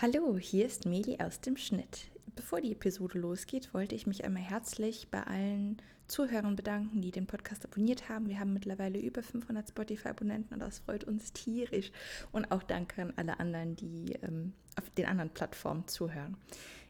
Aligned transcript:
Hallo, 0.00 0.38
hier 0.38 0.64
ist 0.64 0.86
Meli 0.86 1.18
aus 1.20 1.40
dem 1.40 1.56
Schnitt. 1.56 2.06
Bevor 2.36 2.60
die 2.60 2.70
Episode 2.70 3.18
losgeht, 3.18 3.74
wollte 3.74 3.96
ich 3.96 4.06
mich 4.06 4.24
einmal 4.24 4.44
herzlich 4.44 5.08
bei 5.10 5.24
allen 5.24 5.82
Zuhörern 6.06 6.54
bedanken, 6.54 7.00
die 7.00 7.10
den 7.10 7.26
Podcast 7.26 7.64
abonniert 7.64 8.08
haben. 8.08 8.28
Wir 8.28 8.38
haben 8.38 8.52
mittlerweile 8.52 9.00
über 9.00 9.24
500 9.24 9.70
Spotify-Abonnenten 9.70 10.54
und 10.54 10.60
das 10.60 10.78
freut 10.78 11.02
uns 11.02 11.32
tierisch. 11.32 11.90
Und 12.30 12.52
auch 12.52 12.62
danke 12.62 13.02
an 13.02 13.12
alle 13.16 13.40
anderen, 13.40 13.74
die 13.74 14.12
ähm, 14.22 14.52
auf 14.80 14.88
den 14.90 15.06
anderen 15.06 15.30
Plattformen 15.30 15.88
zuhören. 15.88 16.36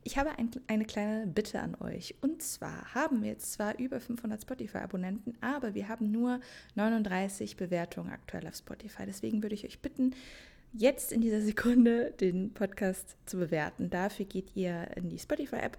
Ich 0.05 0.19
habe 0.19 0.39
ein, 0.39 0.51
eine 0.67 0.85
kleine 0.85 1.27
Bitte 1.27 1.61
an 1.61 1.77
euch. 1.81 2.15
Und 2.21 2.43
zwar 2.43 2.95
haben 2.95 3.23
wir 3.23 3.31
jetzt 3.31 3.55
zwar 3.55 3.79
über 3.79 4.01
500 4.01 4.43
Spotify-Abonnenten, 4.43 5.33
aber 5.41 5.73
wir 5.73 5.89
haben 5.89 6.11
nur 6.11 6.41
39 6.75 7.57
Bewertungen 7.57 8.11
aktuell 8.11 8.47
auf 8.47 8.57
Spotify. 8.57 9.05
Deswegen 9.07 9.43
würde 9.43 9.55
ich 9.55 9.65
euch 9.65 9.81
bitten, 9.81 10.15
jetzt 10.73 11.13
in 11.13 11.21
dieser 11.21 11.41
Sekunde 11.41 12.13
den 12.21 12.53
Podcast 12.53 13.17
zu 13.27 13.39
bewerten. 13.39 13.91
Dafür 13.91 14.27
geht 14.27 14.55
ihr 14.55 14.89
in 14.97 15.09
die 15.09 15.19
Spotify-App, 15.19 15.79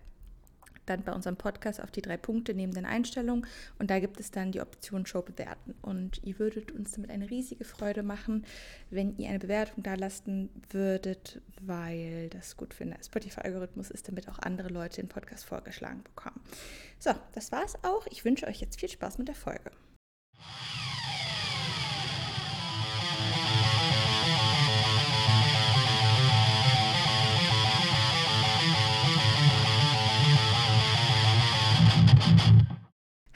dann 0.90 1.04
bei 1.04 1.14
unserem 1.14 1.38
Podcast 1.38 1.82
auf 1.82 1.92
die 1.92 2.02
drei 2.02 2.18
Punkte 2.18 2.54
neben 2.54 2.74
den 2.74 2.86
Einstellungen 2.86 3.46
und 3.78 3.90
da 3.90 4.00
gibt 4.00 4.20
es 4.20 4.32
dann 4.32 4.52
die 4.52 4.62
Option 4.62 5.06
Show 5.06 5.22
bewerten. 5.22 5.76
Und 5.82 6.22
ihr 6.24 6.40
würdet 6.40 6.72
uns 6.72 6.94
damit 6.94 7.12
eine 7.12 7.30
riesige 7.30 7.64
Freude 7.64 8.04
machen, 8.04 8.46
wenn 8.90 9.16
ihr 9.18 9.30
eine 9.30 9.40
Bewertung 9.40 9.84
da 9.84 9.96
lassen 9.96 10.50
würdet, 10.70 11.42
weil 11.62 12.30
das 12.30 12.58
gut 12.58 12.74
für 12.74 12.86
den 12.86 12.96
Spotify-Algorithmus 13.02 13.92
ist, 13.92 14.08
damit 14.08 14.28
auch 14.28 14.40
andere 14.40 14.70
Leute 14.70 15.02
den 15.02 15.10
Podcast 15.10 15.46
vorgeschlagen 15.46 16.04
bekommen. 16.04 16.42
So, 16.98 17.12
das 17.34 17.52
war's 17.52 17.76
auch. 17.84 18.08
Ich 18.08 18.26
wünsche 18.26 18.48
euch 18.48 18.60
jetzt 18.60 18.80
viel 18.80 18.90
Spaß 18.90 19.20
mit 19.20 19.28
der 19.28 19.36
Folge. 19.36 19.72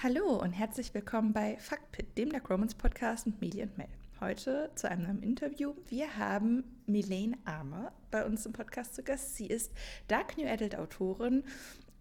Hallo 0.03 0.35
und 0.35 0.51
herzlich 0.51 0.93
willkommen 0.93 1.31
bei 1.31 1.55
FuckPit, 1.57 2.17
dem 2.17 2.29
Dark 2.29 2.49
Romans 2.49 2.75
Podcast 2.75 3.25
mit 3.25 3.39
Meli 3.39 3.63
und 3.63 3.77
Mel. 3.77 3.87
Heute 4.19 4.69
zu 4.75 4.91
einem 4.91 5.03
neuen 5.03 5.23
Interview. 5.23 5.75
Wir 5.87 6.17
haben 6.17 6.65
Milene 6.85 7.37
Armer 7.45 7.93
bei 8.11 8.25
uns 8.25 8.45
im 8.45 8.51
Podcast 8.51 8.95
zu 8.95 9.03
Gast. 9.03 9.37
Sie 9.37 9.47
ist 9.47 9.71
Dark 10.09 10.37
New 10.37 10.45
Adult 10.45 10.75
Autorin. 10.75 11.45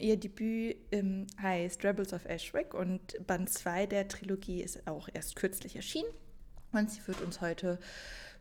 Ihr 0.00 0.16
Debüt 0.16 0.78
ähm, 0.90 1.28
heißt 1.40 1.84
Rebels 1.84 2.12
of 2.12 2.24
Ashwick 2.24 2.74
und 2.74 3.24
Band 3.24 3.48
2 3.48 3.86
der 3.86 4.08
Trilogie 4.08 4.62
ist 4.62 4.84
auch 4.88 5.08
erst 5.14 5.36
kürzlich 5.36 5.76
erschienen. 5.76 6.10
Und 6.72 6.90
sie 6.90 7.06
wird 7.06 7.20
uns 7.20 7.40
heute 7.40 7.78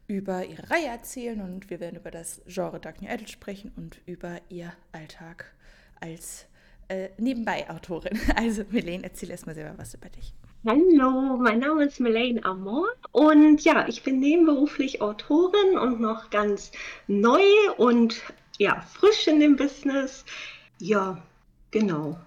über 0.08 0.44
ihre 0.44 0.72
Reihe 0.72 0.88
erzählen 0.88 1.40
und 1.40 1.70
wir 1.70 1.80
werden 1.80 2.00
über 2.00 2.10
das 2.10 2.42
Genre 2.48 2.80
Dark 2.80 3.04
New 3.04 3.10
Adult 3.10 3.30
sprechen 3.30 3.72
und 3.76 4.02
über 4.08 4.42
ihr 4.50 4.74
Alltag 4.92 5.54
als 6.00 6.48
äh, 6.92 7.10
nebenbei 7.18 7.70
Autorin. 7.70 8.20
Also 8.36 8.64
Melene, 8.70 9.04
erzähl 9.04 9.30
erstmal 9.30 9.56
selber 9.56 9.74
was 9.78 9.94
über 9.94 10.10
dich. 10.10 10.34
Hallo, 10.66 11.38
mein 11.38 11.60
Name 11.60 11.86
ist 11.86 12.00
Melane 12.00 12.44
Amor 12.44 12.88
und 13.12 13.62
ja, 13.62 13.88
ich 13.88 14.04
bin 14.04 14.20
nebenberuflich 14.20 15.02
Autorin 15.02 15.78
und 15.80 16.00
noch 16.00 16.30
ganz 16.30 16.72
neu 17.08 17.42
und 17.78 18.22
ja, 18.60 18.82
frisch 18.94 19.28
in 19.28 19.40
dem 19.40 19.56
Business. 19.56 20.24
Ja, 20.80 21.18
genau. 21.72 22.20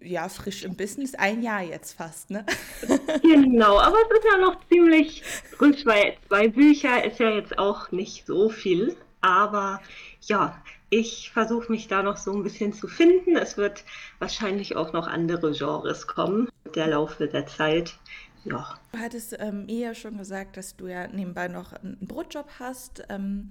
ja, 0.00 0.28
frisch 0.28 0.64
im 0.64 0.74
Business, 0.74 1.14
ein 1.14 1.42
Jahr 1.42 1.62
jetzt 1.62 1.92
fast, 1.92 2.30
ne? 2.30 2.44
genau, 3.22 3.78
aber 3.78 3.96
es 4.10 4.18
ist 4.18 4.26
ja 4.32 4.38
noch 4.38 4.56
ziemlich 4.68 5.22
frisch, 5.56 5.86
weil 5.86 6.16
zwei 6.26 6.48
Bücher 6.48 7.04
ist 7.04 7.20
ja 7.20 7.30
jetzt 7.30 7.58
auch 7.58 7.92
nicht 7.92 8.26
so 8.26 8.48
viel. 8.48 8.96
Aber 9.20 9.80
ja, 10.22 10.62
ich 10.90 11.30
versuche 11.30 11.70
mich 11.70 11.88
da 11.88 12.02
noch 12.02 12.16
so 12.16 12.32
ein 12.32 12.42
bisschen 12.42 12.72
zu 12.72 12.88
finden. 12.88 13.36
Es 13.36 13.56
wird 13.56 13.84
wahrscheinlich 14.18 14.76
auch 14.76 14.92
noch 14.92 15.06
andere 15.06 15.52
Genres 15.52 16.06
kommen, 16.06 16.48
der 16.74 16.88
Laufe 16.88 17.26
der 17.26 17.46
Zeit. 17.46 17.98
Ja. 18.44 18.78
Du 18.92 18.98
hattest 18.98 19.36
ähm, 19.38 19.66
eher 19.68 19.94
schon 19.94 20.16
gesagt, 20.16 20.56
dass 20.56 20.76
du 20.76 20.86
ja 20.86 21.06
nebenbei 21.08 21.48
noch 21.48 21.72
einen 21.72 21.98
Brotjob 22.00 22.48
hast. 22.58 23.04
Ähm, 23.08 23.50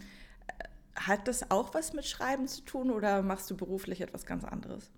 hat 0.96 1.28
das 1.28 1.52
auch 1.52 1.74
was 1.74 1.94
mit 1.94 2.06
Schreiben 2.06 2.48
zu 2.48 2.64
tun 2.64 2.90
oder 2.90 3.22
machst 3.22 3.52
du 3.52 3.56
beruflich 3.56 4.02
etwas 4.02 4.26
ganz 4.26 4.44
anderes? 4.44 4.90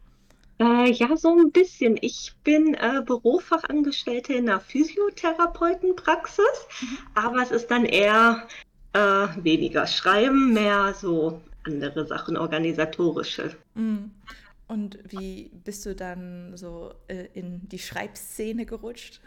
Äh, 0.59 0.91
ja, 0.91 1.15
so 1.17 1.35
ein 1.35 1.51
bisschen. 1.51 1.97
Ich 2.01 2.33
bin 2.43 2.75
äh, 2.75 3.01
Bürofachangestellte 3.05 4.33
in 4.33 4.49
einer 4.49 4.59
Physiotherapeutenpraxis, 4.59 6.67
mhm. 6.81 6.97
aber 7.15 7.41
es 7.41 7.51
ist 7.51 7.71
dann 7.71 7.85
eher 7.85 8.47
äh, 8.93 9.27
weniger 9.37 9.87
schreiben, 9.87 10.53
mehr 10.53 10.93
so 10.93 11.41
andere 11.63 12.05
Sachen, 12.07 12.37
organisatorische. 12.37 13.55
Mhm. 13.75 14.11
Und 14.67 14.99
wie 15.07 15.51
bist 15.63 15.85
du 15.85 15.95
dann 15.95 16.55
so 16.55 16.93
äh, 17.07 17.25
in 17.33 17.67
die 17.69 17.79
Schreibszene 17.79 18.65
gerutscht? 18.65 19.19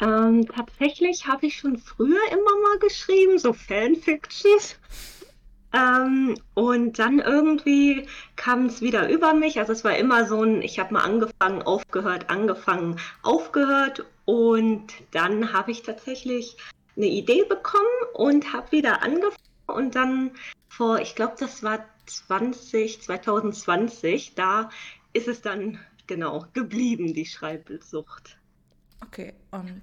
Ähm, 0.00 0.46
tatsächlich 0.46 1.26
habe 1.26 1.46
ich 1.46 1.56
schon 1.56 1.78
früher 1.78 2.20
immer 2.30 2.60
mal 2.62 2.78
geschrieben, 2.80 3.38
so 3.38 3.52
Fanfictions. 3.52 4.76
Ähm, 5.72 6.36
und 6.54 6.98
dann 6.98 7.20
irgendwie 7.20 8.06
kam 8.36 8.66
es 8.66 8.82
wieder 8.82 9.08
über 9.08 9.32
mich. 9.32 9.58
Also 9.58 9.72
es 9.72 9.84
war 9.84 9.96
immer 9.96 10.26
so 10.26 10.42
ein, 10.42 10.60
ich 10.60 10.78
habe 10.78 10.92
mal 10.92 11.04
angefangen, 11.04 11.62
aufgehört, 11.62 12.28
angefangen, 12.28 12.98
aufgehört. 13.22 14.04
Und 14.26 14.92
dann 15.12 15.52
habe 15.52 15.70
ich 15.70 15.82
tatsächlich 15.82 16.56
eine 16.96 17.06
Idee 17.06 17.44
bekommen 17.48 17.86
und 18.12 18.52
habe 18.52 18.70
wieder 18.72 19.02
angefangen 19.02 19.38
und 19.66 19.94
dann 19.94 20.32
vor, 20.72 21.00
ich 21.00 21.14
glaube, 21.14 21.34
das 21.38 21.62
war 21.62 21.84
20, 22.06 23.02
2020, 23.02 24.34
da 24.34 24.70
ist 25.12 25.28
es 25.28 25.42
dann 25.42 25.78
genau 26.06 26.46
geblieben, 26.54 27.12
die 27.12 27.26
Schreibsucht. 27.26 28.38
Okay, 29.04 29.34
und 29.50 29.82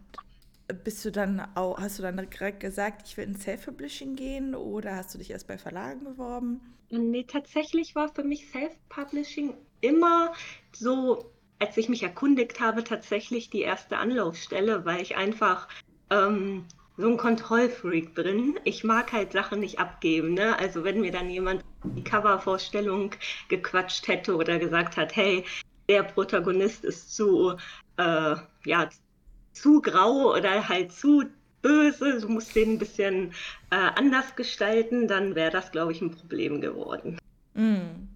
bist 0.84 1.06
du 1.06 1.12
dann 1.12 1.42
auch, 1.56 1.80
hast 1.80 2.00
du 2.00 2.04
dann 2.04 2.18
direkt 2.18 2.60
gesagt, 2.60 3.08
ich 3.08 3.18
will 3.18 3.26
in 3.26 3.36
Self-Publishing 3.36 4.16
gehen 4.16 4.56
oder 4.56 4.96
hast 4.96 5.14
du 5.14 5.20
dich 5.20 5.30
erst 5.30 5.48
bei 5.48 5.60
Verlagen 5.60 6.04
beworben? 6.04 6.60
Nee, 6.90 7.24
tatsächlich 7.24 7.94
war 7.94 8.10
für 8.10 8.24
mich 8.24 8.50
Self-Publishing 8.50 9.54
immer 9.82 10.34
so, 10.72 11.32
als 11.60 11.78
ich 11.78 11.88
mich 11.88 12.02
erkundigt 12.02 12.60
habe, 12.62 12.84
tatsächlich 12.84 13.52
die 13.52 13.62
erste 13.62 13.98
Anlaufstelle, 13.98 14.86
weil 14.86 15.02
ich 15.02 15.16
einfach 15.16 15.68
ähm, 16.10 16.66
so 17.00 17.08
ein 17.08 17.18
Kontrollfreak 17.18 18.14
drin. 18.14 18.60
Ich 18.66 18.84
mag 18.84 19.14
halt 19.14 19.32
Sachen 19.32 19.62
nicht 19.62 19.80
abgeben. 19.80 20.34
Ne? 20.34 20.58
Also 20.60 20.84
wenn 20.84 21.00
mir 21.00 21.12
dann 21.12 21.30
jemand 21.30 21.64
die 21.84 22.04
Covervorstellung 22.04 23.12
gequatscht 23.48 24.08
hätte 24.10 24.36
oder 24.36 24.60
gesagt 24.60 24.98
hat, 24.98 25.16
hey, 25.16 25.46
der 25.88 26.04
Protagonist 26.04 26.84
ist 26.84 27.16
zu, 27.16 27.56
äh, 27.98 28.36
ja, 28.66 28.90
zu 29.54 29.82
grau 29.82 30.36
oder 30.36 30.68
halt 30.68 30.92
zu 30.92 31.24
böse, 31.62 32.20
du 32.20 32.28
musst 32.28 32.56
den 32.56 32.74
ein 32.74 32.80
bisschen 32.80 33.32
äh, 33.72 33.90
anders 33.96 34.36
gestalten, 34.36 35.08
dann 35.08 35.36
wäre 35.36 35.52
das, 35.52 35.72
glaube 35.72 35.94
ich, 35.94 36.02
ein 36.02 36.12
Problem 36.12 36.60
geworden. 36.60 37.18
Mm. 37.54 38.09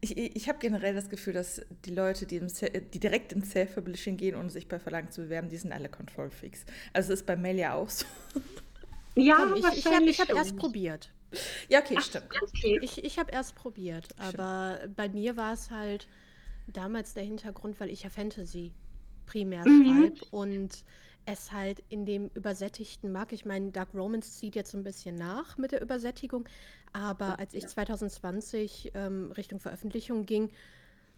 Ich, 0.00 0.16
ich 0.16 0.48
habe 0.48 0.58
generell 0.60 0.94
das 0.94 1.08
Gefühl, 1.08 1.32
dass 1.32 1.60
die 1.84 1.92
Leute, 1.92 2.24
die, 2.26 2.36
im, 2.36 2.46
die 2.46 3.00
direkt 3.00 3.32
ins 3.32 3.50
Self-Publishing 3.50 4.16
gehen, 4.16 4.36
ohne 4.36 4.48
sich 4.48 4.68
bei 4.68 4.78
Verlagen 4.78 5.10
zu 5.10 5.22
bewerben, 5.22 5.48
die 5.48 5.56
sind 5.56 5.72
alle 5.72 5.88
Control-Freaks. 5.88 6.64
Also 6.92 7.10
das 7.10 7.20
ist 7.20 7.26
bei 7.26 7.36
Mail 7.36 7.56
ja 7.56 7.74
auch 7.74 7.88
so. 7.90 8.06
Ja, 9.16 9.52
ich, 9.56 9.78
ich 9.78 9.86
habe 9.86 10.06
hab 10.06 10.28
erst 10.30 10.56
probiert. 10.56 11.10
Ja, 11.68 11.80
okay, 11.80 11.96
Ach, 11.98 12.02
stimmt. 12.02 12.28
Okay. 12.40 12.78
Ich, 12.82 13.04
ich 13.04 13.18
habe 13.18 13.32
erst 13.32 13.54
probiert, 13.54 14.08
aber 14.18 14.76
stimmt. 14.78 14.96
bei 14.96 15.08
mir 15.08 15.36
war 15.36 15.52
es 15.52 15.70
halt 15.70 16.06
damals 16.68 17.14
der 17.14 17.24
Hintergrund, 17.24 17.80
weil 17.80 17.90
ich 17.90 18.04
ja 18.04 18.10
Fantasy 18.10 18.72
primär 19.26 19.66
mhm. 19.68 19.84
schreibe 19.84 20.24
und 20.30 20.84
es 21.28 21.52
halt 21.52 21.82
in 21.90 22.06
dem 22.06 22.30
übersättigten 22.34 23.12
mag. 23.12 23.32
Ich 23.32 23.44
meine, 23.44 23.70
Dark 23.70 23.90
Romance 23.94 24.32
zieht 24.38 24.56
jetzt 24.56 24.74
ein 24.74 24.82
bisschen 24.82 25.14
nach 25.14 25.58
mit 25.58 25.72
der 25.72 25.82
Übersättigung, 25.82 26.48
aber 26.92 27.38
als 27.38 27.52
ich 27.52 27.66
2020 27.66 28.92
ähm, 28.94 29.30
Richtung 29.32 29.60
Veröffentlichung 29.60 30.24
ging, 30.24 30.50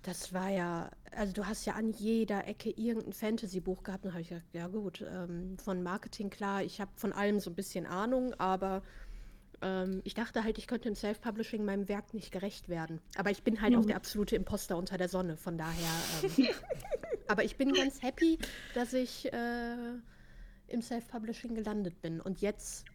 das 0.02 0.32
war 0.32 0.48
ja, 0.48 0.90
also 1.12 1.32
du 1.32 1.46
hast 1.46 1.64
ja 1.64 1.74
an 1.74 1.92
jeder 1.92 2.48
Ecke 2.48 2.70
irgendein 2.70 3.12
Fantasy-Buch 3.12 3.84
gehabt. 3.84 4.04
Und 4.04 4.12
habe 4.12 4.22
ich 4.22 4.30
gesagt, 4.30 4.52
ja 4.52 4.66
gut, 4.66 5.04
ähm, 5.08 5.56
von 5.58 5.82
Marketing 5.82 6.30
klar, 6.30 6.62
ich 6.62 6.80
habe 6.80 6.90
von 6.96 7.12
allem 7.12 7.38
so 7.38 7.50
ein 7.50 7.54
bisschen 7.54 7.86
Ahnung, 7.86 8.34
aber 8.34 8.82
ähm, 9.62 10.00
ich 10.04 10.14
dachte 10.14 10.44
halt, 10.44 10.58
ich 10.58 10.66
könnte 10.66 10.88
im 10.88 10.94
Self-Publishing 10.94 11.64
meinem 11.64 11.88
Werk 11.88 12.14
nicht 12.14 12.32
gerecht 12.32 12.68
werden. 12.68 13.00
Aber 13.16 13.30
ich 13.30 13.42
bin 13.42 13.60
halt 13.60 13.72
mhm. 13.72 13.80
auch 13.80 13.84
der 13.84 13.96
absolute 13.96 14.36
Imposter 14.36 14.76
unter 14.76 14.96
der 14.96 15.08
Sonne, 15.08 15.36
von 15.36 15.58
daher. 15.58 15.90
Ähm, 16.22 16.48
aber 17.28 17.44
ich 17.44 17.56
bin 17.56 17.72
ganz 17.72 18.02
happy, 18.02 18.38
dass 18.74 18.92
ich 18.92 19.30
äh, 19.32 19.76
im 20.68 20.82
Self-Publishing 20.82 21.54
gelandet 21.54 22.00
bin. 22.00 22.20
Und 22.20 22.40
jetzt, 22.40 22.86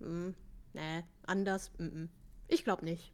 mh, 0.00 0.06
hm, 0.08 0.34
nee, 0.72 1.04
anders, 1.26 1.70
mh, 1.78 1.86
mh. 1.86 2.08
ich 2.48 2.64
glaube 2.64 2.84
nicht. 2.84 3.12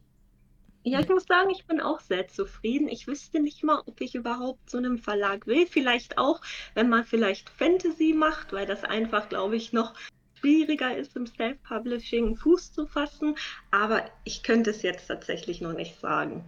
Ja, 0.87 0.99
ich 0.99 1.09
muss 1.09 1.25
sagen, 1.25 1.49
ich 1.49 1.65
bin 1.65 1.81
auch 1.81 1.99
sehr 1.99 2.27
zufrieden. 2.27 2.87
Ich 2.87 3.07
wüsste 3.07 3.39
nicht 3.39 3.63
mal, 3.63 3.81
ob 3.87 4.01
ich 4.01 4.13
überhaupt 4.13 4.69
zu 4.69 4.77
einem 4.77 4.99
Verlag 4.99 5.47
will. 5.47 5.65
Vielleicht 5.65 6.19
auch, 6.19 6.41
wenn 6.75 6.89
man 6.89 7.03
vielleicht 7.03 7.49
Fantasy 7.49 8.13
macht, 8.13 8.53
weil 8.53 8.67
das 8.67 8.83
einfach, 8.83 9.27
glaube 9.27 9.55
ich, 9.55 9.73
noch 9.73 9.95
schwieriger 10.39 10.95
ist, 10.95 11.15
im 11.15 11.25
Self-Publishing 11.25 12.35
Fuß 12.35 12.73
zu 12.73 12.85
fassen, 12.85 13.35
aber 13.71 14.03
ich 14.23 14.43
könnte 14.43 14.69
es 14.69 14.81
jetzt 14.81 15.07
tatsächlich 15.07 15.61
noch 15.61 15.73
nicht 15.73 15.99
sagen. 15.99 16.43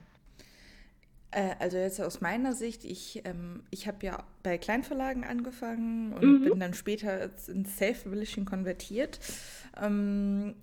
Äh, 1.31 1.55
also 1.59 1.77
jetzt 1.77 1.99
aus 2.01 2.21
meiner 2.21 2.53
Sicht, 2.53 2.85
ich, 2.85 3.21
ähm, 3.25 3.63
ich 3.69 3.87
habe 3.87 4.05
ja 4.05 4.23
bei 4.43 4.57
Kleinverlagen 4.57 5.23
angefangen 5.23 6.13
und 6.13 6.41
mhm. 6.41 6.43
bin 6.43 6.59
dann 6.59 6.73
später 6.73 7.29
ins 7.47 7.77
Self-Publishing 7.77 8.45
konvertiert. 8.45 9.19
Ähm, 9.81 10.55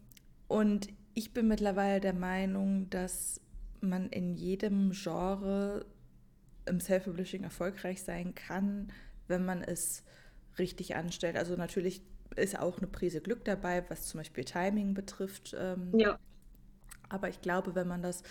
und 0.48 0.88
ich 1.14 1.32
bin 1.32 1.48
mittlerweile 1.48 2.00
der 2.00 2.14
Meinung, 2.14 2.88
dass 2.90 3.40
man 3.80 4.08
in 4.08 4.34
jedem 4.34 4.92
Genre 4.92 5.84
im 6.66 6.80
Self-Publishing 6.80 7.44
erfolgreich 7.44 8.02
sein 8.02 8.34
kann, 8.34 8.90
wenn 9.28 9.44
man 9.44 9.62
es 9.62 10.02
richtig 10.58 10.96
anstellt. 10.96 11.36
Also 11.36 11.56
natürlich 11.56 12.02
ist 12.36 12.58
auch 12.58 12.78
eine 12.78 12.86
Prise 12.86 13.20
Glück 13.20 13.44
dabei, 13.44 13.84
was 13.88 14.06
zum 14.06 14.18
Beispiel 14.18 14.44
Timing 14.44 14.94
betrifft. 14.94 15.54
Ähm, 15.58 15.92
ja. 15.98 16.18
Aber 17.08 17.28
ich 17.28 17.40
glaube, 17.40 17.74
wenn 17.74 17.86
man 17.86 18.02
das 18.02 18.22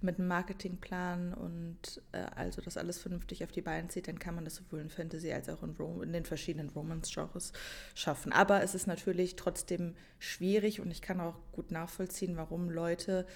mit 0.00 0.18
einem 0.18 0.28
Marketingplan 0.28 1.34
und 1.34 2.00
äh, 2.12 2.24
also 2.36 2.62
das 2.62 2.76
alles 2.76 2.98
vernünftig 2.98 3.44
auf 3.44 3.52
die 3.52 3.60
Beine 3.60 3.88
zieht, 3.88 4.08
dann 4.08 4.18
kann 4.18 4.34
man 4.34 4.44
das 4.44 4.56
sowohl 4.56 4.80
in 4.80 4.88
Fantasy 4.88 5.32
als 5.32 5.48
auch 5.48 5.62
in, 5.62 5.70
Rom 5.72 6.02
in 6.02 6.12
den 6.12 6.24
verschiedenen 6.24 6.70
Romance-Genres 6.70 7.52
schaffen. 7.94 8.32
Aber 8.32 8.62
es 8.62 8.74
ist 8.74 8.86
natürlich 8.86 9.36
trotzdem 9.36 9.94
schwierig 10.18 10.80
und 10.80 10.90
ich 10.90 11.02
kann 11.02 11.20
auch 11.20 11.36
gut 11.52 11.70
nachvollziehen, 11.70 12.36
warum 12.36 12.70
Leute 12.70 13.26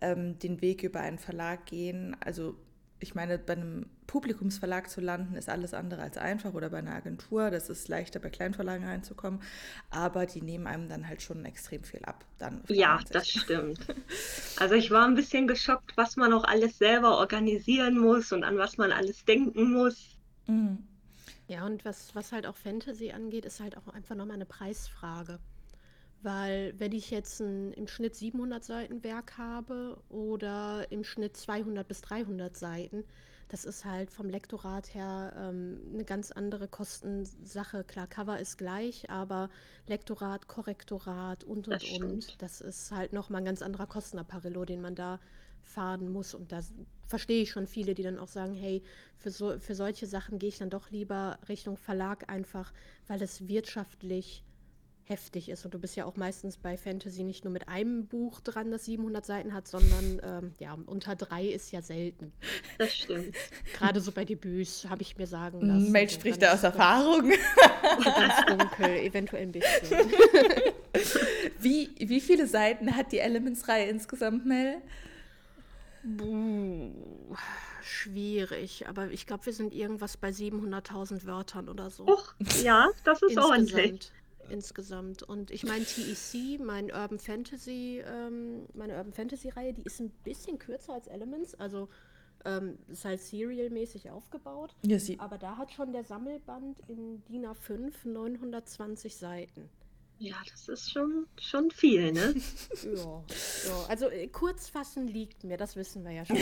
ähm, 0.00 0.38
den 0.38 0.60
Weg 0.60 0.82
über 0.82 1.00
einen 1.00 1.18
Verlag 1.18 1.66
gehen. 1.66 2.16
Also 2.20 2.56
ich 3.04 3.14
meine, 3.14 3.38
bei 3.38 3.52
einem 3.52 3.86
Publikumsverlag 4.06 4.88
zu 4.88 5.02
landen, 5.02 5.36
ist 5.36 5.50
alles 5.50 5.74
andere 5.74 6.00
als 6.00 6.16
einfach 6.16 6.54
oder 6.54 6.70
bei 6.70 6.78
einer 6.78 6.94
Agentur. 6.94 7.50
Das 7.50 7.68
ist 7.68 7.88
leichter, 7.88 8.18
bei 8.18 8.30
Kleinverlagen 8.30 8.86
reinzukommen. 8.86 9.42
Aber 9.90 10.24
die 10.24 10.40
nehmen 10.40 10.66
einem 10.66 10.88
dann 10.88 11.06
halt 11.06 11.20
schon 11.20 11.44
extrem 11.44 11.84
viel 11.84 12.02
ab. 12.04 12.24
Dann 12.38 12.62
ja, 12.68 13.00
das 13.10 13.28
stimmt. 13.28 13.80
Also 14.56 14.76
ich 14.76 14.90
war 14.90 15.06
ein 15.06 15.16
bisschen 15.16 15.46
geschockt, 15.46 15.96
was 15.96 16.16
man 16.16 16.32
auch 16.32 16.44
alles 16.44 16.78
selber 16.78 17.18
organisieren 17.18 17.98
muss 17.98 18.32
und 18.32 18.44
an 18.44 18.56
was 18.56 18.78
man 18.78 18.92
alles 18.92 19.24
denken 19.24 19.72
muss. 19.72 20.16
Mhm. 20.46 20.78
Ja, 21.46 21.66
und 21.66 21.84
was, 21.84 22.14
was 22.14 22.32
halt 22.32 22.46
auch 22.46 22.56
Fantasy 22.56 23.10
angeht, 23.10 23.44
ist 23.44 23.60
halt 23.60 23.76
auch 23.76 23.88
einfach 23.88 24.14
nochmal 24.14 24.36
eine 24.36 24.46
Preisfrage. 24.46 25.40
Weil 26.24 26.72
wenn 26.78 26.92
ich 26.92 27.10
jetzt 27.10 27.40
ein, 27.40 27.74
im 27.74 27.86
Schnitt 27.86 28.16
700 28.16 28.64
Seiten 28.64 29.04
Werk 29.04 29.36
habe 29.36 30.02
oder 30.08 30.90
im 30.90 31.04
Schnitt 31.04 31.36
200 31.36 31.86
bis 31.86 32.00
300 32.00 32.56
Seiten, 32.56 33.04
das 33.48 33.66
ist 33.66 33.84
halt 33.84 34.10
vom 34.10 34.30
Lektorat 34.30 34.94
her 34.94 35.34
ähm, 35.36 35.80
eine 35.92 36.04
ganz 36.06 36.32
andere 36.32 36.66
Kostensache. 36.66 37.84
Klar, 37.84 38.06
Cover 38.06 38.40
ist 38.40 38.56
gleich, 38.56 39.10
aber 39.10 39.50
Lektorat, 39.86 40.48
Korrektorat 40.48 41.44
und 41.44 41.68
und 41.68 41.74
das 41.74 41.84
und, 42.00 42.42
das 42.42 42.62
ist 42.62 42.90
halt 42.90 43.12
nochmal 43.12 43.42
ein 43.42 43.44
ganz 43.44 43.60
anderer 43.60 43.86
Kostenapparillo, 43.86 44.64
den 44.64 44.80
man 44.80 44.94
da 44.94 45.20
fahren 45.60 46.10
muss. 46.10 46.32
Und 46.32 46.52
da 46.52 46.60
verstehe 47.06 47.42
ich 47.42 47.50
schon 47.50 47.66
viele, 47.66 47.94
die 47.94 48.02
dann 48.02 48.18
auch 48.18 48.28
sagen, 48.28 48.54
hey, 48.54 48.82
für, 49.18 49.30
so, 49.30 49.58
für 49.58 49.74
solche 49.74 50.06
Sachen 50.06 50.38
gehe 50.38 50.48
ich 50.48 50.58
dann 50.58 50.70
doch 50.70 50.90
lieber 50.90 51.38
Richtung 51.50 51.76
Verlag 51.76 52.30
einfach, 52.30 52.72
weil 53.08 53.20
es 53.20 53.46
wirtschaftlich 53.46 54.42
heftig 55.06 55.48
ist. 55.48 55.64
Und 55.64 55.74
du 55.74 55.78
bist 55.78 55.96
ja 55.96 56.04
auch 56.04 56.16
meistens 56.16 56.56
bei 56.56 56.76
Fantasy 56.76 57.24
nicht 57.24 57.44
nur 57.44 57.52
mit 57.52 57.68
einem 57.68 58.06
Buch 58.06 58.40
dran, 58.40 58.70
das 58.70 58.86
700 58.86 59.24
Seiten 59.24 59.52
hat, 59.52 59.68
sondern 59.68 60.20
ähm, 60.24 60.54
ja, 60.58 60.76
unter 60.86 61.14
drei 61.14 61.44
ist 61.44 61.72
ja 61.72 61.82
selten. 61.82 62.32
Das 62.78 62.94
stimmt. 62.94 63.34
Gerade 63.74 64.00
so 64.00 64.12
bei 64.12 64.24
Debüts 64.24 64.86
habe 64.88 65.02
ich 65.02 65.16
mir 65.16 65.26
sagen 65.26 65.60
lassen. 65.60 65.92
Mel 65.92 66.08
spricht 66.08 66.42
da 66.42 66.54
aus 66.54 66.62
Erfahrung. 66.62 67.30
Ganz 68.04 68.46
dunkel, 68.46 68.96
eventuell 68.96 69.42
ein 69.42 69.52
bisschen. 69.52 69.98
Wie, 71.60 71.90
wie 71.98 72.20
viele 72.20 72.46
Seiten 72.46 72.94
hat 72.94 73.10
die 73.12 73.18
Elements-Reihe 73.18 73.88
insgesamt, 73.88 74.44
Mel? 74.46 74.76
Buh, 76.02 76.90
schwierig, 77.82 78.86
aber 78.86 79.10
ich 79.10 79.26
glaube, 79.26 79.46
wir 79.46 79.52
sind 79.54 79.72
irgendwas 79.74 80.16
bei 80.18 80.28
700.000 80.28 81.24
Wörtern 81.24 81.68
oder 81.68 81.90
so. 81.90 82.06
Och, 82.06 82.34
ja, 82.62 82.90
das 83.04 83.22
ist 83.22 83.38
ordentlich 83.38 84.12
insgesamt. 84.50 85.22
Und 85.22 85.50
ich 85.50 85.64
meine, 85.64 85.84
TEC, 85.84 86.60
mein 86.60 86.86
Urban 86.86 87.18
Fantasy, 87.18 88.02
ähm, 88.06 88.66
meine 88.74 88.96
Urban 88.96 89.12
Fantasy-Reihe, 89.12 89.74
die 89.74 89.82
ist 89.82 90.00
ein 90.00 90.10
bisschen 90.24 90.58
kürzer 90.58 90.94
als 90.94 91.06
Elements. 91.06 91.54
Also 91.54 91.88
ähm, 92.44 92.78
ist 92.88 93.04
halt 93.04 93.20
serial-mäßig 93.20 94.10
aufgebaut. 94.10 94.74
Ja, 94.84 94.98
aber 95.18 95.38
da 95.38 95.56
hat 95.56 95.72
schon 95.72 95.92
der 95.92 96.04
Sammelband 96.04 96.78
in 96.88 97.24
DIN 97.24 97.46
A5 97.46 97.92
920 98.04 99.16
Seiten. 99.16 99.70
Ja, 100.18 100.36
das 100.50 100.68
ist 100.68 100.92
schon, 100.92 101.26
schon 101.40 101.70
viel, 101.70 102.12
ne? 102.12 102.34
ja, 102.82 102.94
ja, 102.94 103.84
also 103.88 104.08
äh, 104.08 104.28
kurz 104.28 104.68
fassen 104.68 105.08
liegt 105.08 105.44
mir, 105.44 105.56
das 105.56 105.76
wissen 105.76 106.04
wir 106.04 106.12
ja 106.12 106.24
schon 106.24 106.38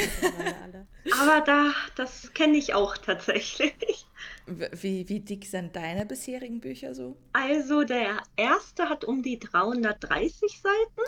alle. 0.62 0.86
Aber 1.20 1.40
da, 1.40 1.72
das 1.96 2.32
kenne 2.34 2.58
ich 2.58 2.74
auch 2.74 2.96
tatsächlich. 2.98 4.06
Wie, 4.46 5.08
wie 5.08 5.20
dick 5.20 5.46
sind 5.46 5.74
deine 5.74 6.06
bisherigen 6.06 6.60
Bücher 6.60 6.94
so? 6.94 7.16
Also 7.32 7.82
der 7.82 8.18
erste 8.36 8.88
hat 8.88 9.04
um 9.04 9.22
die 9.22 9.38
330 9.38 10.60
Seiten. 10.62 11.00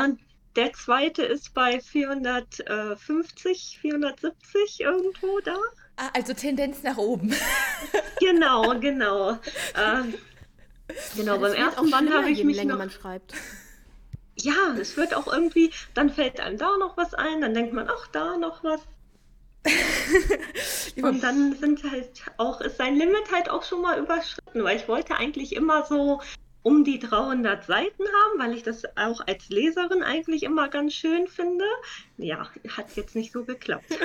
Und 0.00 0.20
der 0.56 0.72
zweite 0.72 1.22
ist 1.22 1.52
bei 1.52 1.80
450, 1.80 3.78
470 3.80 4.80
irgendwo 4.80 5.40
da. 5.40 5.56
Ah, 5.96 6.08
also 6.14 6.32
Tendenz 6.32 6.82
nach 6.82 6.96
oben. 6.96 7.34
genau, 8.20 8.78
genau. 8.80 9.38
Ähm, 9.76 10.14
Genau, 11.16 11.38
beim 11.38 11.52
ersten 11.52 11.90
Band 11.90 12.12
habe 12.12 12.30
ich 12.30 12.44
mich 12.44 12.62
noch... 12.64 12.78
man 12.78 12.90
schreibt. 12.90 13.34
Ja, 14.38 14.74
es 14.78 14.96
wird 14.96 15.14
auch 15.14 15.26
irgendwie, 15.26 15.72
dann 15.94 16.10
fällt 16.10 16.40
einem 16.40 16.58
da 16.58 16.76
noch 16.76 16.96
was 16.96 17.14
ein, 17.14 17.40
dann 17.40 17.54
denkt 17.54 17.72
man, 17.72 17.88
ach, 17.88 18.06
da 18.08 18.36
noch 18.36 18.62
was. 18.62 18.80
Und 21.02 21.22
dann 21.22 21.54
sind 21.56 21.82
halt 21.90 22.22
auch, 22.36 22.60
ist 22.60 22.76
sein 22.76 22.96
Limit 22.96 23.32
halt 23.32 23.48
auch 23.50 23.64
schon 23.64 23.80
mal 23.80 23.98
überschritten, 23.98 24.62
weil 24.62 24.76
ich 24.76 24.86
wollte 24.88 25.16
eigentlich 25.16 25.56
immer 25.56 25.84
so 25.84 26.20
um 26.66 26.82
die 26.82 26.98
300 26.98 27.64
Seiten 27.64 28.02
haben, 28.02 28.40
weil 28.40 28.52
ich 28.52 28.64
das 28.64 28.82
auch 28.96 29.24
als 29.28 29.50
Leserin 29.50 30.02
eigentlich 30.02 30.42
immer 30.42 30.68
ganz 30.68 30.94
schön 30.94 31.28
finde. 31.28 31.64
Ja, 32.18 32.50
hat 32.76 32.96
jetzt 32.96 33.14
nicht 33.14 33.30
so 33.30 33.44
geklappt. 33.44 33.84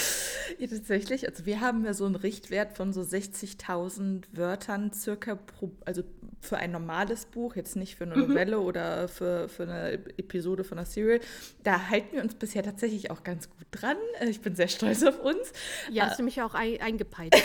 ja, 0.58 0.66
tatsächlich. 0.66 1.28
Also 1.28 1.44
wir 1.44 1.60
haben 1.60 1.84
ja 1.84 1.92
so 1.92 2.06
einen 2.06 2.16
Richtwert 2.16 2.74
von 2.74 2.94
so 2.94 3.02
60.000 3.02 4.22
Wörtern 4.32 4.94
circa 4.94 5.34
pro, 5.34 5.72
also 5.84 6.02
für 6.40 6.56
ein 6.56 6.72
normales 6.72 7.26
Buch, 7.26 7.54
jetzt 7.54 7.76
nicht 7.76 7.96
für 7.96 8.04
eine 8.04 8.16
mhm. 8.16 8.28
Novelle 8.28 8.56
mhm. 8.56 8.64
oder 8.64 9.08
für, 9.08 9.50
für 9.50 9.64
eine 9.64 9.92
Episode 10.16 10.64
von 10.64 10.78
einer 10.78 10.86
Serial. 10.86 11.20
Da 11.64 11.90
halten 11.90 12.16
wir 12.16 12.22
uns 12.22 12.34
bisher 12.34 12.62
tatsächlich 12.62 13.10
auch 13.10 13.24
ganz 13.24 13.50
gut 13.50 13.66
dran. 13.72 13.98
Ich 14.26 14.40
bin 14.40 14.54
sehr 14.56 14.68
stolz 14.68 15.02
auf 15.02 15.20
uns. 15.20 15.52
Ja, 15.90 16.06
hast 16.06 16.18
du 16.18 16.22
mich 16.22 16.40
auch 16.40 16.54
ein, 16.54 16.80
eingepeitscht. 16.80 17.44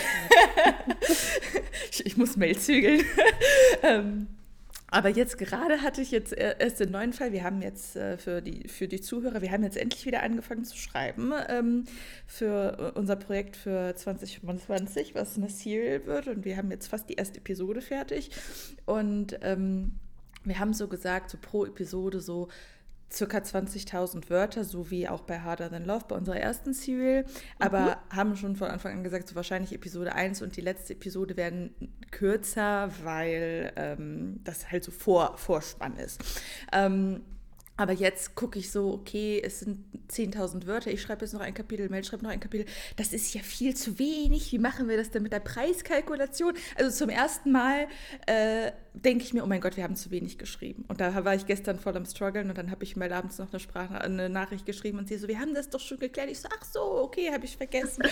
ich, 1.90 2.06
ich, 2.06 2.16
muss 2.16 2.38
Mail 2.38 2.56
zügeln. 2.56 3.04
ähm, 3.82 4.28
aber 4.96 5.10
jetzt 5.10 5.36
gerade 5.36 5.82
hatte 5.82 6.00
ich 6.00 6.10
jetzt 6.10 6.32
erst 6.32 6.80
den 6.80 6.90
neuen 6.90 7.12
Fall. 7.12 7.32
Wir 7.32 7.44
haben 7.44 7.60
jetzt 7.60 7.96
äh, 7.96 8.16
für, 8.16 8.40
die, 8.40 8.66
für 8.66 8.88
die 8.88 9.00
Zuhörer, 9.00 9.42
wir 9.42 9.50
haben 9.50 9.62
jetzt 9.62 9.76
endlich 9.76 10.06
wieder 10.06 10.22
angefangen 10.22 10.64
zu 10.64 10.76
schreiben 10.76 11.32
ähm, 11.48 11.84
für 12.26 12.92
unser 12.94 13.16
Projekt 13.16 13.56
für 13.56 13.94
2025, 13.94 15.14
was 15.14 15.36
eine 15.36 15.50
Serial 15.50 16.06
wird. 16.06 16.28
Und 16.28 16.44
wir 16.46 16.56
haben 16.56 16.70
jetzt 16.70 16.88
fast 16.88 17.10
die 17.10 17.14
erste 17.14 17.38
Episode 17.38 17.82
fertig. 17.82 18.30
Und 18.86 19.38
ähm, 19.42 19.92
wir 20.44 20.58
haben 20.58 20.72
so 20.72 20.88
gesagt, 20.88 21.30
so 21.30 21.38
pro 21.40 21.66
Episode 21.66 22.20
so 22.20 22.48
circa 23.12 23.38
20.000 23.38 24.30
Wörter, 24.30 24.64
so 24.64 24.90
wie 24.90 25.08
auch 25.08 25.22
bei 25.22 25.40
Harder 25.40 25.70
Than 25.70 25.84
Love, 25.84 26.04
bei 26.08 26.16
unserer 26.16 26.38
ersten 26.38 26.74
Serial. 26.74 27.24
Aber 27.58 27.80
mhm. 28.10 28.16
haben 28.16 28.36
schon 28.36 28.56
von 28.56 28.68
Anfang 28.68 28.92
an 28.92 29.04
gesagt, 29.04 29.28
so 29.28 29.34
wahrscheinlich 29.34 29.72
Episode 29.72 30.14
1 30.14 30.42
und 30.42 30.56
die 30.56 30.60
letzte 30.60 30.94
Episode 30.94 31.36
werden 31.36 31.74
kürzer, 32.10 32.90
weil 33.02 33.72
ähm, 33.76 34.40
das 34.44 34.70
halt 34.70 34.84
so 34.84 34.90
Vor 34.90 35.36
Vorspann 35.38 35.96
ist. 35.96 36.20
Ähm, 36.72 37.22
aber 37.76 37.92
jetzt 37.92 38.34
gucke 38.34 38.58
ich 38.58 38.70
so, 38.70 38.92
okay, 38.92 39.40
es 39.44 39.60
sind 39.60 39.84
10.000 40.10 40.66
Wörter, 40.66 40.90
ich 40.90 41.02
schreibe 41.02 41.24
jetzt 41.24 41.34
noch 41.34 41.40
ein 41.40 41.52
Kapitel, 41.52 41.88
Mel 41.90 42.04
schreibt 42.04 42.22
noch 42.22 42.30
ein 42.30 42.40
Kapitel. 42.40 42.66
Das 42.96 43.12
ist 43.12 43.34
ja 43.34 43.42
viel 43.42 43.76
zu 43.76 43.98
wenig. 43.98 44.50
Wie 44.52 44.58
machen 44.58 44.88
wir 44.88 44.96
das 44.96 45.10
denn 45.10 45.22
mit 45.22 45.32
der 45.32 45.40
Preiskalkulation? 45.40 46.54
Also 46.76 46.90
zum 46.90 47.10
ersten 47.10 47.52
Mal 47.52 47.86
äh, 48.26 48.72
denke 48.94 49.24
ich 49.24 49.34
mir, 49.34 49.44
oh 49.44 49.46
mein 49.46 49.60
Gott, 49.60 49.76
wir 49.76 49.84
haben 49.84 49.96
zu 49.96 50.10
wenig 50.10 50.38
geschrieben. 50.38 50.86
Und 50.88 51.02
da 51.02 51.24
war 51.24 51.34
ich 51.34 51.44
gestern 51.44 51.78
voll 51.78 51.96
am 51.96 52.06
Struggeln 52.06 52.48
und 52.48 52.56
dann 52.56 52.70
habe 52.70 52.82
ich 52.82 52.96
Mel 52.96 53.12
abends 53.12 53.38
noch 53.38 53.50
eine, 53.50 53.60
Sprache, 53.60 54.00
eine 54.00 54.30
Nachricht 54.30 54.64
geschrieben 54.64 54.98
und 54.98 55.08
sie 55.08 55.18
so, 55.18 55.28
wir 55.28 55.38
haben 55.38 55.54
das 55.54 55.68
doch 55.68 55.80
schon 55.80 55.98
geklärt. 55.98 56.30
Ich 56.30 56.40
so, 56.40 56.48
ach 56.58 56.64
so, 56.64 56.80
okay, 56.80 57.30
habe 57.30 57.44
ich 57.44 57.58
vergessen. 57.58 58.04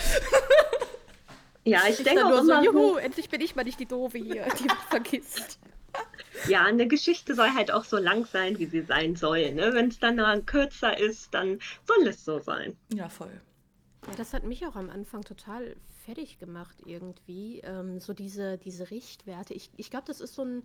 ja, 1.63 1.81
ich, 1.89 1.99
ich 1.99 2.05
denke 2.05 2.23
auch 2.23 2.39
immer 2.39 2.61
so, 2.61 2.71
juhu, 2.71 2.97
endlich 2.97 3.29
bin 3.29 3.41
ich 3.41 3.55
mal 3.55 3.63
nicht 3.63 3.79
die 3.79 3.87
Doofe 3.87 4.19
hier, 4.19 4.45
die 4.59 4.67
vergisst. 4.89 5.57
Ja, 6.47 6.63
eine 6.63 6.87
Geschichte 6.87 7.33
soll 7.33 7.51
halt 7.55 7.71
auch 7.71 7.85
so 7.85 7.97
lang 7.97 8.25
sein, 8.25 8.59
wie 8.59 8.65
sie 8.65 8.81
sein 8.81 9.15
soll. 9.15 9.51
Ne? 9.53 9.73
Wenn 9.73 9.87
es 9.87 9.99
dann 9.99 10.17
mal 10.17 10.41
kürzer 10.41 10.97
ist, 10.97 11.33
dann 11.33 11.59
soll 11.85 12.07
es 12.07 12.23
so 12.23 12.39
sein. 12.39 12.77
Ja, 12.93 13.09
voll. 13.09 13.41
Ja, 14.07 14.15
das 14.15 14.33
hat 14.33 14.43
mich 14.43 14.65
auch 14.67 14.75
am 14.75 14.89
Anfang 14.89 15.23
total 15.23 15.75
fertig 16.05 16.37
gemacht 16.37 16.75
irgendwie. 16.85 17.61
Ähm, 17.63 17.99
so 17.99 18.13
diese, 18.13 18.57
diese 18.57 18.91
Richtwerte. 18.91 19.53
Ich, 19.53 19.71
ich 19.77 19.89
glaube, 19.89 20.05
das 20.07 20.21
ist 20.21 20.35
so 20.35 20.43
ein 20.43 20.63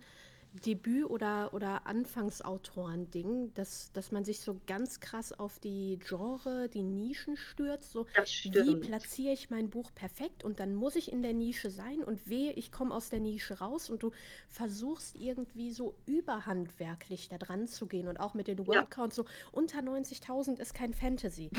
Debüt- 0.65 1.05
oder, 1.09 1.53
oder 1.53 1.87
Anfangsautoren-Ding, 1.87 3.53
dass, 3.53 3.91
dass 3.93 4.11
man 4.11 4.25
sich 4.25 4.41
so 4.41 4.59
ganz 4.67 4.99
krass 4.99 5.31
auf 5.31 5.59
die 5.59 5.97
Genre, 5.99 6.67
die 6.67 6.83
Nischen 6.83 7.37
stürzt. 7.37 7.91
So, 7.91 8.05
wie 8.43 8.75
platziere 8.75 9.33
ich 9.33 9.49
mein 9.49 9.69
Buch 9.69 9.91
perfekt 9.95 10.43
und 10.43 10.59
dann 10.59 10.75
muss 10.75 10.95
ich 10.95 11.11
in 11.11 11.21
der 11.21 11.33
Nische 11.33 11.69
sein 11.69 12.03
und 12.03 12.29
wehe, 12.29 12.51
ich 12.53 12.71
komme 12.71 12.93
aus 12.93 13.09
der 13.09 13.21
Nische 13.21 13.59
raus 13.59 13.89
und 13.89 14.03
du 14.03 14.11
versuchst 14.49 15.15
irgendwie 15.15 15.71
so 15.71 15.95
überhandwerklich 16.05 17.29
da 17.29 17.37
dran 17.37 17.67
zu 17.67 17.87
gehen 17.87 18.07
und 18.07 18.19
auch 18.19 18.33
mit 18.33 18.47
den 18.47 18.67
Wordcounts 18.67 19.17
ja. 19.17 19.23
so 19.23 19.29
unter 19.51 19.79
90.000 19.79 20.59
ist 20.59 20.73
kein 20.73 20.93
Fantasy. 20.93 21.49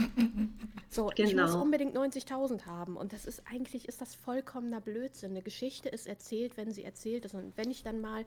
so, 0.91 1.11
genau. 1.15 1.29
ich 1.29 1.35
muss 1.35 1.55
unbedingt 1.55 1.97
90.000 1.97 2.67
haben 2.67 2.97
und 2.97 3.13
das 3.15 3.25
ist 3.25 3.43
eigentlich 3.47 3.89
ist 3.89 4.03
das 4.03 4.15
vollkommener 4.15 4.81
Blödsinn. 4.81 5.31
Eine 5.31 5.43
Geschichte 5.43 5.89
ist 5.89 6.07
erzählt, 6.07 6.57
wenn 6.59 6.71
sie 6.71 6.85
erzählt 6.85 7.25
ist 7.25 7.35
und 7.35 7.57
wenn 7.57 7.71
ich 7.71 7.83
dann 7.83 8.01
mal 8.01 8.27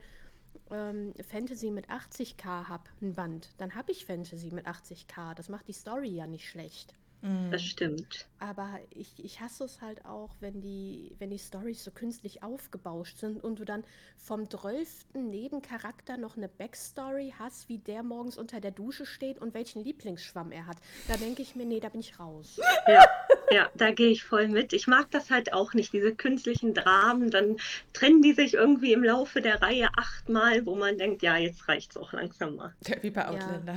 ähm, 0.70 1.12
Fantasy 1.28 1.70
mit 1.70 1.88
80k 1.88 2.68
habe, 2.68 2.84
ein 3.00 3.14
Band, 3.14 3.50
dann 3.58 3.74
habe 3.74 3.92
ich 3.92 4.06
Fantasy 4.06 4.50
mit 4.50 4.66
80k. 4.66 5.34
Das 5.34 5.48
macht 5.48 5.68
die 5.68 5.72
Story 5.72 6.08
ja 6.08 6.26
nicht 6.26 6.48
schlecht. 6.48 6.94
Mhm. 7.22 7.50
Das 7.50 7.62
stimmt. 7.62 8.26
Aber 8.38 8.78
ich, 8.90 9.24
ich 9.24 9.40
hasse 9.40 9.64
es 9.64 9.80
halt 9.80 10.04
auch, 10.04 10.30
wenn 10.40 10.60
die, 10.60 11.14
wenn 11.18 11.30
die 11.30 11.38
Storys 11.38 11.82
so 11.82 11.90
künstlich 11.90 12.42
aufgebauscht 12.42 13.18
sind 13.18 13.42
und 13.42 13.58
du 13.58 13.64
dann 13.64 13.84
vom 14.16 14.48
drölften 14.48 15.30
Nebencharakter 15.30 16.16
noch 16.16 16.36
eine 16.36 16.48
Backstory 16.48 17.34
hast, 17.38 17.68
wie 17.68 17.78
der 17.78 18.02
morgens 18.02 18.36
unter 18.36 18.60
der 18.60 18.70
Dusche 18.70 19.06
steht 19.06 19.38
und 19.38 19.54
welchen 19.54 19.82
Lieblingsschwamm 19.82 20.52
er 20.52 20.66
hat. 20.66 20.76
Da 21.08 21.16
denke 21.16 21.42
ich 21.42 21.56
mir, 21.56 21.66
nee, 21.66 21.80
da 21.80 21.88
bin 21.88 22.00
ich 22.00 22.18
raus. 22.20 22.60
Ja, 22.86 23.04
ja, 23.50 23.70
da 23.74 23.92
gehe 23.92 24.08
ich 24.08 24.24
voll 24.24 24.48
mit. 24.48 24.72
Ich 24.72 24.86
mag 24.86 25.10
das 25.10 25.30
halt 25.30 25.52
auch 25.52 25.74
nicht, 25.74 25.92
diese 25.92 26.14
künstlichen 26.14 26.74
Dramen. 26.74 27.30
Dann 27.30 27.56
trennen 27.92 28.22
die 28.22 28.32
sich 28.32 28.54
irgendwie 28.54 28.92
im 28.92 29.04
Laufe 29.04 29.40
der 29.40 29.62
Reihe 29.62 29.88
achtmal, 29.96 30.66
wo 30.66 30.74
man 30.74 30.98
denkt, 30.98 31.22
ja, 31.22 31.36
jetzt 31.36 31.68
reicht 31.68 31.92
es 31.92 31.96
auch 31.96 32.12
langsam 32.12 32.56
mal. 32.56 32.74
Wie 33.02 33.10
bei 33.10 33.26
Outlander. 33.28 33.76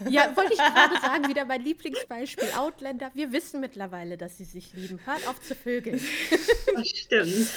Ja, 0.00 0.08
ja 0.08 0.32
wollte 0.36 0.52
ich 0.52 0.58
gerade 0.58 1.00
sagen, 1.00 1.28
wieder 1.28 1.44
mein 1.44 1.62
Lieblingsbeispiel. 1.62 2.48
Outlander, 2.56 3.10
wir 3.14 3.32
wissen 3.32 3.60
mittlerweile, 3.60 4.16
dass 4.16 4.38
sie 4.38 4.44
sich 4.44 4.72
lieben. 4.74 5.00
Hört 5.04 5.26
auf 5.26 5.40
zu 5.40 5.54
vögeln. 5.54 6.00
Das 6.74 6.88
stimmt. 6.88 7.48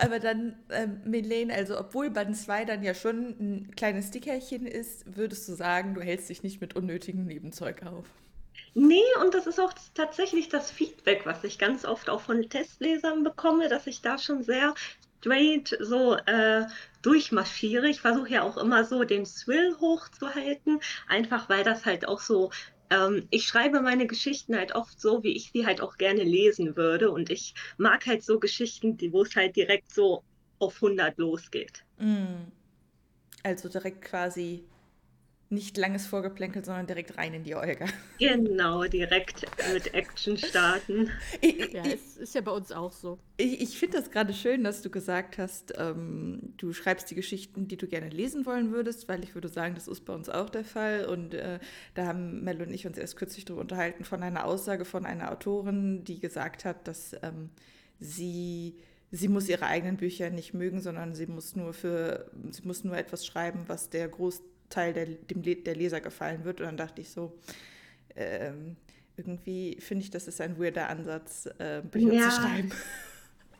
Aber 0.00 0.18
dann, 0.18 0.56
ähm, 0.70 1.00
Melene, 1.04 1.54
also 1.54 1.78
obwohl 1.78 2.10
Band 2.10 2.36
2 2.36 2.64
dann 2.66 2.82
ja 2.82 2.92
schon 2.92 3.28
ein 3.40 3.70
kleines 3.76 4.10
Dickerchen 4.10 4.66
ist, 4.66 5.16
würdest 5.16 5.48
du 5.48 5.54
sagen, 5.54 5.94
du 5.94 6.02
hältst 6.02 6.28
dich 6.28 6.42
nicht 6.42 6.60
mit 6.60 6.76
unnötigem 6.76 7.24
Nebenzeug 7.24 7.84
auf? 7.84 8.06
Nee, 8.74 9.02
und 9.22 9.34
das 9.34 9.46
ist 9.46 9.60
auch 9.60 9.72
tatsächlich 9.94 10.48
das 10.48 10.70
Feedback, 10.70 11.24
was 11.24 11.44
ich 11.44 11.58
ganz 11.58 11.84
oft 11.84 12.10
auch 12.10 12.20
von 12.20 12.48
Testlesern 12.48 13.22
bekomme, 13.22 13.68
dass 13.68 13.86
ich 13.86 14.02
da 14.02 14.18
schon 14.18 14.42
sehr 14.42 14.74
straight 15.20 15.76
so 15.80 16.16
äh, 16.16 16.66
durchmarschiere. 17.02 17.88
Ich 17.88 18.00
versuche 18.00 18.30
ja 18.30 18.42
auch 18.42 18.56
immer 18.56 18.84
so 18.84 19.04
den 19.04 19.24
Thrill 19.24 19.76
hochzuhalten, 19.80 20.80
einfach 21.08 21.48
weil 21.48 21.64
das 21.64 21.86
halt 21.86 22.06
auch 22.06 22.20
so 22.20 22.50
ähm, 22.90 23.26
ich 23.30 23.46
schreibe 23.46 23.80
meine 23.80 24.06
Geschichten 24.06 24.56
halt 24.56 24.74
oft 24.74 25.00
so, 25.00 25.22
wie 25.22 25.34
ich 25.36 25.50
sie 25.52 25.66
halt 25.66 25.80
auch 25.80 25.96
gerne 25.96 26.22
lesen 26.22 26.76
würde. 26.76 27.10
Und 27.10 27.30
ich 27.30 27.54
mag 27.78 28.06
halt 28.06 28.22
so 28.22 28.38
Geschichten, 28.38 28.98
wo 29.12 29.22
es 29.22 29.34
halt 29.36 29.56
direkt 29.56 29.92
so 29.92 30.22
auf 30.58 30.76
100 30.76 31.16
losgeht. 31.18 31.84
Mm. 31.98 32.50
Also 33.42 33.68
direkt 33.68 34.02
quasi 34.02 34.64
nicht 35.50 35.76
langes 35.76 36.06
Vorgeplänkel, 36.06 36.64
sondern 36.64 36.86
direkt 36.86 37.16
rein 37.16 37.34
in 37.34 37.44
die 37.44 37.54
Olga. 37.54 37.86
Genau, 38.18 38.84
direkt 38.84 39.46
mit 39.72 39.92
Action 39.92 40.36
starten. 40.36 41.10
ja, 41.42 41.82
es 41.84 42.16
ist 42.16 42.34
ja 42.34 42.40
bei 42.40 42.52
uns 42.52 42.72
auch 42.72 42.92
so. 42.92 43.18
Ich, 43.36 43.60
ich 43.60 43.78
finde 43.78 43.98
das 43.98 44.10
gerade 44.10 44.32
schön, 44.32 44.64
dass 44.64 44.82
du 44.82 44.90
gesagt 44.90 45.38
hast, 45.38 45.74
ähm, 45.76 46.54
du 46.56 46.72
schreibst 46.72 47.10
die 47.10 47.14
Geschichten, 47.14 47.68
die 47.68 47.76
du 47.76 47.86
gerne 47.86 48.08
lesen 48.08 48.46
wollen 48.46 48.72
würdest, 48.72 49.08
weil 49.08 49.22
ich 49.24 49.34
würde 49.34 49.48
sagen, 49.48 49.74
das 49.74 49.88
ist 49.88 50.04
bei 50.04 50.14
uns 50.14 50.28
auch 50.28 50.48
der 50.48 50.64
Fall. 50.64 51.06
Und 51.06 51.34
äh, 51.34 51.58
da 51.94 52.06
haben 52.06 52.42
Mel 52.42 52.62
und 52.62 52.72
ich 52.72 52.86
uns 52.86 52.98
erst 52.98 53.16
kürzlich 53.16 53.44
darüber 53.44 53.62
unterhalten 53.62 54.04
von 54.04 54.22
einer 54.22 54.46
Aussage 54.46 54.84
von 54.84 55.04
einer 55.04 55.32
Autorin, 55.32 56.04
die 56.04 56.20
gesagt 56.20 56.64
hat, 56.64 56.88
dass 56.88 57.14
ähm, 57.22 57.50
sie 57.98 58.76
sie 59.10 59.28
muss 59.28 59.48
ihre 59.48 59.66
eigenen 59.66 59.96
Bücher 59.96 60.30
nicht 60.30 60.54
mögen, 60.54 60.80
sondern 60.80 61.14
sie 61.14 61.26
muss 61.26 61.54
nur 61.54 61.72
für 61.72 62.30
sie 62.50 62.62
muss 62.66 62.82
nur 62.82 62.96
etwas 62.96 63.24
schreiben, 63.24 63.64
was 63.68 63.88
der 63.88 64.08
Groß 64.08 64.42
Teil 64.70 64.92
der, 64.92 65.06
dem, 65.06 65.64
der 65.64 65.76
Leser 65.76 66.00
gefallen 66.00 66.44
wird. 66.44 66.60
Und 66.60 66.66
dann 66.66 66.76
dachte 66.76 67.00
ich 67.00 67.10
so, 67.10 67.38
ähm, 68.16 68.76
irgendwie 69.16 69.76
finde 69.80 70.04
ich, 70.04 70.10
das 70.10 70.28
ist 70.28 70.40
ein 70.40 70.58
weirder 70.58 70.88
Ansatz, 70.88 71.46
äh, 71.58 71.82
Bücher 71.82 72.12
ja, 72.12 72.30
zu 72.30 72.40
schreiben. 72.40 72.72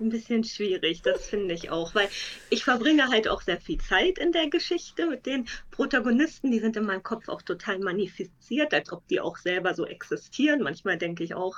Ein 0.01 0.09
bisschen 0.09 0.43
schwierig, 0.43 1.03
das 1.03 1.27
finde 1.27 1.55
ich 1.55 1.71
auch, 1.71 1.95
weil 1.95 2.09
ich 2.51 2.65
verbringe 2.65 3.09
halt 3.09 3.29
auch 3.29 3.43
sehr 3.43 3.61
viel 3.61 3.79
Zeit 3.79 4.19
in 4.19 4.33
der 4.33 4.51
Geschichte 4.51 5.07
mit 5.07 5.25
den 5.25 5.47
Protagonisten, 5.71 6.51
die 6.51 6.59
sind 6.59 6.77
in 6.77 6.85
meinem 6.85 7.05
Kopf 7.05 7.29
auch 7.29 7.43
total 7.43 7.79
manifestiert, 7.79 8.75
als 8.75 8.91
ob 8.91 9.07
die 9.07 9.21
auch 9.21 9.37
selber 9.37 9.73
so 9.75 9.87
existieren. 9.87 10.63
Manchmal 10.63 10.99
denke 10.99 11.23
ich 11.23 11.35
auch, 11.35 11.57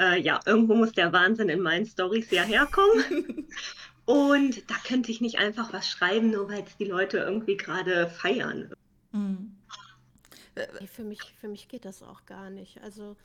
äh, 0.00 0.18
ja, 0.18 0.40
irgendwo 0.46 0.74
muss 0.74 0.92
der 0.92 1.12
Wahnsinn 1.12 1.50
in 1.50 1.60
meinen 1.60 1.84
Stories 1.84 2.30
ja 2.30 2.42
herkommen. 2.42 3.48
Und 4.06 4.70
da 4.70 4.76
könnte 4.86 5.10
ich 5.10 5.20
nicht 5.20 5.38
einfach 5.38 5.72
was 5.74 5.88
schreiben, 5.88 6.30
nur 6.30 6.48
weil 6.48 6.62
es 6.62 6.76
die 6.78 6.84
Leute 6.84 7.18
irgendwie 7.18 7.56
gerade 7.56 8.08
feiern. 8.08 8.72
Mhm. 9.14 9.56
Nee, 10.80 10.86
für 10.86 11.04
mich, 11.04 11.20
für 11.40 11.48
mich 11.48 11.68
geht 11.68 11.84
das 11.84 12.02
auch 12.02 12.26
gar 12.26 12.50
nicht. 12.50 12.80
Also 12.82 13.16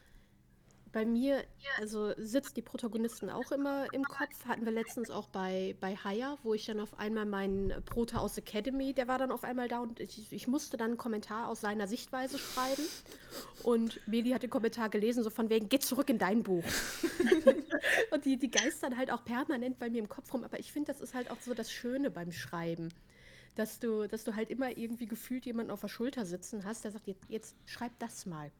bei 0.91 1.05
mir, 1.05 1.43
also 1.79 2.13
sitzt 2.17 2.57
die 2.57 2.61
Protagonisten 2.61 3.29
auch 3.29 3.51
immer 3.51 3.91
im 3.93 4.03
Kopf. 4.03 4.45
Hatten 4.47 4.65
wir 4.65 4.71
letztens 4.71 5.11
auch 5.11 5.27
bei, 5.27 5.75
bei 5.79 5.95
Haya, 5.95 6.37
wo 6.43 6.53
ich 6.53 6.65
dann 6.65 6.79
auf 6.79 6.97
einmal 6.97 7.25
meinen 7.25 7.83
Prota 7.85 8.17
aus 8.17 8.37
Academy, 8.37 8.93
der 8.93 9.07
war 9.07 9.19
dann 9.19 9.31
auf 9.31 9.43
einmal 9.43 9.67
da 9.67 9.79
und 9.79 9.99
ich, 9.99 10.31
ich 10.31 10.47
musste 10.47 10.77
dann 10.77 10.91
einen 10.91 10.97
Kommentar 10.97 11.47
aus 11.47 11.61
seiner 11.61 11.87
Sichtweise 11.87 12.39
schreiben. 12.39 12.83
Und 13.63 13.99
Meli 14.07 14.31
hat 14.31 14.43
den 14.43 14.49
Kommentar 14.49 14.89
gelesen, 14.89 15.23
so 15.23 15.29
von 15.29 15.49
wegen, 15.49 15.69
geh 15.69 15.79
zurück 15.79 16.09
in 16.09 16.17
dein 16.17 16.41
Buch. 16.43 16.63
und 18.11 18.25
die, 18.25 18.37
die 18.37 18.49
geistern 18.49 18.97
halt 18.97 19.11
auch 19.11 19.23
permanent 19.23 19.77
bei 19.77 19.89
mir 19.89 19.99
im 19.99 20.09
Kopf 20.09 20.33
rum. 20.33 20.43
Aber 20.43 20.59
ich 20.59 20.71
finde, 20.71 20.91
das 20.91 21.01
ist 21.01 21.13
halt 21.13 21.29
auch 21.29 21.39
so 21.41 21.53
das 21.53 21.71
Schöne 21.71 22.09
beim 22.09 22.31
Schreiben 22.31 22.89
dass 23.59 23.79
du, 23.79 24.07
dass 24.07 24.23
du 24.23 24.35
halt 24.35 24.49
immer 24.49 24.77
irgendwie 24.77 25.05
gefühlt 25.05 25.45
jemanden 25.45 25.71
auf 25.71 25.81
der 25.81 25.89
Schulter 25.89 26.25
sitzen 26.25 26.63
hast, 26.63 26.85
der 26.85 26.91
sagt, 26.91 27.07
jetzt, 27.07 27.25
jetzt 27.27 27.55
schreib 27.65 27.91
das 27.99 28.25
mal. 28.25 28.51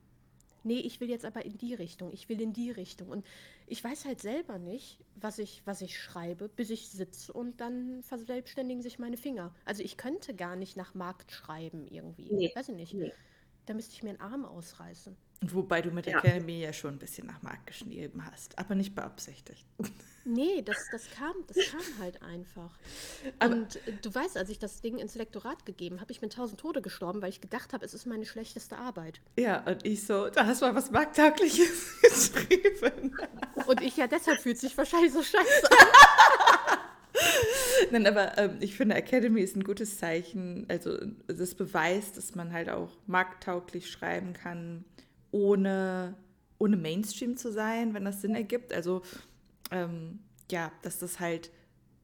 Nee, 0.66 0.80
ich 0.80 1.00
will 1.00 1.10
jetzt 1.10 1.24
aber 1.24 1.46
in 1.46 1.58
die 1.58 1.74
Richtung, 1.74 2.12
ich 2.12 2.28
will 2.28 2.42
in 2.42 2.52
die 2.52 2.70
Richtung. 2.70 3.08
Und 3.08 3.26
ich 3.66 3.82
weiß 3.82 4.04
halt 4.04 4.20
selber 4.20 4.60
nicht, 4.60 5.00
was 5.16 5.40
ich, 5.40 5.62
was 5.64 5.82
ich 5.82 5.98
schreibe, 5.98 6.50
bis 6.50 6.70
ich 6.70 6.90
sitze 6.90 7.32
und 7.32 7.62
dann 7.62 8.04
verselbstständigen 8.04 8.84
sich 8.84 9.00
meine 9.00 9.16
Finger. 9.16 9.56
Also 9.64 9.84
ich 9.84 9.96
könnte 9.96 10.36
gar 10.36 10.58
nicht 10.58 10.76
nach 10.76 10.94
Markt 10.96 11.32
schreiben 11.32 11.88
irgendwie. 11.88 12.34
Nee, 12.34 12.52
weiß 12.54 12.68
ich 12.68 12.76
nicht. 12.76 12.94
Nee. 12.94 13.14
Da 13.68 13.74
müsste 13.74 13.94
ich 13.94 14.04
mir 14.04 14.10
einen 14.10 14.20
Arm 14.20 14.44
ausreißen. 14.44 15.16
Wobei 15.42 15.82
du 15.82 15.92
mit 15.92 16.06
der 16.06 16.14
ja. 16.14 16.20
Academy 16.20 16.60
ja 16.60 16.74
schon 16.74 16.96
ein 16.96 17.00
bisschen 17.00 17.28
nach 17.28 17.42
Markt 17.42 17.68
geschrieben 17.68 18.26
hast, 18.26 18.60
aber 18.60 18.76
nicht 18.76 18.94
beabsichtigt. 18.94 19.66
Nee, 20.26 20.62
das, 20.62 20.78
das, 20.92 21.10
kam, 21.12 21.34
das 21.48 21.58
kam 21.72 21.82
halt 22.00 22.22
einfach. 22.22 22.70
Aber 23.40 23.56
und 23.56 23.76
äh, 23.88 23.94
du 24.02 24.14
weißt, 24.14 24.38
als 24.38 24.50
ich 24.50 24.60
das 24.60 24.82
Ding 24.82 24.98
ins 24.98 25.16
Lektorat 25.16 25.66
gegeben 25.66 26.02
habe, 26.02 26.12
ich 26.12 26.20
bin 26.20 26.30
tausend 26.30 26.60
Tode 26.60 26.82
gestorben, 26.82 27.22
weil 27.22 27.30
ich 27.30 27.40
gedacht 27.40 27.72
habe, 27.72 27.86
es 27.86 27.94
ist 27.94 28.06
meine 28.06 28.26
schlechteste 28.26 28.78
Arbeit. 28.78 29.22
Ja, 29.38 29.62
und 29.66 29.86
ich 29.86 30.06
so, 30.06 30.30
da 30.30 30.46
hast 30.46 30.62
du 30.62 30.66
mal 30.66 30.76
was 30.76 30.92
Markttaugliches 30.92 32.02
geschrieben. 32.02 33.16
Und 33.66 33.82
ich 33.82 33.96
ja, 33.96 34.08
deshalb 34.08 34.40
fühlt 34.42 34.58
sich 34.58 34.78
wahrscheinlich 34.78 35.14
so 35.14 35.24
scheiße 35.24 35.72
an. 35.72 36.78
Nein, 37.92 38.08
aber 38.08 38.38
ähm, 38.38 38.58
ich 38.60 38.76
finde, 38.76 38.96
Academy 38.96 39.42
ist 39.42 39.56
ein 39.56 39.64
gutes 39.64 39.98
Zeichen. 39.98 40.66
Also, 40.68 40.98
das 41.28 41.56
beweist, 41.56 42.18
dass 42.18 42.36
man 42.36 42.52
halt 42.52 42.70
auch 42.70 42.92
markttauglich 43.08 43.90
schreiben 43.90 44.34
kann, 44.34 44.86
ohne, 45.32 46.16
ohne 46.58 46.78
Mainstream 46.78 47.38
zu 47.38 47.52
sein, 47.52 47.94
wenn 47.94 48.06
das 48.06 48.22
Sinn 48.22 48.36
ergibt. 48.36 48.74
Also, 48.74 49.02
ähm, 49.72 50.20
ja, 50.52 50.72
dass 50.82 51.00
das 51.00 51.20
halt 51.20 51.52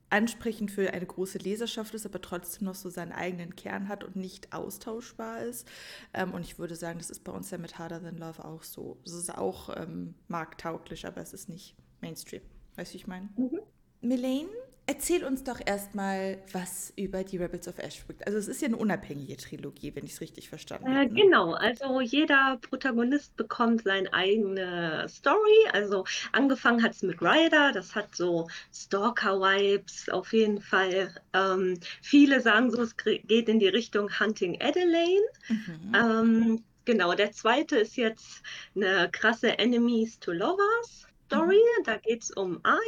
ansprechend 0.10 0.72
für 0.72 0.94
eine 0.94 1.06
große 1.06 1.40
Leserschaft 1.40 1.94
ist, 1.94 2.06
aber 2.06 2.22
trotzdem 2.22 2.66
noch 2.66 2.76
so 2.76 2.90
seinen 2.90 3.12
eigenen 3.12 3.56
Kern 3.56 3.88
hat 3.88 4.04
und 4.04 4.16
nicht 4.16 4.54
austauschbar 4.54 5.42
ist. 5.42 5.68
Ähm, 6.14 6.34
und 6.34 6.42
ich 6.42 6.60
würde 6.60 6.76
sagen, 6.76 7.00
das 7.00 7.10
ist 7.10 7.24
bei 7.24 7.32
uns 7.32 7.50
ja 7.52 7.58
mit 7.58 7.78
Harder 7.80 8.02
Than 8.02 8.18
Love 8.18 8.46
auch 8.46 8.64
so. 8.64 8.98
Es 9.04 9.14
ist 9.14 9.36
auch 9.36 9.76
ähm, 9.76 10.16
markttauglich, 10.28 11.06
aber 11.06 11.22
es 11.22 11.34
ist 11.34 11.50
nicht 11.50 11.76
Mainstream. 12.02 12.44
Weißt 12.76 12.92
du, 12.92 12.94
wie 12.94 12.98
ich 12.98 13.08
meine? 13.08 13.30
Mhm. 13.36 13.60
Melaine 14.02 14.50
Erzähl 14.88 15.24
uns 15.24 15.44
doch 15.44 15.60
erstmal 15.66 16.38
was 16.52 16.94
über 16.96 17.24
die 17.24 17.38
Rebels 17.38 17.68
of 17.68 17.80
Ashbrook. 17.80 18.18
Also 18.28 18.38
es 18.38 18.48
ist 18.48 18.62
ja 18.62 18.68
eine 18.68 18.78
unabhängige 18.78 19.36
Trilogie, 19.36 19.96
wenn 19.96 20.06
ich 20.06 20.14
es 20.14 20.22
richtig 20.22 20.48
verstanden 20.48 20.88
äh, 20.88 20.96
habe. 20.96 21.14
Ne? 21.14 21.22
Genau, 21.22 21.54
also 21.54 22.02
jeder 22.02 22.60
Protagonist 22.62 23.36
bekommt 23.36 23.84
seine 23.84 24.14
eigene 24.14 25.08
Story. 25.10 25.68
Also 25.74 26.06
angefangen 26.34 26.84
hat 26.84 26.92
es 26.92 27.02
mit 27.02 27.20
Ryder, 27.20 27.72
das 27.72 27.96
hat 27.96 28.16
so 28.16 28.48
Stalker-Vibes 28.72 30.10
auf 30.10 30.32
jeden 30.34 30.62
Fall. 30.62 31.16
Ähm, 31.34 31.80
viele 32.04 32.40
sagen 32.40 32.70
so, 32.70 32.84
es 32.84 32.96
geht 32.96 33.50
in 33.50 33.58
die 33.58 33.70
Richtung 33.70 34.08
Hunting 34.20 34.62
Adelaine. 34.62 35.26
Mhm. 35.50 35.96
Ähm, 35.96 36.64
genau, 36.86 37.16
der 37.16 37.32
zweite 37.32 37.78
ist 37.78 37.96
jetzt 37.96 38.44
eine 38.76 39.10
krasse 39.12 39.58
Enemies 39.58 40.20
to 40.20 40.32
Lovers. 40.32 41.08
Story. 41.26 41.60
Mhm. 41.80 41.84
Da 41.86 41.98
geht 41.98 42.24
es 42.24 42.32
um 42.32 42.60
Aryan. 42.64 42.80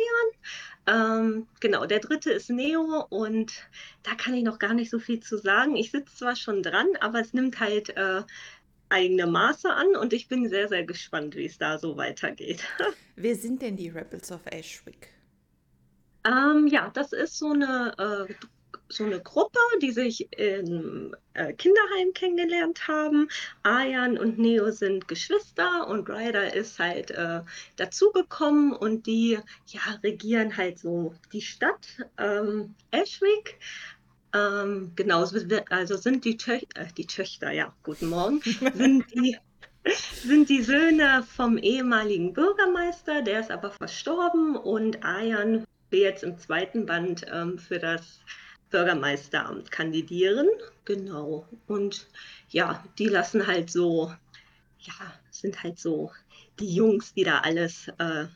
Ähm, 0.87 1.47
genau, 1.59 1.85
der 1.85 1.99
dritte 1.99 2.31
ist 2.31 2.49
Neo 2.49 3.05
und 3.09 3.51
da 4.03 4.15
kann 4.15 4.33
ich 4.33 4.43
noch 4.43 4.57
gar 4.57 4.73
nicht 4.73 4.89
so 4.89 4.99
viel 4.99 5.19
zu 5.19 5.37
sagen. 5.37 5.75
Ich 5.75 5.91
sitze 5.91 6.15
zwar 6.15 6.35
schon 6.37 6.63
dran, 6.63 6.87
aber 7.01 7.19
es 7.19 7.33
nimmt 7.33 7.59
halt 7.59 7.89
äh, 7.97 8.23
eigene 8.89 9.27
Maße 9.27 9.69
an 9.69 9.97
und 9.97 10.13
ich 10.13 10.29
bin 10.29 10.47
sehr, 10.47 10.69
sehr 10.69 10.85
gespannt, 10.85 11.35
wie 11.35 11.45
es 11.45 11.57
da 11.57 11.77
so 11.77 11.97
weitergeht. 11.97 12.63
Wer 13.17 13.35
sind 13.35 13.61
denn 13.61 13.75
die 13.75 13.89
Rebels 13.89 14.31
of 14.31 14.41
Ashwick? 14.45 15.09
Ähm, 16.25 16.67
ja, 16.67 16.89
das 16.93 17.11
ist 17.11 17.37
so 17.37 17.51
eine, 17.51 17.93
äh, 18.29 18.33
so 18.89 19.03
eine 19.03 19.19
Gruppe, 19.19 19.59
die 19.81 19.91
sich 19.91 20.31
im 20.31 21.15
äh, 21.33 21.53
Kinderheim 21.53 22.13
kennengelernt 22.13 22.87
haben. 22.87 23.29
Ayan 23.63 24.17
und 24.17 24.39
Neo 24.39 24.71
sind 24.71 25.07
Geschwister 25.07 25.87
und 25.87 26.09
Ryder 26.09 26.53
ist 26.53 26.79
halt 26.79 27.11
äh, 27.11 27.41
dazugekommen 27.75 28.73
und 28.73 29.05
die 29.05 29.39
ja, 29.67 29.81
regieren 30.03 30.55
halt 30.55 30.79
so 30.79 31.13
die 31.33 31.41
Stadt 31.41 31.87
ähm, 32.17 32.75
Ashwick. 32.91 33.59
Ähm, 34.33 34.91
genau, 34.95 35.25
also 35.69 35.97
sind 35.97 36.25
die, 36.25 36.37
Tö 36.37 36.53
äh, 36.53 36.87
die 36.97 37.07
Töchter, 37.07 37.51
ja, 37.51 37.73
guten 37.83 38.07
Morgen, 38.09 38.41
sind 38.73 39.05
die, 39.13 39.37
sind 40.23 40.49
die 40.49 40.61
Söhne 40.61 41.23
vom 41.23 41.57
ehemaligen 41.57 42.33
Bürgermeister, 42.33 43.21
der 43.21 43.39
ist 43.39 43.51
aber 43.51 43.71
verstorben 43.71 44.55
und 44.55 45.03
Ayan 45.03 45.65
will 45.89 46.01
jetzt 46.01 46.23
im 46.23 46.37
zweiten 46.37 46.85
Band 46.85 47.25
ähm, 47.31 47.57
für 47.57 47.79
das 47.79 48.19
Bürgermeisteramt 48.69 49.71
kandidieren. 49.71 50.47
Genau. 50.85 51.47
Und 51.67 52.07
ja, 52.49 52.83
die 52.97 53.07
lassen 53.07 53.47
halt 53.47 53.71
so, 53.71 54.13
ja, 54.79 55.13
sind 55.31 55.63
halt 55.63 55.79
so 55.79 56.11
die 56.59 56.73
Jungs, 56.73 57.13
die 57.13 57.23
da 57.23 57.39
alles 57.39 57.87
äh, 57.99 58.27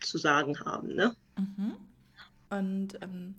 zu 0.00 0.18
sagen 0.18 0.58
haben. 0.60 0.94
Ne? 0.94 1.14
Mhm. 1.36 1.76
Und 2.50 2.98
ähm, 3.02 3.34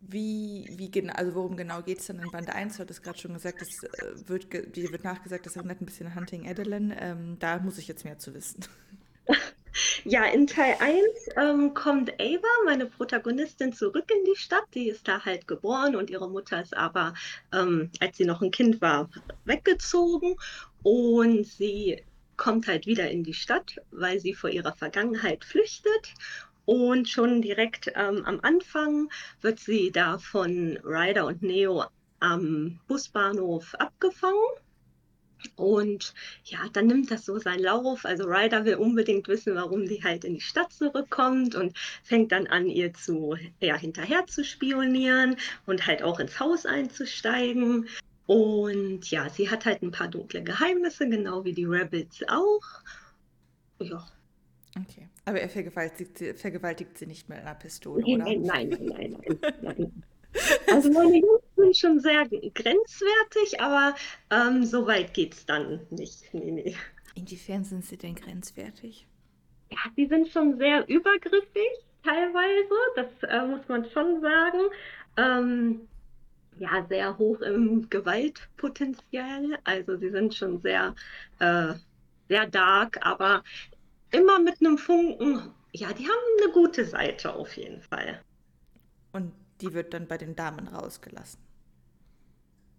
wie, 0.00 0.68
wie 0.76 0.90
genau, 0.90 1.14
also 1.14 1.34
worum 1.34 1.56
genau 1.56 1.82
geht 1.82 2.00
es 2.00 2.06
dann 2.06 2.18
in 2.18 2.30
Band 2.30 2.50
1? 2.50 2.76
Du 2.76 2.82
hattest 2.82 3.02
gerade 3.02 3.18
schon 3.18 3.34
gesagt, 3.34 3.62
es 3.62 3.82
äh, 3.84 4.28
wird, 4.28 4.52
dir 4.74 4.90
wird 4.90 5.04
nachgesagt, 5.04 5.46
das 5.46 5.56
erinnert 5.56 5.80
ein 5.80 5.86
bisschen 5.86 6.08
an 6.08 6.16
Hunting 6.16 6.48
Adeline. 6.48 7.00
Ähm, 7.00 7.38
da 7.38 7.58
muss 7.58 7.78
ich 7.78 7.88
jetzt 7.88 8.04
mehr 8.04 8.18
zu 8.18 8.34
wissen. 8.34 8.64
Ja, 10.04 10.24
in 10.24 10.46
Teil 10.46 10.76
1 10.80 11.02
ähm, 11.36 11.74
kommt 11.74 12.10
Ava, 12.18 12.48
meine 12.64 12.86
Protagonistin, 12.86 13.72
zurück 13.72 14.10
in 14.10 14.24
die 14.24 14.36
Stadt. 14.36 14.64
Die 14.74 14.88
ist 14.88 15.06
da 15.06 15.24
halt 15.24 15.46
geboren 15.46 15.94
und 15.94 16.08
ihre 16.08 16.30
Mutter 16.30 16.60
ist 16.62 16.74
aber, 16.74 17.12
ähm, 17.52 17.90
als 18.00 18.16
sie 18.16 18.24
noch 18.24 18.40
ein 18.40 18.50
Kind 18.50 18.80
war, 18.80 19.10
weggezogen. 19.44 20.36
Und 20.82 21.46
sie 21.46 22.02
kommt 22.38 22.66
halt 22.66 22.86
wieder 22.86 23.10
in 23.10 23.24
die 23.24 23.34
Stadt, 23.34 23.76
weil 23.90 24.20
sie 24.20 24.32
vor 24.32 24.48
ihrer 24.48 24.74
Vergangenheit 24.74 25.44
flüchtet. 25.44 26.14
Und 26.64 27.08
schon 27.08 27.42
direkt 27.42 27.92
ähm, 27.94 28.24
am 28.24 28.40
Anfang 28.40 29.10
wird 29.42 29.58
sie 29.58 29.90
da 29.90 30.18
von 30.18 30.78
Ryder 30.82 31.26
und 31.26 31.42
Neo 31.42 31.84
am 32.20 32.80
Busbahnhof 32.86 33.74
abgefangen 33.74 34.40
und 35.56 36.14
ja, 36.44 36.58
dann 36.72 36.86
nimmt 36.86 37.10
das 37.10 37.24
so 37.24 37.38
seinen 37.38 37.62
Lauf. 37.62 38.04
Also 38.04 38.24
Ryder 38.24 38.64
will 38.64 38.76
unbedingt 38.76 39.28
wissen, 39.28 39.54
warum 39.54 39.86
sie 39.86 40.02
halt 40.02 40.24
in 40.24 40.34
die 40.34 40.40
Stadt 40.40 40.72
zurückkommt 40.72 41.54
und 41.54 41.76
fängt 42.02 42.32
dann 42.32 42.46
an, 42.46 42.66
ihr 42.66 42.92
zu 42.94 43.36
ja, 43.60 43.76
hinterher 43.76 44.26
zu 44.26 44.44
spionieren 44.44 45.36
und 45.66 45.86
halt 45.86 46.02
auch 46.02 46.20
ins 46.20 46.38
Haus 46.40 46.66
einzusteigen. 46.66 47.88
Und 48.26 49.10
ja, 49.10 49.28
sie 49.28 49.50
hat 49.50 49.64
halt 49.64 49.82
ein 49.82 49.90
paar 49.90 50.08
dunkle 50.08 50.42
Geheimnisse, 50.42 51.08
genau 51.08 51.44
wie 51.44 51.52
die 51.52 51.64
Rebels 51.64 52.22
auch. 52.28 52.62
Ja. 53.80 54.06
Okay. 54.78 55.08
Aber 55.24 55.40
er 55.40 55.48
vergewaltigt 55.48 56.18
sie, 56.18 56.34
vergewaltigt 56.34 56.96
sie 56.96 57.06
nicht 57.06 57.28
mit 57.28 57.38
einer 57.38 57.54
Pistole, 57.54 58.04
oder? 58.04 58.24
Nein, 58.24 58.42
nein, 58.42 58.68
nein, 58.68 59.16
nein. 59.20 59.56
nein. 59.62 60.02
Also 60.72 60.92
meine 60.92 61.18
Jungs 61.18 61.42
sind 61.60 61.76
schon 61.76 62.00
sehr 62.00 62.26
grenzwertig, 62.28 63.60
aber 63.60 63.94
ähm, 64.30 64.64
so 64.64 64.86
weit 64.86 65.14
geht 65.14 65.34
es 65.34 65.46
dann 65.46 65.86
nicht. 65.90 66.32
Nee, 66.32 66.50
nee. 66.50 66.76
Inwiefern 67.14 67.64
sind 67.64 67.84
sie 67.84 67.96
denn 67.96 68.14
grenzwertig? 68.14 69.06
Ja, 69.70 69.78
sie 69.96 70.06
sind 70.06 70.28
schon 70.28 70.58
sehr 70.58 70.88
übergriffig 70.88 71.68
teilweise, 72.02 72.74
das 72.96 73.30
äh, 73.30 73.46
muss 73.46 73.66
man 73.68 73.84
schon 73.90 74.20
sagen. 74.20 74.58
Ähm, 75.16 75.88
ja, 76.58 76.84
sehr 76.88 77.16
hoch 77.18 77.40
im 77.40 77.88
Gewaltpotenzial. 77.88 79.58
Also 79.64 79.96
sie 79.96 80.10
sind 80.10 80.34
schon 80.34 80.60
sehr, 80.60 80.94
äh, 81.38 81.74
sehr 82.28 82.46
dark, 82.46 82.98
aber 83.04 83.42
immer 84.10 84.38
mit 84.38 84.60
einem 84.60 84.78
Funken. 84.78 85.52
Ja, 85.72 85.92
die 85.92 86.06
haben 86.06 86.42
eine 86.42 86.52
gute 86.52 86.84
Seite 86.84 87.34
auf 87.34 87.56
jeden 87.56 87.80
Fall. 87.80 88.20
Und 89.12 89.32
die 89.60 89.72
wird 89.72 89.94
dann 89.94 90.06
bei 90.06 90.18
den 90.18 90.34
Damen 90.36 90.68
rausgelassen. 90.68 91.40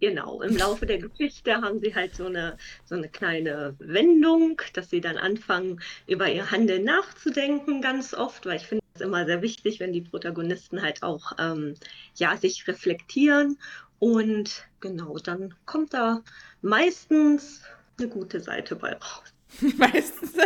Genau, 0.02 0.42
im 0.42 0.58
Laufe 0.58 0.88
der 0.88 0.98
Geschichte 0.98 1.62
haben 1.62 1.80
sie 1.80 1.94
halt 1.94 2.16
so 2.16 2.26
eine, 2.26 2.58
so 2.86 2.96
eine 2.96 3.08
kleine 3.08 3.76
Wendung, 3.78 4.60
dass 4.74 4.90
sie 4.90 5.00
dann 5.00 5.16
anfangen, 5.16 5.80
über 6.08 6.28
ihr 6.28 6.50
Handeln 6.50 6.86
nachzudenken, 6.86 7.82
ganz 7.84 8.16
oft, 8.16 8.48
weil 8.48 8.56
ich 8.56 8.66
finde 8.66 8.84
es 8.96 9.02
immer 9.02 9.26
sehr 9.28 9.44
wichtig, 9.44 9.80
wenn 9.80 9.94
die 9.94 10.02
Protagonisten 10.02 10.82
halt 10.82 11.04
auch 11.04 11.34
ähm, 11.38 11.76
ja, 12.16 12.36
sich 12.36 12.68
reflektieren. 12.68 13.60
Und 14.00 14.66
genau, 14.80 15.18
dann 15.20 15.54
kommt 15.66 15.94
da 15.94 16.24
meistens 16.64 17.62
eine 18.00 18.10
gute 18.10 18.40
Seite 18.40 18.76
bei 18.76 18.94
raus. 18.94 19.34
meistens. 19.78 20.34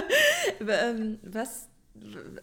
Ähm, 0.68 1.20
was 1.24 1.68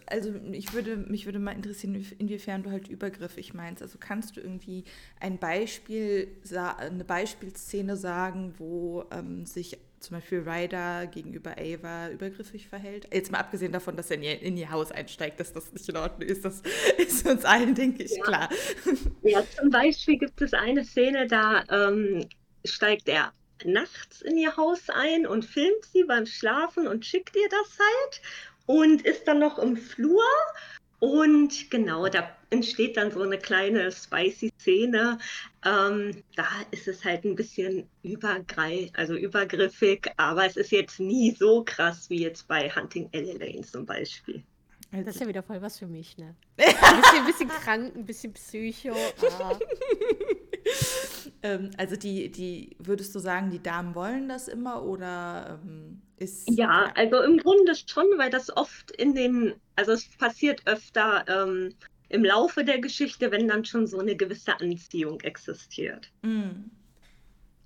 also 0.06 0.34
ich 0.52 0.72
würde, 0.72 0.96
mich 0.96 1.26
würde 1.26 1.38
mal 1.38 1.52
interessieren, 1.52 1.94
inwiefern 2.18 2.62
du 2.62 2.70
halt 2.70 2.88
übergriffig 2.88 3.54
meinst. 3.54 3.82
Also 3.82 3.98
kannst 3.98 4.36
du 4.36 4.40
irgendwie 4.40 4.84
ein 5.20 5.38
Beispiel, 5.38 6.28
eine 6.78 7.04
Beispielszene 7.04 7.96
sagen, 7.96 8.54
wo 8.58 9.04
ähm, 9.10 9.46
sich 9.46 9.78
zum 10.00 10.16
Beispiel 10.16 10.40
Ryder 10.48 11.06
gegenüber 11.06 11.56
Ava 11.58 12.10
übergriffig 12.10 12.68
verhält? 12.68 13.06
Jetzt 13.12 13.30
mal 13.30 13.38
abgesehen 13.38 13.72
davon, 13.72 13.96
dass 13.96 14.10
er 14.10 14.16
in 14.16 14.22
ihr, 14.22 14.42
in 14.42 14.56
ihr 14.56 14.70
Haus 14.70 14.90
einsteigt, 14.90 15.38
dass 15.38 15.52
das 15.52 15.72
nicht 15.72 15.88
in 15.88 15.96
Ordnung 15.96 16.28
ist, 16.28 16.44
das 16.44 16.62
ist 16.98 17.26
uns 17.26 17.44
allen, 17.44 17.74
denke 17.74 18.02
ich, 18.02 18.16
ja. 18.16 18.22
klar. 18.22 18.48
Ja, 19.22 19.42
zum 19.56 19.70
Beispiel 19.70 20.18
gibt 20.18 20.40
es 20.40 20.52
eine 20.52 20.84
Szene, 20.84 21.26
da 21.26 21.64
ähm, 21.70 22.26
steigt 22.64 23.08
er 23.08 23.32
nachts 23.64 24.22
in 24.22 24.36
ihr 24.36 24.56
Haus 24.56 24.88
ein 24.88 25.26
und 25.26 25.44
filmt 25.44 25.84
sie 25.92 26.04
beim 26.04 26.26
Schlafen 26.26 26.88
und 26.88 27.06
schickt 27.06 27.36
ihr 27.36 27.48
das 27.48 27.78
halt 27.78 28.22
und 28.66 29.02
ist 29.02 29.26
dann 29.26 29.38
noch 29.38 29.58
im 29.58 29.76
Flur. 29.76 30.22
Und 30.98 31.68
genau, 31.68 32.06
da 32.08 32.30
entsteht 32.50 32.96
dann 32.96 33.10
so 33.10 33.22
eine 33.22 33.36
kleine 33.36 33.90
spicy 33.90 34.52
Szene. 34.60 35.18
Ähm, 35.64 36.22
da 36.36 36.46
ist 36.70 36.86
es 36.86 37.04
halt 37.04 37.24
ein 37.24 37.34
bisschen 37.34 37.88
übergreif, 38.04 38.90
also 38.94 39.16
übergriffig, 39.16 40.08
aber 40.16 40.46
es 40.46 40.56
ist 40.56 40.70
jetzt 40.70 41.00
nie 41.00 41.32
so 41.32 41.64
krass 41.64 42.08
wie 42.08 42.22
jetzt 42.22 42.46
bei 42.46 42.70
Hunting 42.70 43.08
Elaine 43.10 43.62
zum 43.62 43.84
Beispiel. 43.84 44.44
Also 44.92 45.06
das 45.06 45.14
ist 45.16 45.20
ja 45.22 45.28
wieder 45.28 45.42
voll 45.42 45.60
was 45.60 45.78
für 45.78 45.86
mich, 45.86 46.18
ne? 46.18 46.36
Ein 46.58 46.66
bisschen, 47.00 47.18
ein 47.18 47.26
bisschen 47.26 47.48
krank, 47.48 47.96
ein 47.96 48.04
bisschen 48.04 48.32
psycho. 48.34 48.94
Ah. 49.40 49.58
ähm, 51.42 51.70
also 51.76 51.96
die, 51.96 52.30
die, 52.30 52.76
würdest 52.78 53.14
du 53.14 53.18
sagen, 53.18 53.50
die 53.50 53.62
Damen 53.62 53.94
wollen 53.94 54.28
das 54.28 54.48
immer 54.48 54.84
oder 54.84 55.60
ähm, 55.62 56.00
ist. 56.16 56.48
Ja, 56.50 56.92
also 56.94 57.20
im 57.22 57.38
Grunde 57.38 57.74
schon, 57.74 58.06
weil 58.16 58.30
das 58.30 58.56
oft 58.56 58.90
in 58.92 59.14
den, 59.14 59.54
also 59.76 59.92
es 59.92 60.08
passiert 60.16 60.62
öfter 60.66 61.24
ähm, 61.28 61.74
im 62.08 62.24
Laufe 62.24 62.64
der 62.64 62.78
Geschichte, 62.78 63.30
wenn 63.30 63.48
dann 63.48 63.64
schon 63.64 63.86
so 63.86 63.98
eine 63.98 64.16
gewisse 64.16 64.60
Anziehung 64.60 65.20
existiert. 65.20 66.10
Mm. 66.22 66.70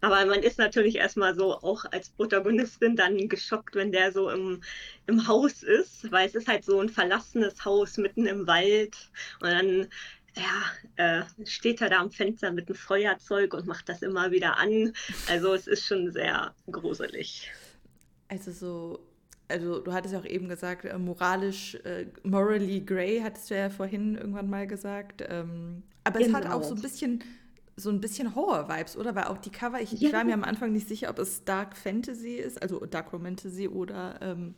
Aber 0.02 0.24
man 0.26 0.42
ist 0.42 0.58
natürlich 0.58 0.96
erstmal 0.96 1.34
so 1.34 1.54
auch 1.54 1.84
als 1.90 2.10
Protagonistin 2.10 2.96
dann 2.96 3.28
geschockt, 3.28 3.74
wenn 3.74 3.92
der 3.92 4.12
so 4.12 4.30
im, 4.30 4.62
im 5.06 5.26
Haus 5.26 5.62
ist, 5.62 6.10
weil 6.12 6.28
es 6.28 6.34
ist 6.34 6.48
halt 6.48 6.64
so 6.64 6.80
ein 6.80 6.88
verlassenes 6.88 7.64
Haus 7.64 7.96
mitten 7.96 8.26
im 8.26 8.46
Wald 8.46 9.10
und 9.40 9.48
dann 9.48 9.88
ja, 10.36 11.20
äh, 11.20 11.46
steht 11.46 11.80
er 11.80 11.90
da 11.90 12.00
am 12.00 12.10
Fenster 12.10 12.52
mit 12.52 12.68
einem 12.68 12.76
Feuerzeug 12.76 13.54
und 13.54 13.66
macht 13.66 13.88
das 13.88 14.02
immer 14.02 14.30
wieder 14.30 14.58
an. 14.58 14.92
Also 15.28 15.54
es 15.54 15.66
ist 15.66 15.86
schon 15.86 16.12
sehr 16.12 16.54
gruselig. 16.70 17.50
Also 18.28 18.52
so, 18.52 19.06
also 19.48 19.80
du 19.80 19.92
hattest 19.92 20.14
ja 20.14 20.20
auch 20.20 20.26
eben 20.26 20.48
gesagt, 20.48 20.84
äh, 20.84 20.98
moralisch, 20.98 21.76
äh, 21.84 22.06
morally 22.22 22.80
grey, 22.80 23.20
hattest 23.22 23.50
du 23.50 23.56
ja 23.56 23.70
vorhin 23.70 24.16
irgendwann 24.16 24.50
mal 24.50 24.66
gesagt. 24.66 25.24
Ähm, 25.26 25.82
aber 26.04 26.18
genau. 26.18 26.38
es 26.38 26.44
hat 26.44 26.52
auch 26.52 26.62
so 26.62 26.74
ein 26.74 26.82
bisschen 26.82 27.24
so 27.78 27.90
ein 27.90 28.00
bisschen 28.00 28.34
Horror-Vibes, 28.34 28.96
oder? 28.96 29.14
Weil 29.14 29.24
auch 29.24 29.36
die 29.36 29.50
Cover, 29.50 29.80
ich, 29.80 29.92
ja. 29.92 30.12
war 30.12 30.24
mir 30.24 30.32
am 30.32 30.44
Anfang 30.44 30.72
nicht 30.72 30.88
sicher, 30.88 31.10
ob 31.10 31.18
es 31.18 31.44
Dark 31.44 31.76
Fantasy 31.76 32.36
ist, 32.36 32.60
also 32.62 32.80
Dark 32.86 33.12
Romantasy 33.12 33.68
oder 33.68 34.18
ähm, 34.22 34.54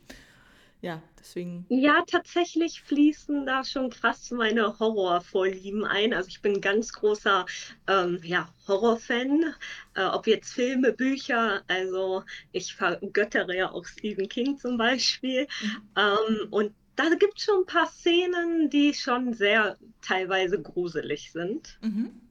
ja, 0.81 1.01
deswegen. 1.19 1.65
Ja, 1.67 2.03
tatsächlich 2.07 2.81
fließen 2.81 3.45
da 3.45 3.65
schon 3.65 3.89
krass 3.89 4.31
meine 4.31 4.79
Horrorvorlieben 4.79 5.83
ein. 5.83 6.13
Also 6.13 6.29
ich 6.29 6.41
bin 6.41 6.55
ein 6.55 6.61
ganz 6.61 6.93
großer 6.93 7.45
ähm, 7.87 8.19
ja, 8.23 8.47
Horrorfan, 8.65 9.53
äh, 9.95 10.05
ob 10.05 10.25
jetzt 10.25 10.53
Filme, 10.53 10.93
Bücher. 10.93 11.63
Also 11.67 12.23
ich 12.53 12.73
vergöttere 12.73 13.57
ja 13.57 13.71
auch 13.71 13.85
Stephen 13.85 14.29
King 14.29 14.57
zum 14.57 14.77
Beispiel. 14.77 15.47
Mhm. 15.61 15.89
Ähm, 15.97 16.47
und 16.51 16.73
da 16.95 17.09
gibt 17.09 17.37
es 17.37 17.43
schon 17.43 17.61
ein 17.61 17.65
paar 17.65 17.87
Szenen, 17.87 18.69
die 18.69 18.93
schon 18.93 19.33
sehr 19.33 19.77
teilweise 20.01 20.61
gruselig 20.61 21.33
sind. 21.33 21.77
Mhm. 21.81 22.21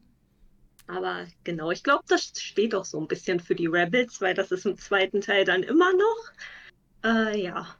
Aber 0.87 1.26
genau, 1.44 1.70
ich 1.70 1.82
glaube, 1.82 2.04
das 2.08 2.32
steht 2.34 2.74
auch 2.74 2.87
so 2.87 2.98
ein 2.98 3.08
bisschen 3.08 3.40
für 3.40 3.54
die 3.54 3.66
Rebels, 3.66 4.22
weil 4.22 4.32
das 4.32 4.52
ist 4.52 4.64
im 4.64 4.78
zweiten 4.78 5.20
Teil 5.20 5.44
dann 5.44 5.62
immer 5.62 5.92
noch. 5.92 6.32
Äh, 7.04 7.42
ja. 7.42 7.76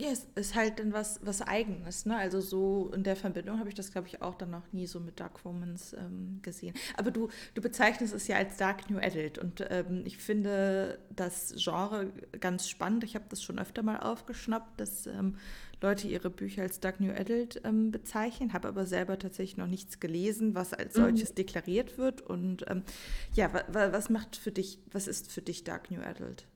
Ja, 0.00 0.08
es 0.12 0.26
ist 0.34 0.54
halt 0.54 0.78
dann 0.78 0.94
was, 0.94 1.20
was 1.22 1.42
Eigenes, 1.42 2.06
ne? 2.06 2.16
Also 2.16 2.40
so 2.40 2.90
in 2.94 3.02
der 3.02 3.16
Verbindung 3.16 3.58
habe 3.58 3.68
ich 3.68 3.74
das, 3.74 3.92
glaube 3.92 4.08
ich, 4.08 4.22
auch 4.22 4.34
dann 4.34 4.48
noch 4.48 4.72
nie 4.72 4.86
so 4.86 4.98
mit 4.98 5.20
Dark 5.20 5.44
Romans 5.44 5.92
ähm, 5.92 6.38
gesehen. 6.40 6.74
Aber 6.96 7.10
du, 7.10 7.28
du 7.52 7.60
bezeichnest 7.60 8.14
es 8.14 8.26
ja 8.26 8.36
als 8.36 8.56
Dark 8.56 8.88
New 8.88 8.96
Adult 8.96 9.36
und 9.36 9.62
ähm, 9.68 10.00
ich 10.06 10.16
finde 10.16 11.00
das 11.14 11.54
Genre 11.58 12.10
ganz 12.40 12.66
spannend. 12.66 13.04
Ich 13.04 13.14
habe 13.14 13.26
das 13.28 13.42
schon 13.42 13.58
öfter 13.58 13.82
mal 13.82 13.98
aufgeschnappt, 13.98 14.80
dass 14.80 15.06
ähm, 15.06 15.36
Leute 15.82 16.08
ihre 16.08 16.30
Bücher 16.30 16.62
als 16.62 16.80
Dark 16.80 16.98
New 17.00 17.12
Adult 17.12 17.60
ähm, 17.64 17.90
bezeichnen, 17.90 18.54
habe 18.54 18.68
aber 18.68 18.86
selber 18.86 19.18
tatsächlich 19.18 19.58
noch 19.58 19.66
nichts 19.66 20.00
gelesen, 20.00 20.54
was 20.54 20.72
als 20.72 20.96
mhm. 20.96 21.02
solches 21.02 21.30
mhm. 21.32 21.34
deklariert 21.34 21.98
wird. 21.98 22.22
Und 22.22 22.64
ähm, 22.70 22.84
ja, 23.34 23.50
was 23.68 24.08
macht 24.08 24.36
für 24.36 24.50
dich, 24.50 24.78
was 24.92 25.06
ist 25.06 25.30
für 25.30 25.42
dich 25.42 25.62
Dark 25.62 25.90
New 25.90 26.00
Adult? 26.00 26.46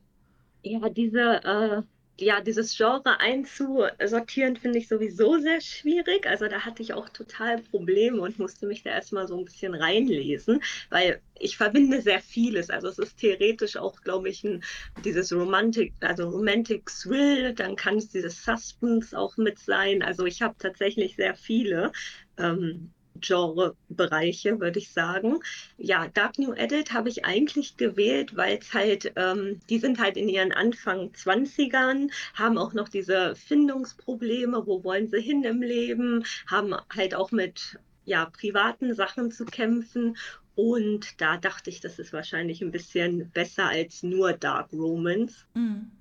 Ja, 0.63 0.89
diese 0.89 1.43
äh 1.43 1.83
ja, 2.19 2.39
dieses 2.41 2.75
Genre 2.77 3.19
einzusortieren, 3.19 4.55
finde 4.55 4.79
ich 4.79 4.87
sowieso 4.87 5.37
sehr 5.39 5.59
schwierig. 5.61 6.27
Also 6.27 6.47
da 6.47 6.61
hatte 6.61 6.81
ich 6.81 6.93
auch 6.93 7.09
total 7.09 7.61
Probleme 7.61 8.21
und 8.21 8.39
musste 8.39 8.67
mich 8.67 8.83
da 8.83 8.91
erstmal 8.91 9.27
so 9.27 9.37
ein 9.37 9.45
bisschen 9.45 9.75
reinlesen, 9.75 10.61
weil 10.89 11.21
ich 11.39 11.57
verbinde 11.57 12.01
sehr 12.01 12.21
vieles. 12.21 12.69
Also 12.69 12.87
es 12.87 12.99
ist 12.99 13.17
theoretisch 13.17 13.75
auch, 13.75 14.01
glaube 14.01 14.29
ich, 14.29 14.43
ein, 14.43 14.63
dieses 15.03 15.33
Romantic, 15.33 15.93
also 16.01 16.29
Romantic 16.29 16.85
Thrill, 16.85 17.53
dann 17.53 17.75
kann 17.75 17.97
es 17.97 18.09
dieses 18.09 18.43
Suspense 18.43 19.17
auch 19.17 19.35
mit 19.37 19.59
sein. 19.59 20.01
Also 20.01 20.25
ich 20.25 20.41
habe 20.41 20.55
tatsächlich 20.57 21.15
sehr 21.17 21.35
viele 21.35 21.91
ähm, 22.37 22.93
Genre-Bereiche, 23.19 24.59
würde 24.59 24.79
ich 24.79 24.91
sagen. 24.91 25.39
Ja, 25.77 26.07
Dark 26.07 26.37
New 26.37 26.53
Adult 26.53 26.93
habe 26.93 27.09
ich 27.09 27.25
eigentlich 27.25 27.77
gewählt, 27.77 28.35
weil 28.35 28.57
es 28.57 28.73
halt, 28.73 29.13
ähm, 29.15 29.59
die 29.69 29.79
sind 29.79 29.99
halt 29.99 30.17
in 30.17 30.29
ihren 30.29 30.51
Anfang 30.51 31.11
20ern, 31.11 32.11
haben 32.33 32.57
auch 32.57 32.73
noch 32.73 32.89
diese 32.89 33.35
Findungsprobleme, 33.35 34.65
wo 34.65 34.83
wollen 34.83 35.07
sie 35.07 35.21
hin 35.21 35.43
im 35.43 35.61
Leben, 35.61 36.25
haben 36.47 36.75
halt 36.95 37.15
auch 37.15 37.31
mit 37.31 37.77
ja, 38.05 38.25
privaten 38.25 38.93
Sachen 38.93 39.31
zu 39.31 39.45
kämpfen. 39.45 40.17
Und 40.55 41.19
da 41.19 41.37
dachte 41.37 41.69
ich, 41.69 41.81
das 41.81 41.99
ist 41.99 42.13
wahrscheinlich 42.13 42.61
ein 42.61 42.71
bisschen 42.71 43.29
besser 43.31 43.67
als 43.67 44.03
nur 44.03 44.33
Dark 44.33 44.71
Romance. 44.71 45.45
Mhm. 45.53 45.91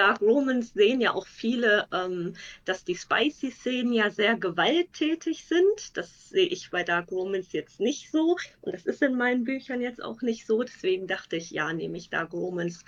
Dark 0.00 0.22
Romans 0.22 0.72
sehen 0.72 1.02
ja 1.02 1.12
auch 1.12 1.26
viele, 1.26 1.86
ähm, 1.92 2.32
dass 2.64 2.84
die 2.84 2.96
Spicy-Szenen 2.96 3.92
ja 3.92 4.08
sehr 4.08 4.34
gewalttätig 4.34 5.44
sind. 5.44 5.94
Das 5.94 6.30
sehe 6.30 6.46
ich 6.46 6.70
bei 6.70 6.84
Dark 6.84 7.12
Romans 7.12 7.52
jetzt 7.52 7.80
nicht 7.80 8.10
so. 8.10 8.38
Und 8.62 8.72
das 8.72 8.86
ist 8.86 9.02
in 9.02 9.14
meinen 9.14 9.44
Büchern 9.44 9.82
jetzt 9.82 10.02
auch 10.02 10.22
nicht 10.22 10.46
so. 10.46 10.62
Deswegen 10.62 11.06
dachte 11.06 11.36
ich, 11.36 11.50
ja, 11.50 11.70
nehme 11.74 11.98
ich 11.98 12.08
Dark 12.08 12.32
Romans 12.32 12.82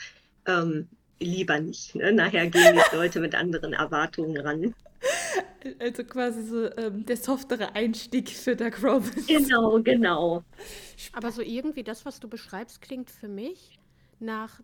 ähm, 0.46 0.88
lieber 1.20 1.61
nicht. 1.61 1.94
Ne? 1.94 2.12
Nachher 2.12 2.46
gehen 2.46 2.77
die 2.77 2.96
Leute 2.96 3.20
mit 3.20 3.35
anderen 3.35 3.75
Erwartungen 3.75 4.38
ran. 4.38 4.75
Also 5.81 6.05
quasi 6.05 6.42
so 6.44 6.75
ähm, 6.79 7.05
der 7.05 7.18
softere 7.18 7.75
Einstieg 7.75 8.31
für 8.31 8.57
Dark 8.57 8.83
Romans. 8.83 9.27
Genau, 9.27 9.83
genau. 9.83 10.44
Aber 11.12 11.31
so 11.31 11.42
irgendwie 11.42 11.85
das, 11.85 12.07
was 12.07 12.20
du 12.20 12.29
beschreibst, 12.29 12.81
klingt 12.81 13.11
für 13.11 13.29
mich 13.29 13.79
nach 14.18 14.61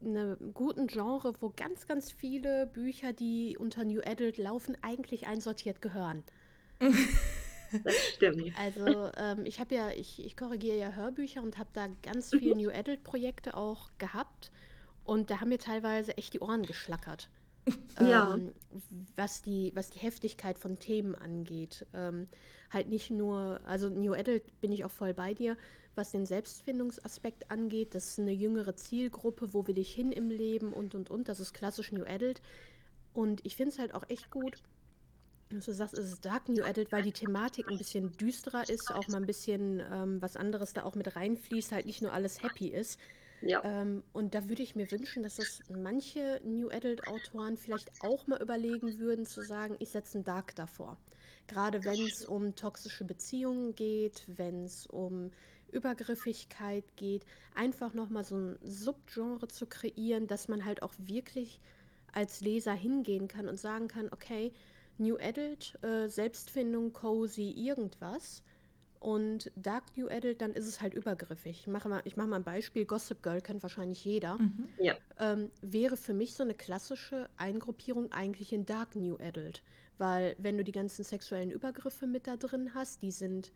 einem 0.00 0.36
guten 0.54 0.86
Genre, 0.86 1.34
wo 1.40 1.52
ganz, 1.56 1.86
ganz 1.86 2.10
viele 2.10 2.66
Bücher, 2.66 3.12
die 3.12 3.56
unter 3.58 3.84
New 3.84 4.00
Adult 4.04 4.38
laufen, 4.38 4.76
eigentlich 4.82 5.26
einsortiert 5.26 5.80
gehören. 5.80 6.24
Das 7.84 7.94
stimmt. 8.14 8.52
Also 8.58 9.10
ähm, 9.16 9.44
ich 9.44 9.60
habe 9.60 9.74
ja, 9.74 9.90
ich, 9.90 10.24
ich 10.24 10.36
korrigiere 10.36 10.78
ja 10.78 10.92
Hörbücher 10.92 11.42
und 11.42 11.58
habe 11.58 11.70
da 11.72 11.88
ganz 12.02 12.30
viele 12.30 12.54
New 12.56 12.70
Adult-Projekte 12.70 13.56
auch 13.56 13.90
gehabt. 13.98 14.50
Und 15.04 15.30
da 15.30 15.40
haben 15.40 15.48
mir 15.48 15.58
teilweise 15.58 16.16
echt 16.16 16.34
die 16.34 16.40
Ohren 16.40 16.62
geschlackert. 16.62 17.28
Ja. 18.00 18.34
Ähm, 18.34 18.52
was, 19.16 19.42
die, 19.42 19.72
was 19.74 19.90
die 19.90 19.98
Heftigkeit 19.98 20.56
von 20.56 20.78
Themen 20.78 21.16
angeht. 21.16 21.84
Ähm, 21.94 22.28
halt 22.70 22.88
nicht 22.88 23.10
nur, 23.10 23.60
also 23.64 23.88
New 23.88 24.12
Adult 24.12 24.60
bin 24.60 24.70
ich 24.70 24.84
auch 24.84 24.90
voll 24.90 25.14
bei 25.14 25.34
dir, 25.34 25.56
was 25.96 26.10
den 26.10 26.26
Selbstfindungsaspekt 26.26 27.50
angeht. 27.50 27.94
Das 27.94 28.08
ist 28.08 28.18
eine 28.18 28.32
jüngere 28.32 28.76
Zielgruppe, 28.76 29.52
wo 29.52 29.66
will 29.66 29.78
ich 29.78 29.92
hin 29.92 30.12
im 30.12 30.30
Leben 30.30 30.72
und 30.72 30.94
und 30.94 31.10
und. 31.10 31.28
Das 31.28 31.40
ist 31.40 31.52
klassisch 31.52 31.92
New 31.92 32.04
Adult. 32.04 32.40
Und 33.12 33.40
ich 33.44 33.56
finde 33.56 33.72
es 33.72 33.78
halt 33.78 33.94
auch 33.94 34.08
echt 34.08 34.30
gut, 34.30 34.62
dass 35.50 35.64
du 35.64 35.72
sagst, 35.72 35.96
es 35.96 36.12
ist 36.12 36.24
Dark 36.24 36.48
New 36.48 36.64
Adult, 36.64 36.92
weil 36.92 37.02
die 37.02 37.12
Thematik 37.12 37.70
ein 37.70 37.78
bisschen 37.78 38.16
düsterer 38.16 38.68
ist, 38.68 38.92
auch 38.92 39.06
mal 39.08 39.18
ein 39.18 39.26
bisschen 39.26 39.80
ähm, 39.92 40.20
was 40.20 40.36
anderes 40.36 40.72
da 40.72 40.82
auch 40.82 40.94
mit 40.94 41.14
reinfließt, 41.14 41.72
halt 41.72 41.86
nicht 41.86 42.02
nur 42.02 42.12
alles 42.12 42.42
happy 42.42 42.68
ist. 42.68 42.98
Ja. 43.42 43.62
Ähm, 43.64 44.02
und 44.12 44.34
da 44.34 44.48
würde 44.48 44.62
ich 44.62 44.74
mir 44.74 44.90
wünschen, 44.90 45.22
dass 45.22 45.36
das 45.36 45.60
manche 45.68 46.40
New 46.44 46.68
Adult-Autoren 46.68 47.56
vielleicht 47.56 47.90
auch 48.00 48.26
mal 48.26 48.40
überlegen 48.40 48.98
würden, 48.98 49.26
zu 49.26 49.42
sagen, 49.42 49.76
ich 49.78 49.90
setze 49.90 50.18
ein 50.18 50.24
Dark 50.24 50.54
davor. 50.56 50.96
Gerade 51.46 51.84
wenn 51.84 52.00
es 52.04 52.24
um 52.24 52.56
toxische 52.56 53.04
Beziehungen 53.04 53.74
geht, 53.74 54.24
wenn 54.26 54.64
es 54.64 54.86
um 54.86 55.30
Übergriffigkeit 55.72 56.84
geht, 56.96 57.24
einfach 57.54 57.94
nochmal 57.94 58.24
so 58.24 58.36
ein 58.36 58.58
Subgenre 58.62 59.48
zu 59.48 59.66
kreieren, 59.66 60.26
dass 60.26 60.48
man 60.48 60.64
halt 60.64 60.82
auch 60.82 60.94
wirklich 60.98 61.60
als 62.12 62.40
Leser 62.40 62.72
hingehen 62.72 63.28
kann 63.28 63.48
und 63.48 63.58
sagen 63.58 63.88
kann, 63.88 64.08
okay, 64.12 64.52
New 64.98 65.16
Adult, 65.18 65.78
äh, 65.82 66.08
Selbstfindung, 66.08 66.92
cozy, 66.92 67.50
irgendwas. 67.50 68.42
Und 68.98 69.52
Dark 69.54 69.96
New 69.96 70.08
Adult, 70.08 70.40
dann 70.40 70.52
ist 70.52 70.66
es 70.66 70.80
halt 70.80 70.94
übergriffig. 70.94 71.60
Ich 71.60 71.66
mache 71.66 71.88
mal, 71.88 72.00
ich 72.04 72.16
mache 72.16 72.28
mal 72.28 72.36
ein 72.36 72.44
Beispiel. 72.44 72.86
Gossip 72.86 73.22
Girl 73.22 73.40
kennt 73.40 73.62
wahrscheinlich 73.62 74.04
jeder. 74.04 74.38
Mhm. 74.38 74.68
Ja. 74.78 74.94
Ähm, 75.18 75.50
wäre 75.60 75.96
für 75.96 76.14
mich 76.14 76.34
so 76.34 76.42
eine 76.42 76.54
klassische 76.54 77.28
Eingruppierung 77.36 78.10
eigentlich 78.12 78.52
in 78.52 78.64
Dark 78.64 78.96
New 78.96 79.16
Adult. 79.18 79.62
Weil 79.98 80.34
wenn 80.38 80.56
du 80.56 80.64
die 80.64 80.72
ganzen 80.72 81.04
sexuellen 81.04 81.50
Übergriffe 81.50 82.06
mit 82.06 82.26
da 82.26 82.36
drin 82.36 82.72
hast, 82.74 83.02
die 83.02 83.10
sind 83.10 83.52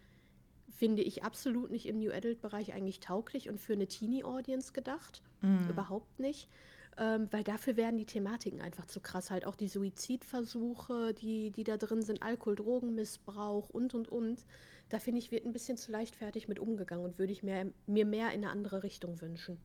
finde 0.71 1.03
ich 1.03 1.23
absolut 1.25 1.71
nicht 1.71 1.87
im 1.87 1.99
New 1.99 2.13
Adult-Bereich 2.13 2.73
eigentlich 2.73 3.01
tauglich 3.01 3.49
und 3.49 3.61
für 3.61 3.75
eine 3.75 3.87
Teenie-Audience 3.87 4.73
gedacht. 4.73 5.23
Mm. 5.43 5.69
Überhaupt 5.69 6.19
nicht. 6.19 6.49
Ähm, 6.97 7.29
weil 7.31 7.45
dafür 7.45 7.77
werden 7.77 7.97
die 7.97 8.05
Thematiken 8.05 8.61
einfach 8.61 8.87
zu 8.87 9.01
krass. 9.01 9.31
Halt 9.31 9.47
auch 9.47 9.57
die 9.57 9.69
Suizidversuche, 9.69 11.15
die, 11.15 11.51
die 11.51 11.65
da 11.65 11.77
drin 11.77 12.03
sind, 12.03 12.23
Alkohol, 12.23 12.57
Drogenmissbrauch 12.57 13.71
und 13.71 13.95
und 13.95 14.09
und. 14.09 14.45
Da 14.89 14.99
finde 14.99 15.21
ich, 15.21 15.31
wird 15.31 15.47
ein 15.47 15.53
bisschen 15.53 15.77
zu 15.77 15.93
leichtfertig 15.93 16.49
mit 16.49 16.59
umgegangen 16.59 17.05
und 17.05 17.19
würde 17.19 17.33
ich 17.33 17.43
mir, 17.43 17.73
mir 17.87 18.05
mehr 18.05 18.33
in 18.33 18.45
eine 18.45 18.51
andere 18.51 18.83
Richtung 18.83 19.21
wünschen. 19.21 19.59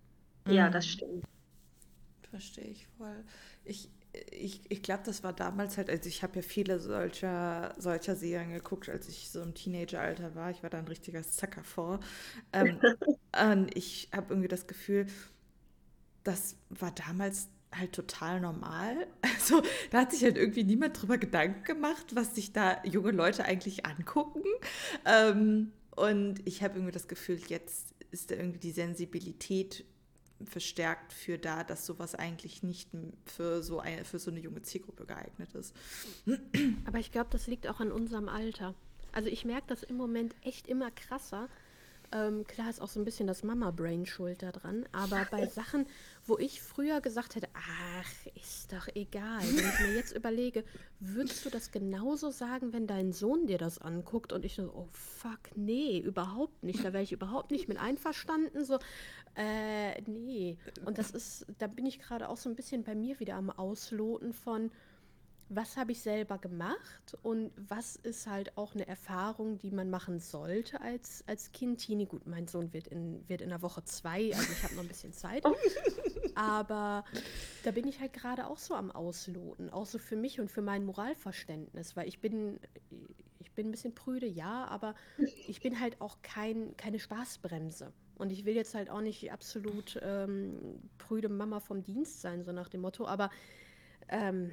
Ja, 0.47 0.69
das 0.69 0.85
stimmt. 0.85 1.25
Verstehe 2.29 2.67
ich 2.67 2.87
voll. 2.97 3.23
Ich, 3.63 3.89
ich, 4.31 4.61
ich 4.69 4.81
glaube, 4.81 5.03
das 5.05 5.23
war 5.23 5.33
damals 5.33 5.77
halt, 5.77 5.89
also 5.89 6.07
ich 6.07 6.23
habe 6.23 6.37
ja 6.37 6.41
viele 6.41 6.79
solcher, 6.79 7.73
solcher 7.77 8.15
Serien 8.15 8.51
geguckt, 8.51 8.89
als 8.89 9.07
ich 9.09 9.29
so 9.29 9.41
im 9.41 9.53
Teenageralter 9.53 10.35
war. 10.35 10.51
Ich 10.51 10.63
war 10.63 10.69
da 10.69 10.77
ein 10.77 10.87
richtiger 10.87 11.23
Sucker 11.23 11.63
vor. 11.63 11.99
Ähm, 12.53 12.79
und 13.53 13.75
ich 13.75 14.09
habe 14.13 14.27
irgendwie 14.33 14.47
das 14.47 14.67
Gefühl, 14.67 15.07
das 16.23 16.57
war 16.69 16.91
damals 16.91 17.49
halt 17.73 17.93
total 17.93 18.41
normal. 18.41 19.07
Also 19.35 19.61
da 19.91 20.01
hat 20.01 20.11
sich 20.11 20.23
halt 20.23 20.37
irgendwie 20.37 20.63
niemand 20.63 20.99
drüber 20.99 21.17
Gedanken 21.17 21.63
gemacht, 21.65 22.15
was 22.15 22.33
sich 22.33 22.51
da 22.51 22.81
junge 22.83 23.11
Leute 23.11 23.45
eigentlich 23.45 23.85
angucken. 23.85 24.41
Ähm, 25.05 25.71
und 25.91 26.47
ich 26.47 26.63
habe 26.63 26.75
irgendwie 26.75 26.93
das 26.93 27.07
Gefühl, 27.07 27.39
jetzt 27.47 27.93
ist 28.11 28.31
da 28.31 28.35
irgendwie 28.35 28.59
die 28.59 28.71
Sensibilität 28.71 29.85
verstärkt 30.43 31.13
für 31.13 31.37
da, 31.37 31.63
dass 31.63 31.85
sowas 31.85 32.13
eigentlich 32.15 32.61
nicht 32.61 32.89
für 33.25 33.63
so 33.63 33.79
eine, 33.79 34.03
für 34.03 34.19
so 34.19 34.31
eine 34.31 34.39
junge 34.39 34.61
Zielgruppe 34.61 35.05
geeignet 35.05 35.53
ist. 35.53 35.73
Aber 36.85 36.99
ich 36.99 37.11
glaube, 37.11 37.29
das 37.31 37.47
liegt 37.47 37.67
auch 37.67 37.79
an 37.79 37.91
unserem 37.91 38.27
Alter. 38.27 38.75
Also 39.11 39.29
ich 39.29 39.45
merke 39.45 39.67
das 39.67 39.83
im 39.83 39.95
Moment 39.95 40.35
echt 40.43 40.67
immer 40.67 40.91
krasser. 40.91 41.47
Ähm, 42.11 42.45
klar 42.45 42.69
ist 42.69 42.81
auch 42.81 42.89
so 42.89 42.99
ein 42.99 43.05
bisschen 43.05 43.27
das 43.27 43.43
Mama-Brain 43.43 44.05
schuld 44.05 44.43
daran, 44.43 44.85
aber 44.91 45.25
bei 45.31 45.47
Sachen, 45.47 45.87
wo 46.25 46.37
ich 46.37 46.61
früher 46.61 47.01
gesagt 47.01 47.35
hätte, 47.35 47.47
ach, 47.53 48.35
ist 48.35 48.71
doch 48.71 48.87
egal. 48.93 49.41
Wenn 49.41 49.67
ich 49.67 49.79
mir 49.79 49.95
jetzt 49.95 50.11
überlege, 50.15 50.63
würdest 50.99 51.45
du 51.45 51.49
das 51.49 51.71
genauso 51.71 52.29
sagen, 52.31 52.73
wenn 52.73 52.87
dein 52.87 53.11
Sohn 53.11 53.47
dir 53.47 53.57
das 53.57 53.79
anguckt 53.79 54.33
und 54.33 54.45
ich 54.45 54.55
so, 54.55 54.71
oh 54.73 54.87
fuck, 54.91 55.55
nee, 55.55 55.99
überhaupt 55.99 56.63
nicht. 56.63 56.83
Da 56.83 56.93
wäre 56.93 57.03
ich 57.03 57.11
überhaupt 57.11 57.51
nicht 57.51 57.67
mit 57.67 57.79
einverstanden. 57.79 58.65
So, 58.65 58.79
äh, 59.35 60.01
nee. 60.03 60.57
Und 60.85 60.97
das 60.97 61.11
ist, 61.11 61.45
da 61.57 61.67
bin 61.67 61.85
ich 61.85 61.99
gerade 61.99 62.29
auch 62.29 62.37
so 62.37 62.49
ein 62.49 62.55
bisschen 62.55 62.83
bei 62.83 62.95
mir 62.95 63.19
wieder 63.19 63.35
am 63.35 63.49
Ausloten 63.49 64.33
von, 64.33 64.71
was 65.49 65.77
habe 65.77 65.91
ich 65.91 66.01
selber 66.01 66.37
gemacht 66.37 67.17
und 67.21 67.51
was 67.55 67.97
ist 67.97 68.27
halt 68.27 68.57
auch 68.57 68.73
eine 68.73 68.87
Erfahrung, 68.87 69.57
die 69.59 69.71
man 69.71 69.89
machen 69.89 70.19
sollte 70.19 70.81
als, 70.81 71.23
als 71.27 71.51
Kind. 71.51 71.79
Teenie, 71.79 72.05
gut, 72.05 72.25
mein 72.25 72.47
Sohn 72.47 72.73
wird 72.73 72.87
in, 72.87 73.27
wird 73.27 73.41
in 73.41 73.49
der 73.49 73.61
Woche 73.61 73.83
zwei, 73.83 74.33
also 74.33 74.51
ich 74.51 74.63
habe 74.63 74.75
noch 74.75 74.83
ein 74.83 74.87
bisschen 74.87 75.13
Zeit. 75.13 75.43
Aber 76.35 77.05
da 77.63 77.71
bin 77.71 77.87
ich 77.87 77.99
halt 77.99 78.13
gerade 78.13 78.47
auch 78.47 78.57
so 78.57 78.73
am 78.73 78.91
Ausloten, 78.91 79.69
auch 79.69 79.85
so 79.85 79.99
für 79.99 80.15
mich 80.15 80.39
und 80.39 80.51
für 80.51 80.61
mein 80.61 80.83
Moralverständnis, 80.85 81.95
weil 81.95 82.07
ich 82.07 82.19
bin, 82.19 82.59
ich 83.39 83.51
bin 83.51 83.67
ein 83.67 83.71
bisschen 83.71 83.95
prüde, 83.95 84.25
ja, 84.25 84.65
aber 84.65 84.95
ich 85.47 85.61
bin 85.61 85.79
halt 85.79 86.01
auch 86.01 86.17
kein, 86.21 86.75
keine 86.75 86.99
Spaßbremse. 86.99 87.93
Und 88.15 88.31
ich 88.31 88.45
will 88.45 88.55
jetzt 88.55 88.75
halt 88.75 88.89
auch 88.89 89.01
nicht 89.01 89.31
absolut 89.31 89.99
ähm, 90.01 90.79
prüde 90.97 91.29
Mama 91.29 91.59
vom 91.59 91.83
Dienst 91.83 92.21
sein, 92.21 92.43
so 92.43 92.51
nach 92.51 92.69
dem 92.69 92.81
Motto, 92.81 93.05
aber 93.05 93.29
ähm, 94.09 94.51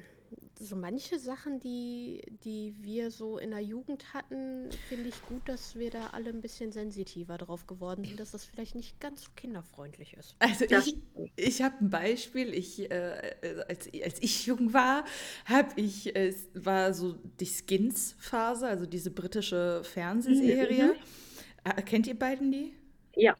so 0.59 0.75
manche 0.75 1.19
Sachen, 1.19 1.59
die, 1.59 2.21
die 2.43 2.75
wir 2.79 3.11
so 3.11 3.37
in 3.37 3.51
der 3.51 3.59
Jugend 3.59 4.13
hatten, 4.13 4.69
finde 4.87 5.09
ich 5.09 5.21
gut, 5.27 5.41
dass 5.47 5.75
wir 5.75 5.89
da 5.89 6.07
alle 6.07 6.29
ein 6.29 6.41
bisschen 6.41 6.71
sensitiver 6.71 7.37
drauf 7.37 7.67
geworden 7.67 8.05
sind, 8.05 8.19
dass 8.19 8.31
das 8.31 8.45
vielleicht 8.45 8.75
nicht 8.75 8.99
ganz 8.99 9.23
so 9.23 9.31
kinderfreundlich 9.35 10.13
ist. 10.13 10.35
Also 10.39 10.65
ich, 10.65 10.97
ich 11.35 11.61
habe 11.61 11.75
ein 11.81 11.89
Beispiel. 11.89 12.53
Ich, 12.53 12.89
äh, 12.89 13.35
als, 13.67 13.89
als 14.03 14.21
ich 14.21 14.45
jung 14.45 14.73
war, 14.73 15.05
habe 15.45 15.69
ich, 15.75 16.15
es 16.15 16.45
äh, 16.45 16.65
war 16.65 16.93
so 16.93 17.15
die 17.39 17.45
Skins-Phase, 17.45 18.67
also 18.67 18.85
diese 18.85 19.11
britische 19.11 19.83
Fernsehserie. 19.83 20.93
Mhm. 20.93 21.71
Äh, 21.77 21.81
kennt 21.81 22.07
ihr 22.07 22.17
beiden 22.17 22.51
die? 22.51 22.73
Ja. 23.15 23.35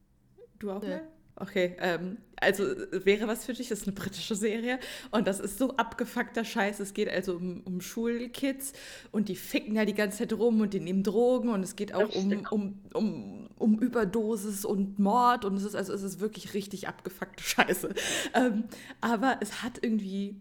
Du 0.63 0.71
auch 0.71 0.81
ja. 0.81 0.89
mal? 0.89 1.01
Okay, 1.35 1.75
ähm, 1.79 2.17
also 2.39 2.63
wäre 2.91 3.27
was 3.27 3.45
für 3.45 3.53
dich, 3.53 3.67
das 3.67 3.81
ist 3.81 3.87
eine 3.87 3.95
britische 3.95 4.35
Serie 4.35 4.79
und 5.11 5.27
das 5.27 5.39
ist 5.39 5.57
so 5.57 5.75
abgefuckter 5.75 6.45
Scheiß. 6.45 6.79
Es 6.79 6.93
geht 6.93 7.09
also 7.09 7.35
um, 7.35 7.61
um 7.65 7.81
Schulkids 7.81 8.71
und 9.11 9.29
die 9.29 9.35
ficken 9.35 9.75
ja 9.75 9.83
die 9.83 9.95
ganze 9.95 10.19
Zeit 10.19 10.33
rum 10.33 10.61
und 10.61 10.73
die 10.73 10.79
nehmen 10.79 11.03
Drogen 11.03 11.49
und 11.49 11.63
es 11.63 11.75
geht 11.75 11.93
auch 11.93 12.15
um, 12.15 12.45
um, 12.51 12.79
um, 12.93 13.49
um 13.57 13.79
Überdosis 13.79 14.63
und 14.63 14.99
Mord 14.99 15.43
und 15.43 15.57
es 15.57 15.63
ist 15.63 15.75
also 15.75 15.91
es 15.91 16.03
ist 16.03 16.19
wirklich 16.19 16.53
richtig 16.53 16.87
abgefuckte 16.87 17.43
Scheiße. 17.43 17.89
Ähm, 18.35 18.65
aber 19.01 19.37
es 19.41 19.63
hat 19.63 19.79
irgendwie 19.81 20.39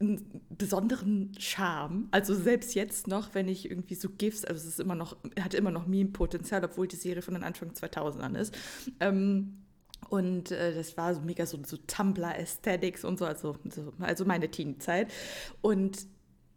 einen 0.00 0.42
besonderen 0.50 1.32
Charme. 1.38 2.08
Also 2.10 2.34
selbst 2.34 2.74
jetzt 2.74 3.06
noch, 3.06 3.34
wenn 3.34 3.48
ich 3.48 3.70
irgendwie 3.70 3.94
so 3.94 4.08
GIFs, 4.10 4.44
also 4.44 4.60
es 4.60 4.66
ist 4.66 4.80
immer 4.80 4.96
noch, 4.96 5.16
hat 5.40 5.54
immer 5.54 5.70
noch 5.70 5.86
Meme-Potenzial, 5.86 6.64
obwohl 6.64 6.88
die 6.88 6.96
Serie 6.96 7.22
von 7.22 7.34
den 7.34 7.44
Anfang 7.44 7.70
2000ern 7.70 8.36
ist. 8.36 8.54
Ähm, 9.00 9.61
und 10.08 10.50
äh, 10.50 10.74
das 10.74 10.96
war 10.96 11.14
so 11.14 11.20
mega 11.20 11.46
so, 11.46 11.58
so 11.64 11.76
Tumblr-Aesthetics 11.86 13.04
und 13.04 13.18
so, 13.18 13.24
also, 13.24 13.56
so, 13.68 13.92
also 14.00 14.24
meine 14.24 14.50
Teenie-Zeit. 14.50 15.10
Und 15.60 16.06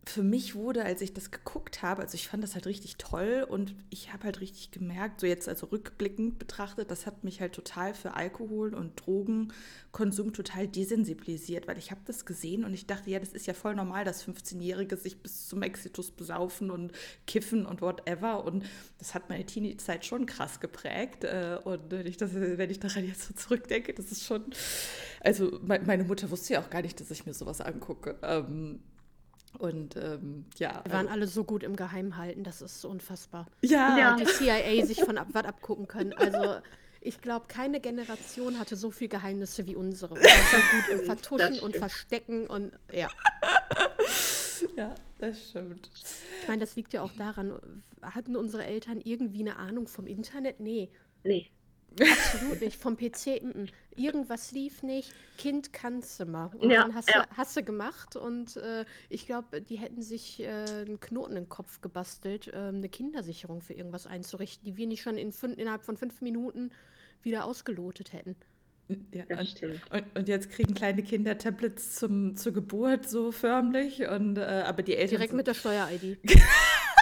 für 0.07 0.21
mich 0.21 0.53
wurde, 0.53 0.85
als 0.85 1.01
ich 1.01 1.13
das 1.13 1.31
geguckt 1.31 1.81
habe, 1.81 2.03
also 2.03 2.13
ich 2.13 2.27
fand 2.27 2.43
das 2.43 2.53
halt 2.53 2.67
richtig 2.67 2.97
toll 2.97 3.45
und 3.49 3.75
ich 3.89 4.13
habe 4.13 4.25
halt 4.25 4.39
richtig 4.39 4.69
gemerkt, 4.69 5.19
so 5.19 5.25
jetzt 5.25 5.49
also 5.49 5.65
rückblickend 5.65 6.37
betrachtet, 6.37 6.91
das 6.91 7.07
hat 7.07 7.23
mich 7.23 7.41
halt 7.41 7.53
total 7.53 7.95
für 7.95 8.13
Alkohol 8.13 8.75
und 8.75 9.01
Drogenkonsum 9.03 10.31
total 10.31 10.67
desensibilisiert, 10.67 11.67
weil 11.67 11.79
ich 11.79 11.89
habe 11.89 12.01
das 12.05 12.25
gesehen 12.25 12.65
und 12.65 12.73
ich 12.73 12.85
dachte, 12.85 13.09
ja, 13.09 13.19
das 13.19 13.33
ist 13.33 13.47
ja 13.47 13.55
voll 13.55 13.73
normal, 13.73 14.05
dass 14.05 14.25
15-Jährige 14.25 14.95
sich 14.95 15.21
bis 15.21 15.47
zum 15.47 15.63
Exitus 15.63 16.11
besaufen 16.11 16.69
und 16.69 16.91
kiffen 17.25 17.65
und 17.65 17.81
whatever 17.81 18.45
und 18.45 18.63
das 18.99 19.15
hat 19.15 19.29
meine 19.29 19.45
Teenie-Zeit 19.45 20.05
schon 20.05 20.27
krass 20.27 20.59
geprägt 20.59 21.23
äh, 21.23 21.57
und 21.63 21.89
wenn 21.89 22.05
ich, 22.05 22.17
das, 22.17 22.33
wenn 22.35 22.69
ich 22.69 22.79
daran 22.79 23.07
jetzt 23.07 23.23
so 23.23 23.33
zurückdenke, 23.33 23.93
das 23.93 24.11
ist 24.11 24.23
schon, 24.23 24.45
also 25.21 25.59
meine 25.63 26.03
Mutter 26.03 26.29
wusste 26.29 26.53
ja 26.53 26.61
auch 26.61 26.69
gar 26.69 26.83
nicht, 26.83 26.99
dass 26.99 27.09
ich 27.09 27.25
mir 27.25 27.33
sowas 27.33 27.59
angucke. 27.59 28.17
Und 29.57 29.95
ähm, 29.95 30.45
ja. 30.57 30.81
Wir 30.83 30.93
waren 30.93 31.07
also, 31.07 31.09
alle 31.09 31.27
so 31.27 31.43
gut 31.43 31.63
im 31.63 31.75
Geheimhalten, 31.75 32.43
das 32.43 32.61
ist 32.61 32.81
so 32.81 32.89
unfassbar. 32.89 33.47
Ja. 33.61 33.97
ja. 33.97 34.15
Die 34.15 34.25
CIA 34.25 34.85
sich 34.85 35.01
von 35.01 35.17
ab, 35.17 35.27
was 35.31 35.45
abgucken 35.45 35.87
können. 35.87 36.13
Also 36.13 36.55
ich 37.01 37.21
glaube, 37.21 37.45
keine 37.47 37.79
Generation 37.79 38.59
hatte 38.59 38.75
so 38.75 38.89
viele 38.91 39.09
Geheimnisse 39.09 39.67
wie 39.67 39.75
unsere. 39.75 40.15
Wir 40.15 40.23
waren 40.23 40.31
so 40.51 40.77
gut 40.77 40.99
im 40.99 41.05
Vertuschen 41.05 41.59
und 41.59 41.75
Verstecken 41.75 42.47
und 42.47 42.71
ja. 42.91 43.09
Ja, 44.77 44.95
das 45.19 45.49
stimmt. 45.49 45.89
Ich 46.41 46.47
meine, 46.47 46.61
das 46.61 46.75
liegt 46.75 46.93
ja 46.93 47.01
auch 47.01 47.11
daran, 47.11 47.83
hatten 48.01 48.35
unsere 48.35 48.65
Eltern 48.65 49.01
irgendwie 49.03 49.41
eine 49.41 49.57
Ahnung 49.57 49.87
vom 49.87 50.07
Internet? 50.07 50.59
Nee. 50.59 50.89
Nee. 51.23 51.51
Absolut 51.99 52.61
nicht. 52.61 52.77
Vom 52.77 52.97
PC, 52.97 53.41
m 53.41 53.51
-m. 53.51 53.69
Irgendwas 53.95 54.51
lief 54.51 54.83
nicht. 54.83 55.13
Kind 55.37 55.73
kannst 55.73 56.19
du 56.19 56.25
mal. 56.25 56.51
Und 56.55 56.69
ja, 56.69 56.81
dann 56.81 56.95
hast, 56.95 57.09
ja. 57.09 57.23
du, 57.23 57.37
hast 57.37 57.55
du 57.57 57.63
gemacht 57.63 58.15
und 58.15 58.57
äh, 58.57 58.85
ich 59.09 59.25
glaube, 59.25 59.61
die 59.61 59.77
hätten 59.77 60.01
sich 60.01 60.41
äh, 60.41 60.47
einen 60.47 60.99
Knoten 60.99 61.35
in 61.35 61.43
den 61.43 61.49
Kopf 61.49 61.81
gebastelt, 61.81 62.47
äh, 62.47 62.55
eine 62.55 62.89
Kindersicherung 62.89 63.61
für 63.61 63.73
irgendwas 63.73 64.07
einzurichten, 64.07 64.65
die 64.65 64.77
wir 64.77 64.87
nicht 64.87 65.01
schon 65.01 65.17
in 65.17 65.31
fün 65.31 65.53
innerhalb 65.53 65.83
von 65.83 65.97
fünf 65.97 66.21
Minuten 66.21 66.71
wieder 67.21 67.45
ausgelotet 67.45 68.13
hätten. 68.13 68.35
Ja, 68.87 69.23
und, 69.39 69.63
und, 69.89 70.03
und, 70.15 70.27
jetzt 70.27 70.51
kriegen 70.51 70.75
kleine 70.75 71.01
Kinder 71.01 71.39
Tablets 71.39 71.95
zum, 71.95 72.35
zur 72.35 72.53
Geburt 72.53 73.09
so 73.09 73.31
förmlich 73.31 74.07
und 74.07 74.37
äh, 74.37 74.41
aber 74.41 74.83
die 74.83 74.95
Eltern 74.95 75.17
direkt 75.17 75.33
mit 75.33 75.47
der 75.47 75.55
Steuer-ID. 75.55 76.19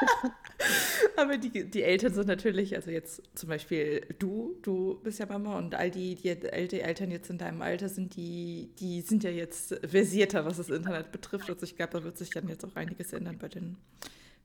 Aber 1.17 1.37
die, 1.37 1.69
die 1.69 1.83
Eltern 1.83 2.13
sind 2.13 2.27
natürlich, 2.27 2.75
also 2.75 2.91
jetzt 2.91 3.21
zum 3.37 3.49
Beispiel 3.49 4.05
du, 4.19 4.57
du 4.61 4.99
bist 5.03 5.19
ja 5.19 5.25
Mama 5.25 5.57
und 5.57 5.75
all 5.75 5.91
die, 5.91 6.15
die 6.15 6.29
Eltern 6.29 7.11
jetzt 7.11 7.29
in 7.29 7.37
deinem 7.37 7.61
Alter 7.61 7.89
sind, 7.89 8.15
die, 8.15 8.71
die 8.79 9.01
sind 9.01 9.23
ja 9.23 9.29
jetzt 9.29 9.75
versierter, 9.85 10.45
was 10.45 10.57
das 10.57 10.69
Internet 10.69 11.11
betrifft. 11.11 11.49
Also 11.49 11.63
ich 11.63 11.75
glaube, 11.75 11.93
da 11.93 12.03
wird 12.03 12.17
sich 12.17 12.29
dann 12.29 12.47
jetzt 12.47 12.65
auch 12.65 12.75
einiges 12.75 13.13
ändern 13.13 13.37
bei 13.37 13.49
den, 13.49 13.77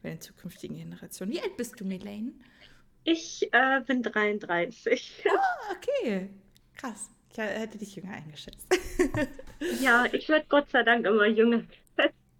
bei 0.03 0.11
den 0.11 0.21
zukünftigen 0.21 0.77
Generationen. 0.77 1.33
Wie 1.33 1.41
alt 1.41 1.57
bist 1.57 1.79
du, 1.81 1.85
Melaine? 1.85 2.33
Ich 3.05 3.49
äh, 3.53 3.81
bin 3.87 4.03
33. 4.03 5.25
Oh, 5.27 5.75
okay. 5.77 6.29
Krass. 6.77 7.11
Ich 7.31 7.39
hätte 7.39 7.79
dich 7.79 7.95
jünger 7.95 8.15
eingeschätzt. 8.15 8.67
ja, 9.81 10.07
ich 10.13 10.29
werde 10.29 10.47
Gott 10.49 10.71
sei 10.71 10.83
Dank 10.83 11.07
immer 11.07 11.27
jünger. 11.27 11.63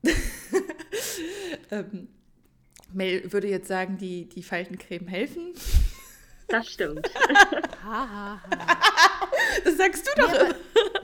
ähm, 1.71 2.09
Mel 2.93 3.33
würde 3.33 3.49
jetzt 3.49 3.69
sagen, 3.69 3.99
die, 3.99 4.29
die 4.29 4.43
Faltencreme 4.43 5.07
helfen. 5.07 5.55
Das 6.49 6.69
stimmt. 6.69 7.11
das 9.65 9.77
sagst 9.77 10.07
du 10.07 10.11
doch. 10.21 10.33
Ja, 10.33 10.49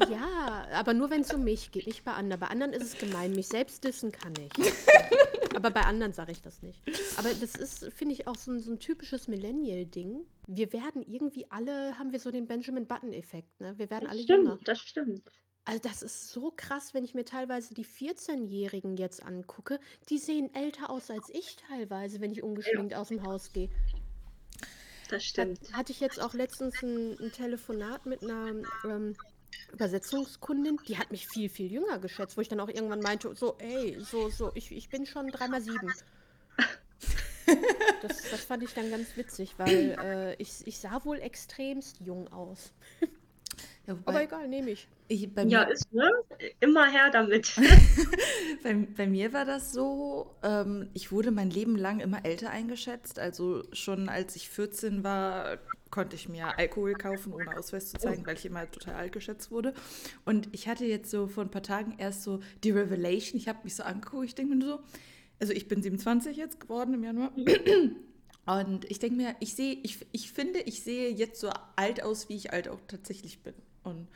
aber, 0.01 0.11
ja, 0.11 0.67
aber 0.73 0.95
nur 0.95 1.11
wenn 1.11 1.21
es 1.21 1.33
um 1.33 1.45
mich 1.45 1.71
geht, 1.71 1.87
nicht 1.87 2.05
bei 2.05 2.13
anderen. 2.13 2.41
Bei 2.41 2.49
anderen 2.49 2.73
ist 2.73 2.83
es 2.83 2.99
gemein. 2.99 3.33
Mich 3.33 3.49
selbst 3.49 3.85
dissen 3.85 4.11
kann 4.11 4.33
ich. 4.39 4.51
aber 5.55 5.71
bei 5.71 5.83
anderen 5.83 6.13
sage 6.13 6.33
ich 6.33 6.41
das 6.41 6.63
nicht. 6.63 6.81
Aber 7.19 7.29
das 7.35 7.55
ist, 7.55 7.93
finde 7.93 8.15
ich, 8.15 8.27
auch 8.27 8.37
so 8.37 8.53
ein, 8.53 8.61
so 8.61 8.73
ein 8.73 8.79
typisches 8.79 9.29
Millennial-Ding. 9.29 10.25
Wir 10.47 10.73
werden 10.73 11.03
irgendwie 11.03 11.47
alle, 11.51 11.99
haben 11.99 12.13
wir 12.13 12.21
so 12.21 12.31
den 12.31 12.47
Benjamin 12.47 12.87
Button-Effekt. 12.87 13.61
Ne? 13.61 13.75
Wir 13.77 13.91
werden 13.91 14.05
das 14.05 14.13
alle 14.13 14.23
stimmt, 14.23 14.45
jünger. 14.45 14.59
Das 14.65 14.79
stimmt. 14.81 15.23
Also 15.67 15.81
das 15.83 16.03
ist 16.03 16.31
so 16.31 16.53
krass, 16.55 16.93
wenn 16.93 17.05
ich 17.05 17.15
mir 17.15 17.25
teilweise 17.25 17.73
die 17.73 17.87
14-Jährigen 17.87 18.97
jetzt 18.97 19.23
angucke. 19.23 19.81
Die 20.11 20.19
sehen 20.19 20.55
älter 20.55 20.91
aus 20.91 21.11
als 21.11 21.31
ich 21.31 21.57
teilweise, 21.69 22.21
wenn 22.21 22.33
ich 22.33 22.43
ungeschminkt 22.43 22.93
ja. 22.93 22.99
aus 22.99 23.09
dem 23.09 23.23
Haus 23.27 23.53
gehe. 23.53 23.71
Das 25.09 25.25
stimmt. 25.25 25.61
Hat, 25.61 25.73
hatte 25.73 25.93
ich 25.93 26.01
jetzt 26.01 26.21
auch 26.21 26.35
letztens 26.35 26.83
ein, 26.83 27.19
ein 27.19 27.33
Telefonat 27.33 28.05
mit 28.05 28.23
einer 28.23 28.63
ähm, 28.85 29.17
Übersetzungskundin, 29.73 30.79
die 30.87 30.99
hat 30.99 31.11
mich 31.11 31.29
viel, 31.29 31.49
viel 31.49 31.71
jünger 31.73 31.99
geschätzt, 31.99 32.37
wo 32.37 32.41
ich 32.41 32.49
dann 32.49 32.61
auch 32.61 32.69
irgendwann 32.69 33.01
meinte, 33.01 33.35
so, 33.35 33.57
ey, 33.59 33.99
so, 34.01 34.29
so, 34.31 34.53
ich, 34.55 34.71
ich 34.71 34.89
bin 34.89 35.07
schon 35.07 35.29
dreimal 35.29 35.63
sieben. 35.63 35.93
Das, 38.01 38.23
das 38.31 38.45
fand 38.45 38.63
ich 38.63 38.73
dann 38.73 38.91
ganz 38.91 39.17
witzig, 39.17 39.55
weil 39.59 39.97
äh, 40.03 40.35
ich, 40.37 40.67
ich 40.67 40.79
sah 40.79 41.05
wohl 41.05 41.19
extremst 41.19 42.01
jung 42.01 42.33
aus. 42.33 42.73
Ja, 43.87 43.99
wobei, 43.99 44.13
Aber 44.13 44.23
egal, 44.23 44.49
nehme 44.49 44.71
ich. 44.71 44.89
ich 45.09 45.29
ja, 45.47 45.65
ist, 45.65 45.93
ne? 45.93 46.11
Immer 46.61 46.91
her 46.91 47.11
damit. 47.11 47.55
bei, 48.63 48.75
bei, 48.75 49.07
mir 49.07 49.35
war 49.35 49.45
das 49.45 49.73
so, 49.73 50.35
ähm, 50.43 50.89
ich 50.95 51.13
wurde 51.13 51.31
mein 51.31 51.51
Leben 51.51 51.77
lang 51.77 52.01
immer 52.01 52.25
älter 52.25 52.49
eingeschätzt. 52.51 53.19
Also 53.19 53.63
schon 53.73 54.09
als 54.09 54.37
ich 54.37 54.49
14 54.49 55.05
war, 55.05 55.59
konnte 55.91 56.17
ich 56.17 56.31
mir 56.31 56.59
Alkohol 56.59 56.95
kaufen, 56.95 57.35
ohne 57.35 57.57
Ausweis 57.59 57.91
zu 57.91 57.99
zeigen, 57.99 58.27
weil 58.27 58.37
ich 58.37 58.47
immer 58.47 58.71
total 58.71 58.95
alt 58.95 59.13
geschätzt 59.13 59.51
wurde. 59.51 59.75
Und 60.25 60.49
ich 60.53 60.67
hatte 60.67 60.87
jetzt 60.87 61.11
so 61.11 61.27
vor 61.27 61.45
ein 61.45 61.51
paar 61.51 61.63
Tagen 61.63 61.97
erst 61.99 62.23
so 62.23 62.41
die 62.63 62.71
Revelation. 62.71 63.39
Ich 63.39 63.49
habe 63.49 63.61
mich 63.65 63.77
so 63.77 63.83
angeguckt, 63.83 64.25
ich 64.25 64.35
denke 64.35 64.55
mir 64.55 64.65
so, 64.65 64.81
also 65.41 65.53
ich 65.53 65.69
bin 65.69 65.83
27 65.83 66.39
jetzt 66.39 66.59
geworden 66.59 66.95
im 66.95 67.05
Januar. 67.05 67.33
Und 68.47 68.91
ich 68.91 68.99
denke 68.99 69.17
mir, 69.17 69.37
ich 69.41 69.55
sehe, 69.55 69.79
ich, 69.83 70.07
ich 70.13 70.33
finde, 70.33 70.61
ich 70.61 70.83
sehe 70.83 71.11
jetzt 71.11 71.41
so 71.41 71.51
alt 71.77 72.03
aus, 72.03 72.29
wie 72.29 72.37
ich 72.37 72.53
alt 72.53 72.69
auch 72.69 72.81
tatsächlich 72.89 73.43
bin. 73.43 73.55
Und 73.85 74.09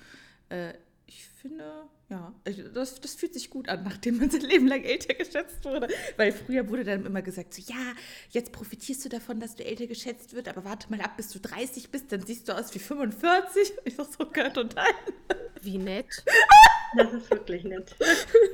äh, 0.49 0.75
ich 1.07 1.25
finde, 1.25 1.85
ja, 2.11 2.35
das, 2.75 3.01
das 3.01 3.15
fühlt 3.15 3.33
sich 3.33 3.51
gut 3.51 3.69
an, 3.69 3.83
nachdem 3.85 4.19
man 4.19 4.31
sein 4.31 4.43
Leben 4.43 4.67
lang 4.67 4.83
älter 4.83 5.15
geschätzt 5.15 5.65
wurde. 5.65 5.89
Weil 6.17 6.33
früher 6.33 6.69
wurde 6.69 6.85
dann 6.85 7.05
immer 7.07 7.23
gesagt, 7.23 7.55
so, 7.55 7.63
ja, 7.63 7.95
jetzt 8.31 8.53
profitierst 8.53 9.05
du 9.05 9.09
davon, 9.09 9.41
dass 9.41 9.57
du 9.57 9.65
älter 9.65 9.87
geschätzt 9.87 10.35
wird, 10.35 10.49
aber 10.49 10.65
warte 10.65 10.91
mal 10.91 11.01
ab, 11.01 11.17
bis 11.17 11.31
du 11.31 11.39
30 11.39 11.91
bist, 11.91 12.13
dann 12.13 12.25
siehst 12.25 12.49
du 12.49 12.57
aus 12.57 12.75
wie 12.75 12.79
45. 12.79 13.73
Ich 13.85 13.97
sag 13.97 14.07
so, 14.07 14.27
gehört 14.27 14.55
total. 14.55 14.91
Wie 15.63 15.79
nett. 15.79 16.25
Das 16.97 17.13
ist 17.13 17.31
wirklich 17.31 17.65
nett. 17.65 17.95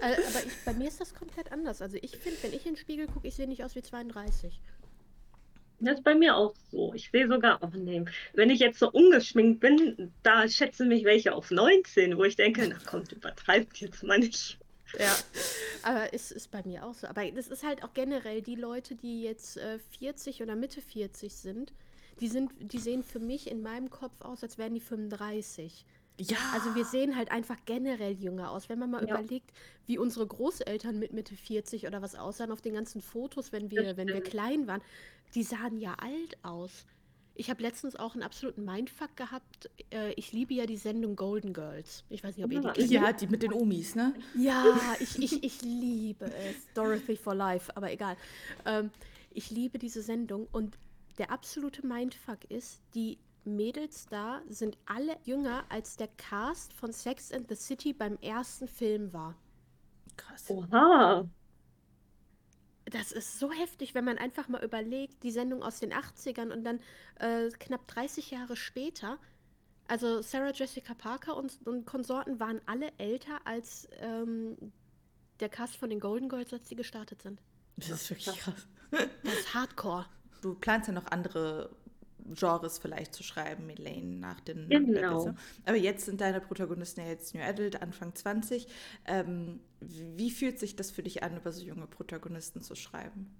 Aber 0.02 0.44
ich, 0.44 0.64
bei 0.64 0.72
mir 0.72 0.88
ist 0.88 1.00
das 1.00 1.14
komplett 1.14 1.52
anders. 1.52 1.80
Also 1.80 1.98
ich 2.02 2.16
finde, 2.16 2.42
wenn 2.42 2.52
ich 2.52 2.66
in 2.66 2.74
den 2.74 2.76
Spiegel 2.76 3.06
gucke, 3.06 3.28
ich 3.28 3.36
sehe 3.36 3.46
nicht 3.46 3.62
aus 3.62 3.76
wie 3.76 3.82
32. 3.82 4.60
Das 5.84 5.96
ist 5.98 6.04
bei 6.04 6.14
mir 6.14 6.36
auch 6.36 6.54
so. 6.70 6.92
Ich 6.94 7.10
sehe 7.10 7.28
sogar, 7.28 7.58
oh 7.62 7.70
nee, 7.76 8.04
wenn 8.34 8.50
ich 8.50 8.60
jetzt 8.60 8.78
so 8.78 8.90
ungeschminkt 8.90 9.60
bin, 9.60 10.12
da 10.22 10.48
schätzen 10.48 10.88
mich 10.88 11.04
welche 11.04 11.34
auf 11.34 11.50
19, 11.50 12.16
wo 12.16 12.24
ich 12.24 12.36
denke, 12.36 12.66
na 12.68 12.78
kommt, 12.90 13.12
übertreibt 13.12 13.76
jetzt 13.78 14.02
mal 14.02 14.18
nicht. 14.18 14.58
Ja, 14.98 15.16
aber 15.82 16.14
es 16.14 16.30
ist 16.30 16.50
bei 16.50 16.62
mir 16.64 16.84
auch 16.84 16.94
so. 16.94 17.06
Aber 17.08 17.28
das 17.30 17.48
ist 17.48 17.64
halt 17.64 17.82
auch 17.82 17.92
generell 17.94 18.42
die 18.42 18.54
Leute, 18.54 18.94
die 18.94 19.22
jetzt 19.22 19.56
äh, 19.56 19.78
40 19.98 20.42
oder 20.42 20.54
Mitte 20.56 20.80
40 20.80 21.32
sind, 21.34 21.72
die 22.20 22.28
sind, 22.28 22.52
die 22.60 22.78
sehen 22.78 23.02
für 23.02 23.18
mich 23.18 23.50
in 23.50 23.60
meinem 23.62 23.90
Kopf 23.90 24.20
aus, 24.20 24.42
als 24.44 24.56
wären 24.56 24.74
die 24.74 24.80
35. 24.80 25.84
Ja. 26.20 26.36
Also 26.52 26.76
wir 26.76 26.84
sehen 26.84 27.16
halt 27.16 27.32
einfach 27.32 27.56
generell 27.66 28.12
jünger 28.12 28.52
aus. 28.52 28.68
Wenn 28.68 28.78
man 28.78 28.92
mal 28.92 29.04
Ja. 29.04 29.18
überlegt, 29.18 29.50
wie 29.86 29.98
unsere 29.98 30.24
Großeltern 30.26 30.96
mit 30.96 31.12
Mitte 31.12 31.34
40 31.34 31.88
oder 31.88 32.02
was 32.02 32.14
aussahen 32.14 32.52
auf 32.52 32.60
den 32.62 32.74
ganzen 32.74 33.02
Fotos, 33.02 33.50
wenn 33.50 33.68
wir, 33.72 33.96
wenn 33.96 34.06
wir 34.06 34.20
klein 34.22 34.68
waren, 34.68 34.80
die 35.34 35.42
sahen 35.42 35.78
ja 35.78 35.94
alt 35.94 36.36
aus. 36.42 36.86
Ich 37.36 37.50
habe 37.50 37.62
letztens 37.62 37.96
auch 37.96 38.14
einen 38.14 38.22
absoluten 38.22 38.64
Mindfuck 38.64 39.16
gehabt. 39.16 39.68
Äh, 39.90 40.12
ich 40.12 40.32
liebe 40.32 40.54
ja 40.54 40.66
die 40.66 40.76
Sendung 40.76 41.16
Golden 41.16 41.52
Girls. 41.52 42.04
Ich 42.08 42.22
weiß 42.22 42.36
nicht, 42.36 42.44
ob 42.44 42.52
ihr 42.52 42.60
die 42.60 42.68
kennt. 42.68 42.90
Ja, 42.90 43.12
die 43.12 43.26
mit 43.26 43.42
den 43.42 43.52
Omis, 43.52 43.96
ne? 43.96 44.14
Ja, 44.36 44.64
ich, 45.00 45.18
ich, 45.18 45.42
ich 45.42 45.62
liebe 45.62 46.26
es. 46.26 46.72
Dorothy 46.74 47.16
for 47.16 47.34
Life, 47.34 47.76
aber 47.76 47.90
egal. 47.90 48.16
Ähm, 48.64 48.90
ich 49.30 49.50
liebe 49.50 49.78
diese 49.78 50.00
Sendung 50.00 50.46
und 50.52 50.78
der 51.18 51.32
absolute 51.32 51.84
Mindfuck 51.84 52.44
ist, 52.48 52.80
die 52.94 53.18
Mädels 53.44 54.06
da 54.06 54.40
sind 54.48 54.78
alle 54.86 55.16
jünger, 55.24 55.64
als 55.68 55.96
der 55.96 56.08
Cast 56.16 56.72
von 56.72 56.92
Sex 56.92 57.32
and 57.32 57.48
the 57.48 57.56
City 57.56 57.92
beim 57.92 58.16
ersten 58.22 58.68
Film 58.68 59.12
war. 59.12 59.36
Krass. 60.16 60.44
Oha. 60.48 61.28
Das 62.86 63.12
ist 63.12 63.38
so 63.38 63.50
heftig, 63.50 63.94
wenn 63.94 64.04
man 64.04 64.18
einfach 64.18 64.48
mal 64.48 64.62
überlegt, 64.62 65.22
die 65.22 65.30
Sendung 65.30 65.62
aus 65.62 65.80
den 65.80 65.92
80ern 65.92 66.52
und 66.52 66.64
dann 66.64 66.80
äh, 67.18 67.48
knapp 67.58 67.86
30 67.88 68.30
Jahre 68.30 68.56
später. 68.56 69.18
Also 69.88 70.22
Sarah 70.22 70.52
Jessica 70.52 70.94
Parker 70.94 71.36
und, 71.36 71.66
und 71.66 71.86
Konsorten 71.86 72.40
waren 72.40 72.60
alle 72.66 72.90
älter 72.98 73.40
als 73.44 73.88
ähm, 74.00 74.56
der 75.40 75.48
Cast 75.48 75.76
von 75.76 75.90
den 75.90 76.00
Golden 76.00 76.28
Girls, 76.28 76.52
als 76.52 76.68
die 76.68 76.76
gestartet 76.76 77.22
sind. 77.22 77.40
Das 77.76 77.90
ist 77.90 78.10
wirklich 78.10 78.36
krass. 78.36 78.66
Das 78.90 79.34
ist 79.34 79.54
Hardcore. 79.54 80.06
Du 80.40 80.54
planst 80.54 80.88
ja 80.88 80.94
noch 80.94 81.06
andere 81.06 81.74
Genres 82.32 82.78
vielleicht 82.78 83.14
zu 83.14 83.22
schreiben, 83.22 83.68
Elaine, 83.70 84.18
nach 84.18 84.40
den 84.40 84.68
Genau. 84.68 85.34
Aber 85.64 85.76
jetzt 85.76 86.06
sind 86.06 86.20
deine 86.20 86.40
Protagonisten 86.40 87.00
ja 87.00 87.08
jetzt 87.08 87.34
New 87.34 87.42
Adult, 87.42 87.82
Anfang 87.82 88.14
20. 88.14 88.66
Ähm, 89.06 89.60
wie 89.80 90.30
fühlt 90.30 90.58
sich 90.58 90.76
das 90.76 90.90
für 90.90 91.02
dich 91.02 91.22
an, 91.22 91.36
über 91.36 91.52
so 91.52 91.62
junge 91.62 91.86
Protagonisten 91.86 92.62
zu 92.62 92.74
schreiben? 92.74 93.34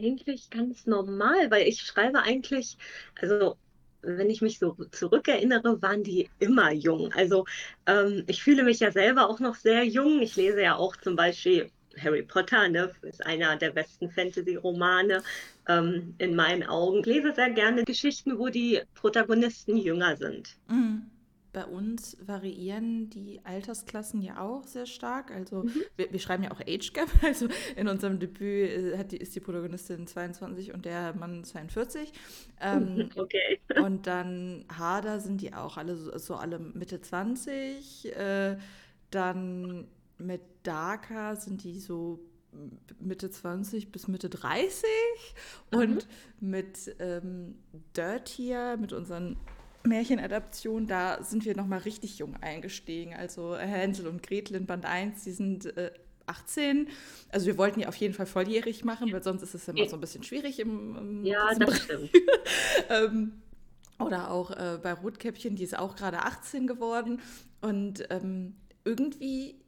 Eigentlich 0.00 0.50
ganz 0.50 0.86
normal, 0.86 1.50
weil 1.50 1.66
ich 1.68 1.82
schreibe 1.82 2.20
eigentlich, 2.22 2.76
also 3.20 3.56
wenn 4.02 4.30
ich 4.30 4.42
mich 4.42 4.58
so 4.58 4.74
zurückerinnere, 4.90 5.80
waren 5.80 6.02
die 6.02 6.28
immer 6.38 6.72
jung. 6.72 7.12
Also 7.12 7.44
ähm, 7.86 8.24
ich 8.26 8.42
fühle 8.42 8.64
mich 8.64 8.80
ja 8.80 8.90
selber 8.90 9.28
auch 9.28 9.40
noch 9.40 9.54
sehr 9.54 9.84
jung. 9.84 10.20
Ich 10.22 10.36
lese 10.36 10.60
ja 10.62 10.76
auch 10.76 10.96
zum 10.96 11.16
Beispiel 11.16 11.70
Harry 12.00 12.22
Potter, 12.22 12.68
ne, 12.68 12.92
ist 13.02 13.24
einer 13.24 13.56
der 13.56 13.70
besten 13.70 14.10
Fantasy-Romane 14.10 15.22
ähm, 15.68 16.14
in 16.18 16.34
meinen 16.34 16.64
Augen. 16.64 17.00
Ich 17.00 17.06
lese 17.06 17.34
sehr 17.34 17.50
gerne 17.50 17.84
Geschichten, 17.84 18.38
wo 18.38 18.48
die 18.48 18.80
Protagonisten 18.94 19.76
jünger 19.76 20.16
sind. 20.16 20.56
Mhm. 20.68 21.06
Bei 21.52 21.66
uns 21.66 22.16
variieren 22.24 23.10
die 23.10 23.42
Altersklassen 23.44 24.22
ja 24.22 24.40
auch 24.40 24.64
sehr 24.64 24.86
stark. 24.86 25.30
Also 25.30 25.66
wir, 25.96 26.10
wir 26.10 26.18
schreiben 26.18 26.44
ja 26.44 26.50
auch 26.50 26.60
Age 26.60 26.92
Gap. 26.94 27.08
Also 27.22 27.48
in 27.76 27.88
unserem 27.88 28.18
Debüt 28.18 28.70
äh, 28.70 29.04
die, 29.04 29.18
ist 29.18 29.34
die 29.34 29.40
Protagonistin 29.40 30.06
22 30.06 30.72
und 30.72 30.86
der 30.86 31.14
Mann 31.14 31.44
42. 31.44 32.10
Ähm, 32.60 33.10
Okay. 33.16 33.60
und 33.76 34.06
dann 34.06 34.64
Harder 34.74 35.20
sind 35.20 35.42
die 35.42 35.52
auch 35.52 35.76
alle 35.76 35.96
so, 35.96 36.16
so 36.16 36.36
alle 36.36 36.58
Mitte 36.58 37.02
20. 37.02 38.16
Äh, 38.16 38.56
dann 39.10 39.88
mit 40.16 40.40
Darker 40.62 41.36
sind 41.36 41.64
die 41.64 41.78
so 41.80 42.20
Mitte 43.00 43.30
20 43.30 43.92
bis 43.92 44.08
Mitte 44.08 44.28
30. 44.28 44.84
Und 45.70 46.06
mit 46.40 46.94
ähm, 46.98 47.56
Dirtier, 47.96 48.76
mit 48.78 48.92
unseren 48.92 49.36
Märchenadaptionen, 49.84 50.86
da 50.86 51.22
sind 51.22 51.44
wir 51.44 51.56
nochmal 51.56 51.80
richtig 51.80 52.18
jung 52.18 52.36
eingestiegen. 52.36 53.14
Also 53.14 53.56
Hänsel 53.56 54.06
und 54.06 54.22
Gretel 54.22 54.56
in 54.56 54.66
Band 54.66 54.86
1, 54.86 55.24
die 55.24 55.32
sind 55.32 55.76
äh, 55.76 55.92
18. 56.26 56.88
Also 57.30 57.46
wir 57.46 57.58
wollten 57.58 57.80
die 57.80 57.86
auf 57.86 57.96
jeden 57.96 58.14
Fall 58.14 58.26
volljährig 58.26 58.84
machen, 58.84 59.12
weil 59.12 59.22
sonst 59.22 59.42
ist 59.42 59.54
es 59.54 59.66
immer 59.68 59.88
so 59.88 59.96
ein 59.96 60.00
bisschen 60.00 60.22
schwierig 60.22 60.60
im, 60.60 60.96
im 60.96 61.24
Ja, 61.24 61.54
das 61.58 61.78
stimmt. 61.82 62.10
ähm, 62.90 63.42
oder 63.98 64.30
auch 64.30 64.50
äh, 64.50 64.78
bei 64.82 64.92
Rotkäppchen, 64.92 65.56
die 65.56 65.64
ist 65.64 65.78
auch 65.78 65.96
gerade 65.96 66.22
18 66.22 66.66
geworden. 66.66 67.20
Und 67.60 68.06
ähm, 68.10 68.56
irgendwie, 68.84 69.61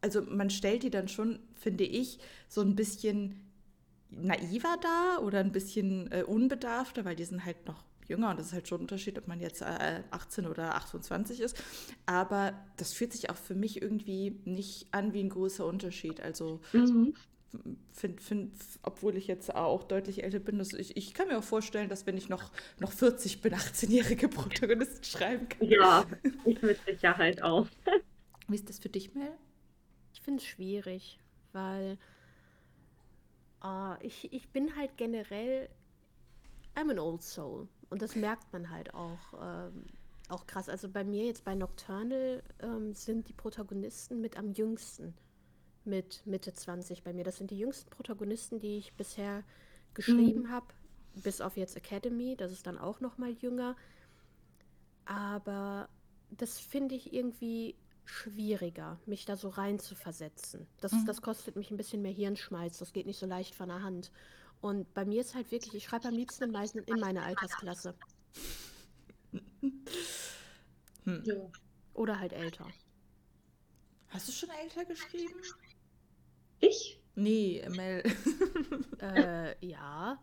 also 0.00 0.22
man 0.22 0.50
stellt 0.50 0.82
die 0.82 0.90
dann 0.90 1.08
schon, 1.08 1.40
finde 1.54 1.84
ich, 1.84 2.18
so 2.48 2.60
ein 2.62 2.76
bisschen 2.76 3.36
naiver 4.10 4.76
dar 4.80 5.24
oder 5.24 5.40
ein 5.40 5.52
bisschen 5.52 6.10
äh, 6.12 6.22
unbedarfter, 6.24 7.04
weil 7.04 7.16
die 7.16 7.24
sind 7.24 7.44
halt 7.44 7.66
noch 7.66 7.84
jünger 8.08 8.30
und 8.30 8.38
das 8.38 8.48
ist 8.48 8.52
halt 8.54 8.68
schon 8.68 8.80
ein 8.80 8.82
Unterschied, 8.82 9.18
ob 9.18 9.28
man 9.28 9.40
jetzt 9.40 9.62
äh, 9.62 10.02
18 10.10 10.46
oder 10.46 10.76
28 10.76 11.40
ist. 11.40 11.56
Aber 12.06 12.54
das 12.78 12.92
fühlt 12.94 13.12
sich 13.12 13.30
auch 13.30 13.36
für 13.36 13.54
mich 13.54 13.82
irgendwie 13.82 14.40
nicht 14.46 14.88
an 14.92 15.12
wie 15.14 15.22
ein 15.22 15.30
großer 15.30 15.66
Unterschied. 15.66 16.20
Also 16.22 16.60
Mhm. 16.72 17.12
find, 17.92 18.20
find, 18.20 18.52
obwohl 18.82 19.16
ich 19.16 19.26
jetzt 19.26 19.54
auch 19.54 19.84
deutlich 19.84 20.22
älter 20.22 20.38
bin, 20.38 20.58
dass 20.58 20.72
ich, 20.72 20.96
ich 20.96 21.14
kann 21.14 21.28
mir 21.28 21.38
auch 21.38 21.44
vorstellen, 21.44 21.88
dass 21.88 22.06
wenn 22.06 22.16
ich 22.16 22.28
noch, 22.28 22.50
noch 22.78 22.92
40 22.92 23.40
bin, 23.40 23.54
18-jährige 23.54 24.28
Protagonisten 24.28 25.04
schreiben 25.04 25.48
kann. 25.48 25.58
Ja, 25.60 26.06
ich 26.44 26.62
mit 26.62 26.84
Sicherheit 26.84 27.42
auch. 27.42 27.68
Wie 28.48 28.54
ist 28.54 28.68
das 28.68 28.78
für 28.78 28.88
dich, 28.88 29.14
Mel? 29.14 29.36
Ich 30.14 30.22
finde 30.22 30.42
es 30.42 30.46
schwierig, 30.46 31.18
weil 31.52 31.98
ah, 33.60 33.98
ich, 34.00 34.32
ich 34.32 34.48
bin 34.48 34.74
halt 34.74 34.96
generell, 34.96 35.68
I'm 36.74 36.90
an 36.90 36.98
old 36.98 37.22
soul. 37.22 37.68
Und 37.90 38.02
das 38.02 38.16
merkt 38.16 38.52
man 38.52 38.70
halt 38.70 38.94
auch, 38.94 39.18
ähm, 39.40 39.84
auch 40.28 40.46
krass. 40.46 40.68
Also 40.68 40.88
bei 40.88 41.04
mir 41.04 41.26
jetzt 41.26 41.44
bei 41.44 41.54
Nocturnal 41.54 42.42
ähm, 42.60 42.94
sind 42.94 43.28
die 43.28 43.32
Protagonisten 43.32 44.20
mit 44.20 44.38
am 44.38 44.52
jüngsten. 44.52 45.14
Mit 45.84 46.26
Mitte 46.26 46.52
20 46.52 47.02
bei 47.02 47.12
mir. 47.12 47.24
Das 47.24 47.36
sind 47.36 47.50
die 47.50 47.58
jüngsten 47.58 47.90
Protagonisten, 47.90 48.60
die 48.60 48.78
ich 48.78 48.94
bisher 48.94 49.42
geschrieben 49.94 50.50
habe. 50.50 50.66
Bis 51.14 51.40
auf 51.40 51.56
jetzt 51.56 51.76
Academy, 51.76 52.36
das 52.36 52.52
ist 52.52 52.66
dann 52.66 52.78
auch 52.78 53.00
noch 53.00 53.18
mal 53.18 53.30
jünger. 53.30 53.74
Aber 55.06 55.88
das 56.30 56.58
finde 56.58 56.94
ich 56.94 57.12
irgendwie 57.12 57.74
schwieriger, 58.08 58.98
mich 59.06 59.24
da 59.26 59.36
so 59.36 59.48
rein 59.50 59.78
zu 59.78 59.94
versetzen. 59.94 60.66
Das, 60.80 60.92
das 61.06 61.20
kostet 61.20 61.56
mich 61.56 61.70
ein 61.70 61.76
bisschen 61.76 62.02
mehr 62.02 62.12
Hirnschmalz. 62.12 62.78
Das 62.78 62.92
geht 62.92 63.06
nicht 63.06 63.18
so 63.18 63.26
leicht 63.26 63.54
von 63.54 63.68
der 63.68 63.82
Hand. 63.82 64.10
Und 64.60 64.92
bei 64.94 65.04
mir 65.04 65.20
ist 65.20 65.34
halt 65.34 65.50
wirklich, 65.52 65.74
ich 65.74 65.84
schreibe 65.84 66.08
am 66.08 66.14
liebsten 66.14 66.44
in, 66.44 66.50
meisten, 66.50 66.78
in 66.78 66.98
meiner 66.98 67.24
Altersklasse. 67.24 67.94
Ja. 71.24 71.50
Oder 71.94 72.20
halt 72.20 72.34
älter. 72.34 72.66
Hast 74.08 74.28
du 74.28 74.32
schon 74.32 74.50
älter 74.50 74.84
geschrieben? 74.84 75.40
Ich? 76.60 77.00
Nee, 77.14 77.66
Mel. 77.70 78.02
äh, 79.00 79.66
ja, 79.66 80.20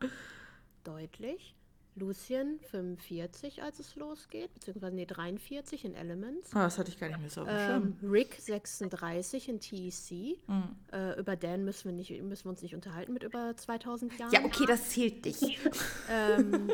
deutlich. 0.84 1.56
Lucien 1.96 2.60
45, 2.72 3.64
als 3.64 3.80
es 3.80 3.96
losgeht, 3.96 4.54
beziehungsweise 4.54 4.96
nee, 4.96 5.06
43 5.06 5.86
in 5.86 5.96
Elements. 5.96 6.54
Ah, 6.54 6.64
das 6.64 6.78
hatte 6.78 6.90
ich 6.90 7.00
gar 7.00 7.08
nicht 7.08 7.20
mehr 7.20 7.30
so. 7.30 7.46
Ähm, 7.48 7.98
Rick 8.04 8.36
36 8.40 9.48
in 9.48 9.60
TEC. 9.62 10.38
Mhm. 10.48 10.76
Äh, 10.92 11.20
über 11.20 11.36
Dan 11.38 11.64
müssen 11.64 11.86
wir, 11.86 11.94
nicht, 11.94 12.12
müssen 12.22 12.46
wir 12.46 12.50
uns 12.50 12.62
nicht 12.62 12.76
unterhalten 12.76 13.14
mit 13.14 13.24
über 13.24 13.56
2000 13.56 14.20
Jahren. 14.20 14.32
Ja, 14.34 14.44
okay, 14.44 14.66
das 14.68 14.90
zählt 14.90 15.26
nicht. 15.26 15.60
Ähm, 16.08 16.72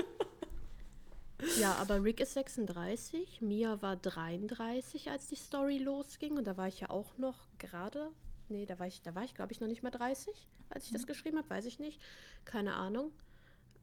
ja, 1.60 1.76
aber 1.76 2.04
Rick 2.04 2.20
ist 2.20 2.34
36, 2.34 3.42
Mia 3.42 3.82
war 3.82 3.96
33, 3.96 5.10
als 5.10 5.28
die 5.28 5.36
Story 5.36 5.78
losging. 5.78 6.38
Und 6.38 6.46
da 6.46 6.58
war 6.58 6.68
ich 6.68 6.82
ja 6.82 6.90
auch 6.90 7.18
noch 7.18 7.48
gerade. 7.58 8.10
Nee, 8.50 8.66
da 8.66 8.78
war 8.80 8.88
ich, 8.88 9.02
da 9.02 9.16
war 9.16 9.24
ich, 9.24 9.34
glaube 9.34 9.52
ich, 9.54 9.62
noch 9.62 9.68
nicht 9.68 9.84
mal 9.84 9.92
30, 9.92 10.34
als 10.70 10.86
ich 10.86 10.92
das 10.92 11.08
geschrieben 11.08 11.38
habe, 11.38 11.50
weiß 11.50 11.66
ich 11.66 11.80
nicht. 11.80 12.02
Keine 12.46 12.74
Ahnung. 12.74 13.12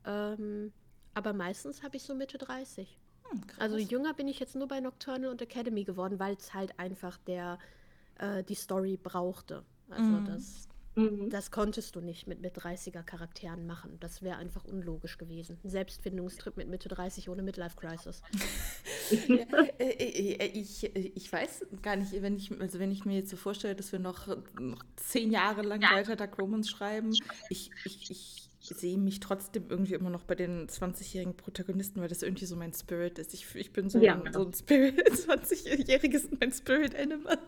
Ähm, 0.04 0.72
aber 1.18 1.32
meistens 1.32 1.82
habe 1.82 1.96
ich 1.96 2.04
so 2.04 2.14
Mitte 2.14 2.38
30. 2.38 2.96
Hm, 3.28 3.42
also 3.58 3.76
jünger 3.76 4.14
bin 4.14 4.28
ich 4.28 4.38
jetzt 4.38 4.54
nur 4.54 4.68
bei 4.68 4.80
Nocturnal 4.80 5.30
und 5.30 5.42
Academy 5.42 5.84
geworden, 5.84 6.18
weil 6.18 6.34
es 6.34 6.54
halt 6.54 6.78
einfach 6.78 7.18
der 7.26 7.58
äh, 8.18 8.44
die 8.44 8.54
Story 8.54 8.96
brauchte. 8.96 9.64
Also 9.90 10.04
mhm. 10.04 10.24
das 10.26 10.68
Mhm. 10.98 11.30
Das 11.30 11.50
konntest 11.52 11.94
du 11.94 12.00
nicht 12.00 12.26
mit, 12.26 12.40
mit 12.40 12.58
30er 12.58 13.02
Charakteren 13.02 13.66
machen. 13.66 13.98
Das 14.00 14.20
wäre 14.22 14.36
einfach 14.36 14.64
unlogisch 14.64 15.16
gewesen. 15.16 15.58
Ein 15.62 15.70
Selbstfindungstrip 15.70 16.56
mit 16.56 16.68
Mitte 16.68 16.88
30 16.88 17.28
ohne 17.28 17.42
Midlife 17.42 17.76
Crisis. 17.76 18.20
ja, 19.28 19.46
äh, 19.78 19.90
äh, 19.90 20.32
äh, 20.32 20.46
ich, 20.46 20.84
ich 20.94 21.32
weiß 21.32 21.66
gar 21.82 21.94
nicht, 21.94 22.20
wenn 22.20 22.36
ich, 22.36 22.50
also 22.60 22.80
wenn 22.80 22.90
ich 22.90 23.04
mir 23.04 23.18
jetzt 23.18 23.30
so 23.30 23.36
vorstelle, 23.36 23.76
dass 23.76 23.92
wir 23.92 24.00
noch, 24.00 24.26
noch 24.58 24.84
zehn 24.96 25.30
Jahre 25.30 25.62
lang 25.62 25.80
ja. 25.80 25.92
weiter 25.92 26.16
Dark 26.16 26.36
Romans 26.38 26.68
schreiben, 26.68 27.12
ich, 27.48 27.70
ich, 27.84 28.10
ich 28.10 28.47
sehe 28.68 28.98
mich 28.98 29.20
trotzdem 29.20 29.64
irgendwie 29.68 29.94
immer 29.94 30.10
noch 30.10 30.22
bei 30.22 30.34
den 30.34 30.68
20-jährigen 30.68 31.36
Protagonisten, 31.36 32.00
weil 32.00 32.08
das 32.08 32.22
irgendwie 32.22 32.46
so 32.46 32.56
mein 32.56 32.72
Spirit 32.72 33.18
ist. 33.18 33.34
Ich, 33.34 33.54
ich 33.54 33.72
bin 33.72 33.88
so, 33.88 33.98
ja, 33.98 34.20
ein, 34.20 34.32
so 34.32 34.44
ein 34.44 34.52
Spirit, 34.52 34.98
20-jähriges 35.10 36.28
mein 36.40 36.52
Spirit 36.52 36.94
Animal. 36.94 37.38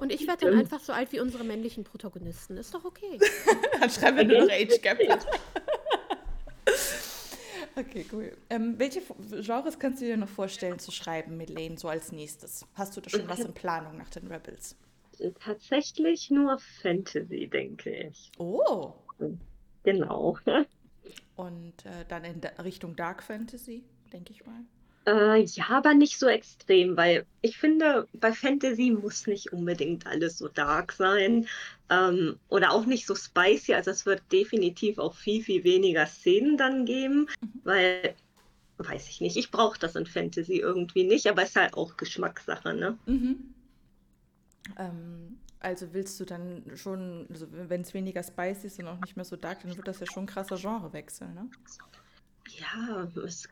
Und 0.00 0.12
ich 0.12 0.26
werde 0.26 0.46
dann 0.46 0.58
einfach 0.58 0.80
so 0.80 0.92
alt 0.92 1.12
wie 1.12 1.20
unsere 1.20 1.44
männlichen 1.44 1.84
Protagonisten. 1.84 2.56
Ist 2.56 2.74
doch 2.74 2.84
okay. 2.84 3.18
dann 3.80 3.90
schreiben 3.90 4.16
wir 4.18 4.24
nur 4.24 4.40
noch 4.46 4.52
Age 4.52 4.80
Gap. 4.80 4.98
okay, 7.76 8.06
cool. 8.12 8.32
Ähm, 8.48 8.74
welche 8.78 9.02
Genres 9.42 9.78
kannst 9.78 10.00
du 10.00 10.06
dir 10.06 10.16
noch 10.16 10.28
vorstellen 10.28 10.78
zu 10.78 10.90
schreiben, 10.90 11.36
Milene, 11.36 11.78
so 11.78 11.88
als 11.88 12.12
nächstes? 12.12 12.66
Hast 12.74 12.96
du 12.96 13.00
da 13.00 13.10
schon 13.10 13.28
was 13.28 13.40
in 13.40 13.52
Planung 13.52 13.98
nach 13.98 14.08
den 14.10 14.26
Rebels? 14.26 14.76
Tatsächlich 15.40 16.30
nur 16.30 16.58
Fantasy, 16.82 17.46
denke 17.46 17.90
ich. 17.90 18.32
Oh. 18.38 18.94
Genau. 19.82 20.38
Und 21.36 21.86
äh, 21.86 22.04
dann 22.08 22.24
in 22.24 22.40
Richtung 22.62 22.96
Dark 22.96 23.22
Fantasy, 23.22 23.84
denke 24.12 24.32
ich 24.32 24.44
mal. 24.44 24.60
Äh, 25.06 25.42
ja, 25.44 25.68
aber 25.70 25.94
nicht 25.94 26.18
so 26.18 26.26
extrem, 26.26 26.96
weil 26.96 27.24
ich 27.40 27.56
finde, 27.56 28.06
bei 28.12 28.32
Fantasy 28.32 28.90
muss 28.90 29.26
nicht 29.26 29.52
unbedingt 29.52 30.06
alles 30.06 30.36
so 30.36 30.48
dark 30.48 30.92
sein 30.92 31.46
ähm, 31.88 32.38
oder 32.48 32.72
auch 32.72 32.84
nicht 32.84 33.06
so 33.06 33.14
spicy. 33.14 33.74
Also 33.74 33.90
es 33.90 34.04
wird 34.04 34.22
definitiv 34.30 34.98
auch 34.98 35.14
viel, 35.14 35.42
viel 35.42 35.64
weniger 35.64 36.04
Szenen 36.06 36.58
dann 36.58 36.84
geben, 36.84 37.28
mhm. 37.40 37.60
weil, 37.64 38.14
weiß 38.76 39.08
ich 39.08 39.22
nicht, 39.22 39.36
ich 39.36 39.50
brauche 39.50 39.78
das 39.78 39.96
in 39.96 40.04
Fantasy 40.04 40.58
irgendwie 40.58 41.04
nicht, 41.04 41.26
aber 41.28 41.42
es 41.42 41.50
ist 41.50 41.56
halt 41.56 41.74
auch 41.74 41.96
Geschmackssache, 41.96 42.74
ne? 42.74 42.98
Mhm. 43.06 43.54
Ähm, 44.78 45.38
also 45.60 45.92
willst 45.92 46.18
du 46.18 46.24
dann 46.24 46.64
schon, 46.74 47.26
also 47.30 47.46
wenn 47.50 47.82
es 47.82 47.94
weniger 47.94 48.22
spicy 48.22 48.66
ist 48.66 48.78
und 48.78 48.88
auch 48.88 49.00
nicht 49.00 49.16
mehr 49.16 49.24
so 49.24 49.36
dark, 49.36 49.60
dann 49.62 49.76
wird 49.76 49.86
das 49.86 50.00
ja 50.00 50.06
schon 50.06 50.24
ein 50.24 50.26
krasser 50.26 50.56
Genrewechsel, 50.56 51.28
ne? 51.28 51.50
Ja, 52.48 53.08
es 53.24 53.48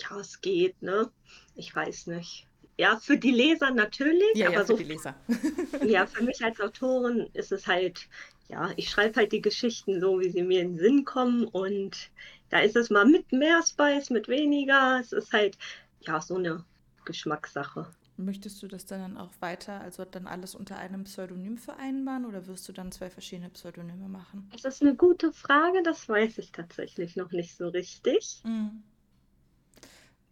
ja, 0.00 0.18
es 0.18 0.40
geht, 0.40 0.80
ne? 0.82 1.10
Ich 1.54 1.74
weiß 1.74 2.06
nicht. 2.06 2.46
Ja, 2.78 2.96
für 2.96 3.18
die 3.18 3.30
Leser 3.30 3.70
natürlich, 3.72 4.34
ja, 4.34 4.46
aber 4.46 4.56
ja, 4.56 4.64
so 4.64 4.76
für 4.76 4.84
die 4.84 4.92
Leser. 4.92 5.14
ja, 5.86 6.06
für 6.06 6.22
mich 6.22 6.42
als 6.42 6.60
Autorin 6.60 7.28
ist 7.34 7.52
es 7.52 7.66
halt, 7.66 8.08
ja, 8.48 8.70
ich 8.76 8.88
schreibe 8.88 9.16
halt 9.16 9.32
die 9.32 9.42
Geschichten 9.42 10.00
so, 10.00 10.18
wie 10.20 10.30
sie 10.30 10.42
mir 10.42 10.62
in 10.62 10.76
den 10.76 10.78
Sinn 10.78 11.04
kommen 11.04 11.44
und 11.44 12.10
da 12.48 12.60
ist 12.60 12.76
es 12.76 12.88
mal 12.88 13.04
mit 13.04 13.32
mehr 13.32 13.62
Spice, 13.62 14.10
mit 14.10 14.28
weniger. 14.28 14.98
Es 15.00 15.12
ist 15.12 15.32
halt, 15.32 15.58
ja, 16.00 16.20
so 16.20 16.36
eine 16.36 16.64
Geschmackssache. 17.04 17.86
Möchtest 18.24 18.62
du 18.62 18.68
das 18.68 18.86
dann 18.86 19.16
auch 19.16 19.30
weiter, 19.40 19.80
also 19.80 20.04
dann 20.04 20.26
alles 20.26 20.54
unter 20.54 20.76
einem 20.78 21.04
Pseudonym 21.04 21.58
vereinbaren 21.58 22.24
oder 22.24 22.46
wirst 22.46 22.68
du 22.68 22.72
dann 22.72 22.92
zwei 22.92 23.10
verschiedene 23.10 23.50
Pseudonyme 23.50 24.08
machen? 24.08 24.50
Das 24.62 24.76
ist 24.76 24.82
eine 24.82 24.94
gute 24.94 25.32
Frage, 25.32 25.82
das 25.82 26.08
weiß 26.08 26.38
ich 26.38 26.52
tatsächlich 26.52 27.16
noch 27.16 27.32
nicht 27.32 27.56
so 27.56 27.68
richtig. 27.68 28.40
Mhm. 28.44 28.82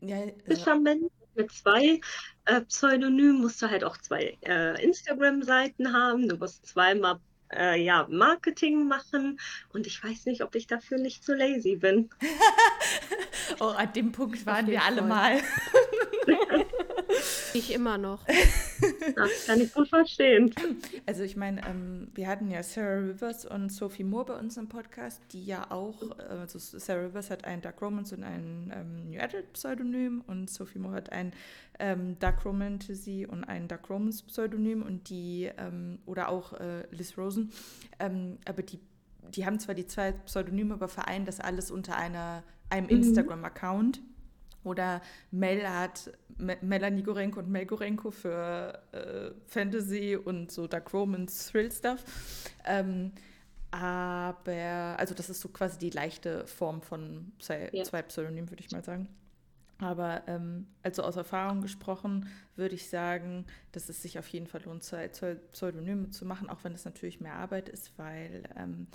Ja, 0.00 0.16
äh, 0.18 0.34
mit 1.34 1.52
zwei 1.52 2.00
äh, 2.44 2.60
Pseudonymen 2.62 3.40
musst 3.40 3.62
du 3.62 3.70
halt 3.70 3.84
auch 3.84 3.96
zwei 3.96 4.36
äh, 4.42 4.82
Instagram-Seiten 4.82 5.92
haben. 5.92 6.28
Du 6.28 6.36
musst 6.36 6.66
zweimal 6.66 7.20
äh, 7.52 7.82
ja, 7.82 8.06
Marketing 8.10 8.86
machen 8.86 9.40
und 9.72 9.86
ich 9.86 10.02
weiß 10.02 10.26
nicht, 10.26 10.42
ob 10.42 10.54
ich 10.54 10.66
dafür 10.66 10.98
nicht 10.98 11.24
zu 11.24 11.34
lazy 11.34 11.76
bin. 11.76 12.10
oh, 13.60 13.66
an 13.66 13.92
dem 13.92 14.12
Punkt 14.12 14.44
waren 14.46 14.66
wir 14.66 14.82
alle 14.82 15.02
mal. 15.02 15.40
Ich 17.58 17.74
immer 17.74 17.98
noch. 17.98 18.24
Das 19.16 19.46
kann 19.46 19.60
ich 19.60 19.74
gut 19.74 19.88
verstehen. 19.88 20.54
Also 21.06 21.24
ich 21.24 21.34
meine, 21.34 21.66
ähm, 21.66 22.08
wir 22.14 22.28
hatten 22.28 22.50
ja 22.50 22.62
Sarah 22.62 23.00
Rivers 23.00 23.44
und 23.44 23.70
Sophie 23.72 24.04
Moore 24.04 24.26
bei 24.26 24.38
uns 24.38 24.56
im 24.56 24.68
Podcast, 24.68 25.20
die 25.32 25.44
ja 25.44 25.72
auch, 25.72 26.00
äh, 26.18 26.22
also 26.22 26.58
Sarah 26.60 27.06
Rivers 27.06 27.30
hat 27.30 27.44
ein 27.44 27.60
Dark 27.60 27.82
Romance 27.82 28.14
und 28.14 28.22
ein 28.22 28.72
ähm, 28.72 29.10
New 29.10 29.20
Adult 29.20 29.52
Pseudonym 29.54 30.22
und 30.28 30.48
Sophie 30.48 30.78
Moore 30.78 30.94
hat 30.94 31.10
ein 31.10 31.32
ähm, 31.80 32.16
Dark 32.20 32.44
Romantasy 32.44 33.26
und 33.28 33.42
ein 33.44 33.66
Dark 33.66 33.90
Romance 33.90 34.22
Pseudonym 34.22 34.82
und 34.82 35.08
die, 35.08 35.50
ähm, 35.58 35.98
oder 36.06 36.28
auch 36.28 36.52
äh, 36.52 36.84
Liz 36.92 37.18
Rosen, 37.18 37.50
ähm, 37.98 38.38
aber 38.44 38.62
die, 38.62 38.78
die 39.34 39.44
haben 39.44 39.58
zwar 39.58 39.74
die 39.74 39.86
zwei 39.86 40.12
Pseudonyme, 40.12 40.74
aber 40.74 40.88
vereinen 40.88 41.24
das 41.24 41.40
alles 41.40 41.72
unter 41.72 41.96
einer, 41.96 42.44
einem 42.70 42.86
mhm. 42.86 43.02
Instagram-Account. 43.02 44.00
Oder 44.68 45.02
Mel 45.30 45.68
hat 45.68 46.12
Melanie 46.36 47.02
Gorenko 47.02 47.40
und 47.40 47.48
Mel 47.48 47.66
Gorenko 47.66 48.10
für 48.10 48.80
äh, 48.92 49.30
Fantasy 49.46 50.16
und 50.16 50.52
so 50.52 50.66
Dark 50.66 50.92
Romance 50.92 51.50
Thrill 51.50 51.72
Stuff. 51.72 52.04
Ähm, 52.64 53.12
aber, 53.70 54.96
also 54.98 55.14
das 55.14 55.28
ist 55.28 55.40
so 55.40 55.48
quasi 55.48 55.78
die 55.78 55.90
leichte 55.90 56.46
Form 56.46 56.80
von 56.80 57.32
zwei, 57.38 57.68
ja. 57.72 57.84
zwei 57.84 58.02
Pseudonymen, 58.02 58.50
würde 58.50 58.62
ich 58.64 58.70
mal 58.70 58.84
sagen. 58.84 59.08
Aber 59.80 60.22
ähm, 60.26 60.66
also 60.82 61.02
aus 61.02 61.16
Erfahrung 61.16 61.62
gesprochen, 61.62 62.28
würde 62.56 62.74
ich 62.74 62.88
sagen, 62.88 63.46
dass 63.70 63.88
es 63.88 64.02
sich 64.02 64.18
auf 64.18 64.26
jeden 64.28 64.48
Fall 64.48 64.62
lohnt, 64.64 64.82
Pseudonyme 64.82 66.10
zu 66.10 66.24
machen, 66.24 66.50
auch 66.50 66.64
wenn 66.64 66.72
es 66.72 66.84
natürlich 66.84 67.20
mehr 67.20 67.34
Arbeit 67.34 67.68
ist, 67.68 67.92
weil 67.96 68.42
ähm, 68.56 68.88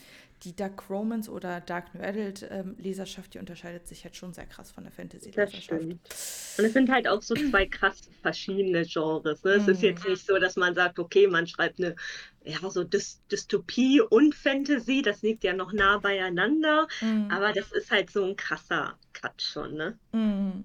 die 0.44 0.54
Dark 0.54 0.90
Romance 0.90 1.30
oder 1.30 1.62
Dark 1.62 1.96
New 1.96 2.02
Adult 2.02 2.46
ähm, 2.52 2.76
Leserschaft, 2.78 3.34
die 3.34 3.40
unterscheidet 3.40 3.88
sich 3.88 4.04
halt 4.04 4.18
schon 4.18 4.34
sehr 4.34 4.46
krass 4.46 4.72
von 4.72 4.84
der 4.84 4.92
Fantasy-Leserschaft. 4.92 5.72
Und 5.72 6.00
es 6.10 6.74
sind 6.74 6.92
halt 6.92 7.08
auch 7.08 7.22
so 7.22 7.34
zwei 7.34 7.66
krass 7.66 8.02
verschiedene 8.22 8.84
Genres. 8.86 9.42
Ne? 9.46 9.52
Es 9.52 9.68
ist 9.70 9.80
mhm. 9.80 9.86
jetzt 9.86 10.06
nicht 10.06 10.26
so, 10.26 10.38
dass 10.38 10.58
man 10.58 10.76
sagt, 10.76 11.00
okay, 11.00 11.28
man 11.28 11.48
schreibt 11.48 11.80
eine 11.80 11.96
ja, 12.46 12.70
so 12.70 12.84
Dy 12.84 13.00
Dystopie 13.32 14.02
und 14.02 14.36
Fantasy, 14.36 15.02
das 15.02 15.22
liegt 15.22 15.44
ja 15.44 15.54
noch 15.54 15.74
nah 15.74 15.98
beieinander, 15.98 16.88
mm. 17.02 17.32
aber 17.32 17.54
das 17.54 17.72
ist 17.72 17.92
halt 17.92 18.10
so 18.10 18.26
ein 18.26 18.36
krasser 18.36 18.98
Cut 19.14 19.42
schon, 19.42 19.76
ne? 19.76 19.98
Mm. 20.12 20.64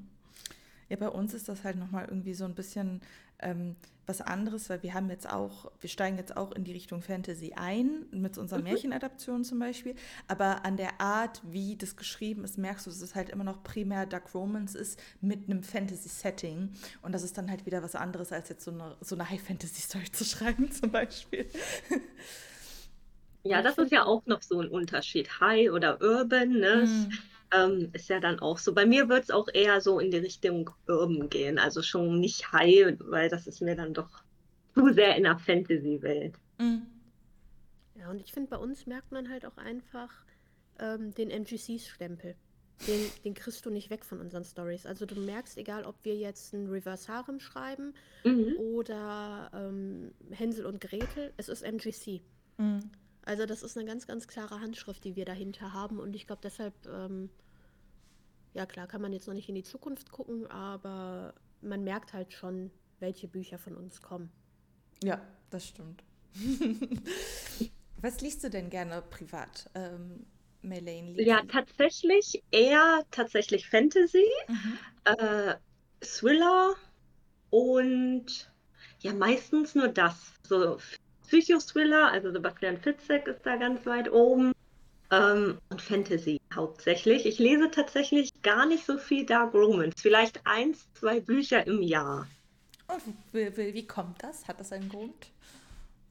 Ja, 0.89 0.97
bei 0.97 1.09
uns 1.09 1.35
ist 1.35 1.49
das 1.49 1.65
halt 1.65 1.77
nochmal 1.77 2.07
irgendwie 2.07 2.35
so 2.35 2.45
ein 2.45 2.55
bisschen 2.55 3.01
ähm, 3.41 3.77
was 4.09 4.21
anderes, 4.21 4.71
weil 4.71 4.83
wir 4.83 4.95
haben 4.95 5.11
jetzt 5.11 5.29
auch, 5.29 5.71
wir 5.81 5.91
steigen 5.91 6.17
jetzt 6.17 6.37
auch 6.37 6.53
in 6.53 6.65
die 6.65 6.73
Richtung 6.73 7.03
Fantasy 7.03 7.53
ein, 7.55 8.07
mit 8.11 8.39
unserer 8.39 8.59
mhm. 8.59 8.65
Märchenadaption 8.65 9.45
zum 9.45 9.59
Beispiel. 9.59 9.95
Aber 10.27 10.65
an 10.65 10.77
der 10.77 11.01
Art, 11.01 11.43
wie 11.45 11.77
das 11.77 11.97
geschrieben 11.97 12.45
ist, 12.45 12.59
merkst 12.59 12.87
du, 12.87 12.91
dass 12.91 13.03
es 13.03 13.15
halt 13.15 13.29
immer 13.29 13.45
noch 13.45 13.63
primär 13.63 14.07
Dark 14.07 14.35
Romance 14.35 14.75
ist 14.75 14.99
mit 15.21 15.49
einem 15.49 15.63
Fantasy-Setting. 15.63 16.71
Und 17.03 17.13
das 17.13 17.23
ist 17.23 17.37
dann 17.37 17.51
halt 17.51 17.67
wieder 17.67 17.83
was 17.83 17.95
anderes, 17.95 18.33
als 18.33 18.49
jetzt 18.49 18.65
so 18.65 18.71
eine, 18.71 18.97
so 19.01 19.15
eine 19.15 19.29
High-Fantasy-Story 19.29 20.07
zu 20.13 20.25
schreiben, 20.25 20.73
zum 20.73 20.91
Beispiel. 20.91 21.47
Ja, 23.45 23.63
das 23.63 23.79
ist 23.79 23.93
ja 23.93 24.05
auch 24.05 24.25
noch 24.27 24.43
so 24.43 24.61
ein 24.61 24.69
Unterschied. 24.69 25.41
High 25.41 25.71
oder 25.71 26.01
Urban, 26.01 26.51
ne? 26.51 26.87
Mhm. 26.87 27.13
Ähm, 27.55 27.91
ist 27.93 28.09
ja 28.09 28.21
dann 28.21 28.41
auch 28.41 28.59
so. 28.59 28.75
Bei 28.75 28.85
mir 28.85 29.09
wird 29.09 29.25
es 29.25 29.31
auch 29.31 29.49
eher 29.53 29.81
so 29.81 29.99
in 29.99 30.11
die 30.11 30.19
Richtung 30.19 30.71
Urban 30.87 31.31
gehen. 31.31 31.59
Also 31.59 31.83
schon 31.83 32.21
nicht 32.21 32.53
High, 32.53 32.97
weil 33.01 33.29
das 33.29 33.47
ist 33.47 33.63
mir 33.63 33.75
dann 33.75 33.95
doch 33.95 34.23
zu 34.75 34.93
sehr 34.93 35.17
in 35.17 35.25
der 35.25 35.39
Fantasy-Welt. 35.39 36.35
Mhm. 36.59 36.87
Ja, 37.99 38.11
und 38.11 38.21
ich 38.21 38.33
finde, 38.33 38.51
bei 38.51 38.59
uns 38.59 38.87
merkt 38.87 39.13
man 39.13 39.31
halt 39.31 39.47
auch 39.47 39.57
einfach 39.57 40.11
ähm, 40.79 41.15
den 41.15 41.31
MGC-Stempel. 41.31 42.37
Den, 42.87 43.11
den 43.25 43.35
kriegst 43.35 43.67
du 43.67 43.71
nicht 43.71 43.91
weg 43.91 44.05
von 44.05 44.21
unseren 44.21 44.45
Stories. 44.45 44.87
Also 44.87 45.05
du 45.05 45.17
merkst, 45.21 45.59
egal 45.59 45.85
ob 45.85 45.97
wir 46.05 46.15
jetzt 46.15 46.53
ein 46.55 46.69
Reverse 46.69 47.13
Harem 47.13 47.41
schreiben 47.41 47.93
mhm. 48.25 48.55
oder 48.57 49.51
ähm, 49.53 50.13
Hänsel 50.31 50.65
und 50.65 50.81
Gretel, 50.81 51.33
es 51.37 51.49
ist 51.49 51.63
MGC. 51.63 52.21
Mhm. 52.59 52.91
Also 53.29 53.45
das 53.45 53.63
ist 53.63 53.77
eine 53.77 53.87
ganz, 53.87 54.07
ganz 54.07 54.27
klare 54.27 54.59
Handschrift, 54.59 55.05
die 55.05 55.15
wir 55.15 55.27
dahinter 55.27 55.75
haben. 55.75 56.01
Und 56.01 56.17
ich 56.17 56.27
glaube 56.27 56.41
deshalb, 56.43 56.73
ähm, 56.87 57.29
ja 58.55 58.65
klar, 58.65 58.87
kann 58.87 59.03
man 59.03 59.13
jetzt 59.13 59.29
noch 59.29 59.35
nicht 59.35 59.51
in 59.51 59.55
die 59.55 59.63
Zukunft 59.63 60.11
gucken, 60.11 60.47
aber 60.47 61.35
man 61.61 61.85
merkt 61.85 62.15
halt 62.15 62.33
schon, 62.33 62.71
welche 63.01 63.29
Bücher 63.29 63.59
von 63.59 63.77
uns 63.77 64.01
kommen. 64.01 64.33
Ja, 65.05 65.21
das 65.51 65.67
stimmt. 65.67 66.03
Was 68.01 68.23
liest 68.23 68.45
du 68.45 68.49
denn 68.49 68.71
gerne 68.71 69.03
privat, 69.03 69.69
ähm, 69.75 70.25
Melaine? 70.63 71.21
Ja, 71.23 71.43
tatsächlich 71.43 72.43
eher 72.51 73.05
tatsächlich 73.11 73.69
Fantasy, 73.69 74.25
mhm. 74.49 74.79
äh, 75.05 75.55
Thriller 76.01 76.77
und 77.51 78.51
ja, 79.01 79.13
meistens 79.13 79.75
nur 79.75 79.89
das. 79.89 80.33
So 80.45 80.79
Psychothriller, 81.29 82.11
also 82.11 82.33
Sebastian 82.33 82.79
Fitzek 82.79 83.27
ist 83.29 83.45
da 83.45 83.57
ganz 83.57 83.85
weit 83.87 84.11
oben. 84.11 84.53
ähm, 85.11 85.59
und 85.71 85.81
Fantasy 85.81 86.41
hauptsächlich. 86.55 87.25
Ich 87.25 87.39
lese 87.39 87.71
tatsächlich 87.71 88.31
gar 88.43 88.67
nicht 88.67 88.85
so 88.85 88.99
viel 88.99 89.25
Dark 89.25 89.55
Romance, 89.55 89.97
vielleicht 90.01 90.47
eins, 90.47 90.87
zwei 90.95 91.21
Bücher 91.21 91.67
im 91.67 91.83
Jahr. 91.83 92.27
Und 92.89 93.03
wie, 93.33 93.57
wie, 93.57 93.75
wie 93.75 93.87
kommt 93.87 94.23
das? 94.23 94.47
Hat 94.49 94.61
das 94.61 94.73
einen 94.73 94.89
Grund? 94.89 95.31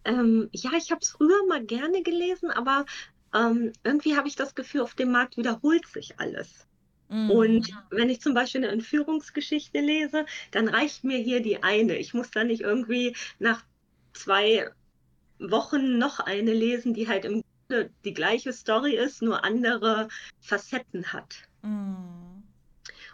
Ähm, 0.05 0.49
ja, 0.51 0.71
ich 0.77 0.91
habe 0.91 1.01
es 1.01 1.09
früher 1.09 1.45
mal 1.47 1.63
gerne 1.63 2.01
gelesen, 2.01 2.49
aber 2.49 2.85
ähm, 3.33 3.73
irgendwie 3.83 4.15
habe 4.15 4.27
ich 4.27 4.35
das 4.35 4.55
Gefühl, 4.55 4.81
auf 4.81 4.95
dem 4.95 5.11
Markt 5.11 5.37
wiederholt 5.37 5.85
sich 5.87 6.19
alles. 6.19 6.65
Mm. 7.09 7.29
Und 7.29 7.69
wenn 7.89 8.09
ich 8.09 8.21
zum 8.21 8.33
Beispiel 8.33 8.63
eine 8.63 8.71
Entführungsgeschichte 8.71 9.79
lese, 9.79 10.25
dann 10.51 10.67
reicht 10.67 11.03
mir 11.03 11.17
hier 11.17 11.41
die 11.41 11.61
eine. 11.61 11.97
Ich 11.97 12.13
muss 12.13 12.31
dann 12.31 12.47
nicht 12.47 12.61
irgendwie 12.61 13.15
nach 13.39 13.63
zwei 14.13 14.69
Wochen 15.39 15.97
noch 15.97 16.19
eine 16.19 16.53
lesen, 16.53 16.93
die 16.93 17.07
halt 17.07 17.25
im 17.25 17.43
Grunde 17.67 17.89
die 18.03 18.13
gleiche 18.13 18.53
Story 18.53 18.95
ist, 18.95 19.21
nur 19.21 19.43
andere 19.43 20.07
Facetten 20.41 21.11
hat. 21.13 21.35
Mm. 21.61 22.43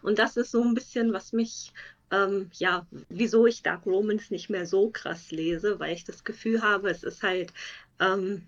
Und 0.01 0.19
das 0.19 0.37
ist 0.37 0.51
so 0.51 0.61
ein 0.61 0.73
bisschen, 0.73 1.13
was 1.13 1.33
mich, 1.33 1.71
ähm, 2.11 2.49
ja, 2.53 2.85
wieso 3.09 3.47
ich 3.47 3.63
Dark 3.63 3.85
Romans 3.85 4.29
nicht 4.31 4.49
mehr 4.49 4.65
so 4.65 4.89
krass 4.89 5.31
lese, 5.31 5.79
weil 5.79 5.93
ich 5.93 6.03
das 6.03 6.23
Gefühl 6.23 6.61
habe, 6.61 6.89
es 6.89 7.03
ist 7.03 7.23
halt 7.23 7.53
ähm, 7.99 8.43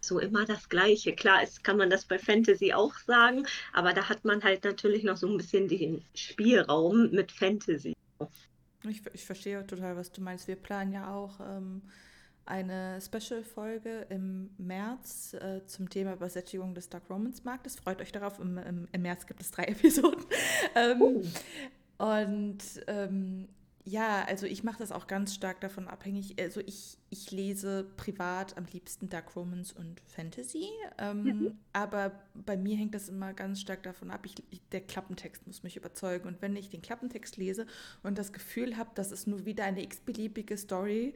so 0.00 0.18
immer 0.18 0.44
das 0.44 0.68
Gleiche. 0.68 1.14
Klar, 1.14 1.42
ist, 1.42 1.64
kann 1.64 1.76
man 1.76 1.90
das 1.90 2.04
bei 2.04 2.18
Fantasy 2.18 2.72
auch 2.72 2.94
sagen, 2.98 3.46
aber 3.72 3.92
da 3.92 4.08
hat 4.08 4.24
man 4.24 4.42
halt 4.42 4.64
natürlich 4.64 5.04
noch 5.04 5.16
so 5.16 5.28
ein 5.28 5.36
bisschen 5.36 5.68
den 5.68 6.04
Spielraum 6.14 7.10
mit 7.10 7.32
Fantasy. 7.32 7.94
Ich, 8.84 9.02
ich 9.12 9.24
verstehe 9.24 9.66
total, 9.66 9.96
was 9.96 10.12
du 10.12 10.20
meinst. 10.20 10.48
Wir 10.48 10.56
planen 10.56 10.92
ja 10.92 11.12
auch 11.12 11.40
ähm, 11.40 11.82
eine 12.46 13.00
Special-Folge 13.00 14.06
im 14.08 14.50
März 14.58 15.34
äh, 15.34 15.64
zum 15.66 15.90
Thema 15.90 16.14
Übersättigung 16.14 16.74
des 16.74 16.88
Dark 16.88 17.10
Romance-Marktes. 17.10 17.76
Freut 17.76 18.00
euch 18.00 18.12
darauf, 18.12 18.38
im, 18.38 18.56
im, 18.58 18.88
im, 18.90 19.02
März 19.02 19.26
gibt 19.26 19.42
es 19.42 19.50
drei 19.50 19.64
Episoden. 19.66 20.24
ähm, 20.74 21.02
Oh. 21.02 21.22
Und 21.98 22.58
ähm, 22.86 23.48
ja, 23.88 24.24
also 24.24 24.46
ich 24.46 24.64
mache 24.64 24.78
das 24.80 24.90
auch 24.90 25.06
ganz 25.06 25.32
stark 25.32 25.60
davon 25.60 25.86
abhängig. 25.86 26.34
Also 26.42 26.60
ich, 26.66 26.98
ich 27.08 27.30
lese 27.30 27.84
privat 27.96 28.56
am 28.56 28.66
liebsten 28.66 29.08
Dark 29.08 29.36
Romance 29.36 29.72
und 29.72 30.00
Fantasy. 30.00 30.66
Ähm, 30.98 31.22
Mhm. 31.22 31.58
aber 31.72 32.20
bei 32.34 32.56
mir 32.56 32.76
hängt 32.76 32.96
das 32.96 33.08
immer 33.08 33.32
ganz 33.32 33.60
stark 33.60 33.84
davon 33.84 34.10
ab. 34.10 34.26
Ich, 34.26 34.34
ich, 34.50 34.60
der 34.70 34.80
Klappentext 34.80 35.46
muss 35.46 35.62
mich 35.62 35.76
überzeugen. 35.76 36.26
Und 36.26 36.42
wenn 36.42 36.56
ich 36.56 36.68
den 36.68 36.82
Klappentext 36.82 37.36
lese 37.36 37.66
und 38.02 38.18
das 38.18 38.32
Gefühl 38.32 38.76
habe, 38.76 38.90
das 38.96 39.12
ist 39.12 39.28
nur 39.28 39.44
wieder 39.46 39.62
eine 39.64 39.82
x-beliebige 39.84 40.56
Story, 40.58 41.14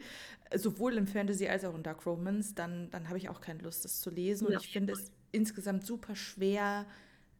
sowohl 0.54 0.96
im 0.96 1.08
Fantasy 1.08 1.48
als 1.48 1.64
auch 1.64 1.74
in 1.74 1.82
Dark 1.82 2.06
Romance, 2.06 2.54
dann, 2.54 2.88
dann 2.90 3.08
habe 3.08 3.18
ich 3.18 3.28
auch 3.28 3.40
keine 3.40 3.62
Lust, 3.62 3.84
das 3.84 4.00
zu 4.00 4.10
lesen. 4.10 4.46
Und 4.46 4.52
Ja. 4.52 4.60
ich 4.60 4.68
finde 4.68 4.92
es 4.92 5.10
insgesamt 5.32 5.84
super 5.84 6.14
schwer, 6.14 6.86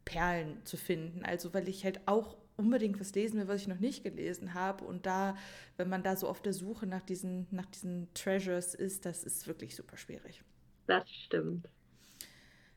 Perlen 0.05 0.57
zu 0.65 0.77
finden. 0.77 1.25
Also 1.25 1.55
weil 1.55 1.69
ich 1.69 1.85
halt 1.85 2.01
auch 2.07 2.37
unbedingt 2.61 3.01
was 3.01 3.15
lesen 3.15 3.41
will, 3.41 3.49
was 3.49 3.63
ich 3.63 3.69
noch 3.69 3.81
nicht 3.81 4.05
gelesen 4.05 4.55
habe. 4.55 4.85
Und 4.85 5.07
da, 5.07 5.37
wenn 5.77 5.89
man 5.89 6.03
da 6.03 6.17
so 6.17 6.29
auf 6.29 6.41
der 6.43 6.53
Suche 6.53 6.87
nach 6.87 7.03
diesen, 7.03 7.47
nach 7.51 7.67
diesen 7.67 8.09
Treasures 8.15 8.75
ist, 8.75 9.05
das 9.07 9.25
ist 9.25 9.47
wirklich 9.47 9.75
super 9.77 9.97
schwierig. 9.97 10.43
Das 10.87 11.09
stimmt. 11.11 11.69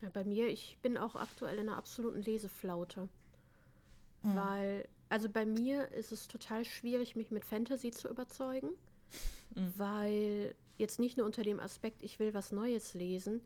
Ja, 0.02 0.10
bei 0.10 0.24
mir, 0.24 0.48
ich 0.48 0.78
bin 0.82 0.98
auch 0.98 1.16
aktuell 1.16 1.56
in 1.60 1.70
einer 1.70 1.78
absoluten 1.78 2.22
Leseflaute. 2.22 3.10
Mhm. 4.24 4.36
Weil, 4.36 4.88
also 5.10 5.30
bei 5.30 5.46
mir 5.46 5.92
ist 5.92 6.12
es 6.12 6.28
total 6.28 6.66
schwierig, 6.66 7.16
mich 7.16 7.32
mit 7.32 7.46
Fantasy 7.46 7.92
zu 7.92 8.10
überzeugen, 8.10 8.70
Mhm. 9.56 9.74
weil 9.78 10.56
jetzt 10.78 11.00
nicht 11.00 11.18
nur 11.18 11.26
unter 11.26 11.44
dem 11.44 11.60
Aspekt, 11.60 12.04
ich 12.04 12.20
will 12.20 12.34
was 12.34 12.52
Neues 12.52 12.94
lesen, 12.94 13.42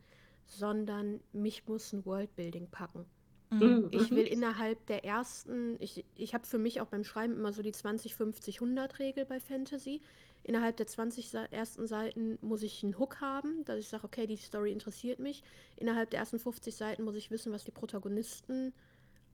sondern 0.46 1.20
mich 1.32 1.66
muss 1.66 1.92
ein 1.92 2.04
Worldbuilding 2.06 2.68
packen. 2.70 3.04
Mhm. 3.50 3.88
Ich 3.92 4.10
will 4.10 4.26
innerhalb 4.26 4.84
der 4.86 5.04
ersten, 5.04 5.76
ich, 5.80 6.04
ich 6.16 6.34
habe 6.34 6.46
für 6.46 6.58
mich 6.58 6.80
auch 6.80 6.86
beim 6.86 7.04
Schreiben 7.04 7.34
immer 7.34 7.52
so 7.52 7.62
die 7.62 7.72
20, 7.72 8.14
50, 8.14 8.56
100 8.60 8.98
Regel 8.98 9.24
bei 9.24 9.40
Fantasy. 9.40 10.02
Innerhalb 10.44 10.76
der 10.76 10.86
20 10.86 11.30
Sa- 11.30 11.44
ersten 11.46 11.86
Seiten 11.86 12.38
muss 12.42 12.62
ich 12.62 12.82
einen 12.84 12.98
Hook 12.98 13.20
haben, 13.20 13.64
dass 13.64 13.78
ich 13.78 13.88
sage, 13.88 14.04
okay, 14.04 14.26
die 14.26 14.36
Story 14.36 14.72
interessiert 14.72 15.18
mich. 15.18 15.42
Innerhalb 15.76 16.10
der 16.10 16.20
ersten 16.20 16.38
50 16.38 16.74
Seiten 16.76 17.04
muss 17.04 17.16
ich 17.16 17.30
wissen, 17.30 17.52
was 17.52 17.64
die 17.64 17.70
Protagonisten 17.70 18.72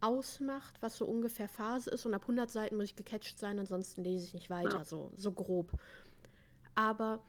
ausmacht, 0.00 0.74
was 0.80 0.96
so 0.96 1.06
ungefähr 1.06 1.48
Phase 1.48 1.90
ist. 1.90 2.06
Und 2.06 2.14
ab 2.14 2.22
100 2.22 2.50
Seiten 2.50 2.76
muss 2.76 2.86
ich 2.86 2.96
gecatcht 2.96 3.38
sein, 3.38 3.58
ansonsten 3.58 4.02
lese 4.04 4.26
ich 4.26 4.34
nicht 4.34 4.50
weiter, 4.50 4.78
Ja. 4.78 4.84
so, 4.84 5.10
so 5.16 5.32
grob. 5.32 5.72
Aber 6.74 7.22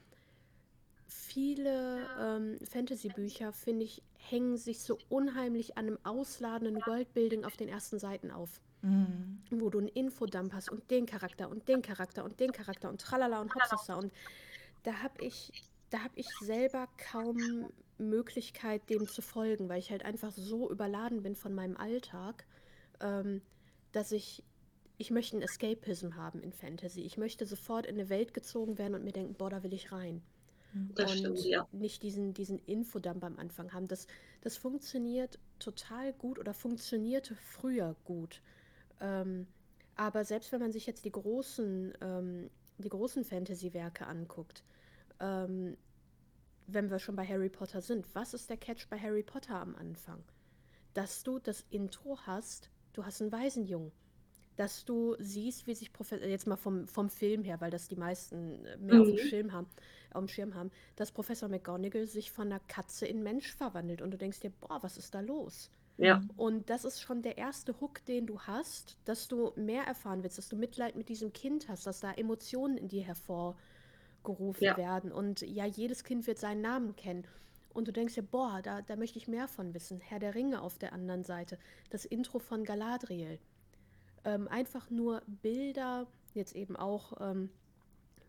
viele 1.06 2.06
ähm, 2.20 2.58
Fantasy-Bücher, 2.66 3.52
finde 3.52 3.84
ich, 3.84 4.02
hängen 4.16 4.56
sich 4.56 4.80
so 4.80 4.98
unheimlich 5.08 5.76
an 5.78 5.86
einem 5.86 5.98
ausladenden 6.04 6.76
Worldbuilding 6.86 7.44
auf 7.44 7.56
den 7.56 7.68
ersten 7.68 7.98
Seiten 7.98 8.30
auf. 8.30 8.60
Mhm. 8.82 9.40
Wo 9.50 9.70
du 9.70 9.78
einen 9.78 9.88
Infodump 9.88 10.52
hast 10.52 10.70
und 10.70 10.90
den 10.90 11.06
Charakter 11.06 11.48
und 11.48 11.68
den 11.68 11.82
Charakter 11.82 12.24
und 12.24 12.38
den 12.40 12.52
Charakter 12.52 12.88
und 12.88 13.00
tralala 13.00 13.40
und 13.40 13.54
hopsasa. 13.54 13.94
Und 13.94 14.12
da 14.82 15.02
habe 15.02 15.24
ich, 15.24 15.52
da 15.90 15.98
habe 15.98 16.14
ich 16.16 16.28
selber 16.40 16.88
kaum 17.10 17.72
Möglichkeit, 17.98 18.88
dem 18.90 19.06
zu 19.06 19.22
folgen, 19.22 19.68
weil 19.68 19.78
ich 19.78 19.90
halt 19.90 20.04
einfach 20.04 20.32
so 20.32 20.70
überladen 20.70 21.22
bin 21.22 21.34
von 21.34 21.54
meinem 21.54 21.76
Alltag, 21.76 22.44
ähm, 23.00 23.40
dass 23.92 24.12
ich, 24.12 24.42
ich 24.98 25.10
möchte 25.10 25.36
einen 25.36 25.42
Escapism 25.42 26.16
haben 26.16 26.40
in 26.40 26.52
Fantasy. 26.52 27.02
Ich 27.02 27.16
möchte 27.16 27.46
sofort 27.46 27.86
in 27.86 27.94
eine 27.94 28.08
Welt 28.08 28.34
gezogen 28.34 28.76
werden 28.76 28.94
und 28.94 29.04
mir 29.04 29.12
denken, 29.12 29.34
boah, 29.34 29.50
da 29.50 29.62
will 29.62 29.72
ich 29.72 29.92
rein 29.92 30.22
Das 30.94 31.10
und 31.10 31.18
stimmt, 31.18 31.44
ja. 31.44 31.66
nicht 31.72 32.02
diesen, 32.02 32.34
diesen 32.34 32.58
Infodump 32.66 33.24
am 33.24 33.38
Anfang 33.38 33.72
haben. 33.72 33.88
Das, 33.88 34.06
das 34.42 34.56
funktioniert 34.56 35.38
total 35.58 36.12
gut 36.12 36.38
oder 36.38 36.52
funktionierte 36.52 37.34
früher 37.34 37.96
gut. 38.04 38.42
Ähm, 39.00 39.46
aber 39.96 40.24
selbst 40.24 40.52
wenn 40.52 40.60
man 40.60 40.72
sich 40.72 40.86
jetzt 40.86 41.04
die 41.04 41.12
großen, 41.12 41.94
ähm, 42.00 42.50
die 42.78 42.88
großen 42.88 43.24
Fantasy-Werke 43.24 44.06
anguckt, 44.06 44.62
ähm, 45.20 45.76
wenn 46.66 46.90
wir 46.90 46.98
schon 46.98 47.16
bei 47.16 47.26
Harry 47.26 47.48
Potter 47.48 47.80
sind, 47.80 48.06
was 48.14 48.34
ist 48.34 48.50
der 48.50 48.56
Catch 48.56 48.88
bei 48.90 48.98
Harry 48.98 49.22
Potter 49.22 49.54
am 49.54 49.74
Anfang? 49.76 50.22
Dass 50.94 51.22
du 51.22 51.38
das 51.38 51.64
Intro 51.70 52.18
hast, 52.26 52.70
du 52.92 53.04
hast 53.04 53.22
einen 53.22 53.32
Waisenjungen. 53.32 53.92
Dass 54.56 54.84
du 54.84 55.16
siehst, 55.18 55.66
wie 55.66 55.74
sich 55.74 55.92
Professor, 55.92 56.26
jetzt 56.26 56.46
mal 56.46 56.56
vom, 56.56 56.88
vom 56.88 57.10
Film 57.10 57.44
her, 57.44 57.60
weil 57.60 57.70
das 57.70 57.88
die 57.88 57.96
meisten 57.96 58.64
äh, 58.64 58.76
mehr 58.78 59.00
auf 59.02 59.08
dem 59.10 59.18
Mhm. 59.18 59.18
Schirm 59.18 59.52
haben, 59.52 59.68
auf 60.12 60.20
dem 60.24 60.28
Schirm 60.28 60.54
haben, 60.54 60.70
dass 60.96 61.12
Professor 61.12 61.48
McGonagall 61.48 62.06
sich 62.06 62.30
von 62.32 62.46
einer 62.46 62.60
Katze 62.60 63.06
in 63.06 63.22
Mensch 63.22 63.54
verwandelt 63.54 64.02
und 64.02 64.10
du 64.12 64.18
denkst 64.18 64.40
dir, 64.40 64.50
boah, 64.50 64.82
was 64.82 64.96
ist 64.96 65.14
da 65.14 65.20
los? 65.20 65.70
Ja, 65.98 66.22
Und 66.36 66.70
das 66.70 66.84
ist 66.84 67.00
schon 67.00 67.22
der 67.22 67.38
erste 67.38 67.80
Hook, 67.80 68.04
den 68.06 68.26
du 68.26 68.40
hast, 68.40 68.98
dass 69.04 69.28
du 69.28 69.52
mehr 69.56 69.84
erfahren 69.84 70.22
willst, 70.22 70.38
dass 70.38 70.48
du 70.48 70.56
Mitleid 70.56 70.96
mit 70.96 71.08
diesem 71.08 71.32
Kind 71.32 71.68
hast, 71.68 71.86
dass 71.86 72.00
da 72.00 72.12
Emotionen 72.12 72.76
in 72.78 72.88
dir 72.88 73.04
hervorgerufen 73.04 73.56
Ja. 74.60 74.76
werden. 74.76 75.12
Und 75.12 75.40
ja, 75.42 75.64
jedes 75.66 76.04
Kind 76.04 76.26
wird 76.26 76.38
seinen 76.38 76.60
Namen 76.60 76.96
kennen. 76.96 77.26
Und 77.70 77.88
du 77.88 77.92
denkst 77.92 78.14
dir, 78.14 78.22
boah, 78.22 78.60
da, 78.62 78.82
da 78.82 78.96
möchte 78.96 79.18
ich 79.18 79.28
mehr 79.28 79.48
von 79.48 79.74
wissen. 79.74 80.00
Herr 80.00 80.18
der 80.18 80.34
Ringe 80.34 80.62
auf 80.62 80.78
der 80.78 80.92
anderen 80.92 81.24
Seite. 81.24 81.58
Das 81.90 82.04
Intro 82.04 82.38
von 82.38 82.64
Galadriel. 82.64 83.38
Ähm, 84.26 84.48
einfach 84.48 84.90
nur 84.90 85.22
Bilder, 85.26 86.06
jetzt 86.34 86.56
eben 86.56 86.76
auch 86.76 87.12
ähm, 87.20 87.48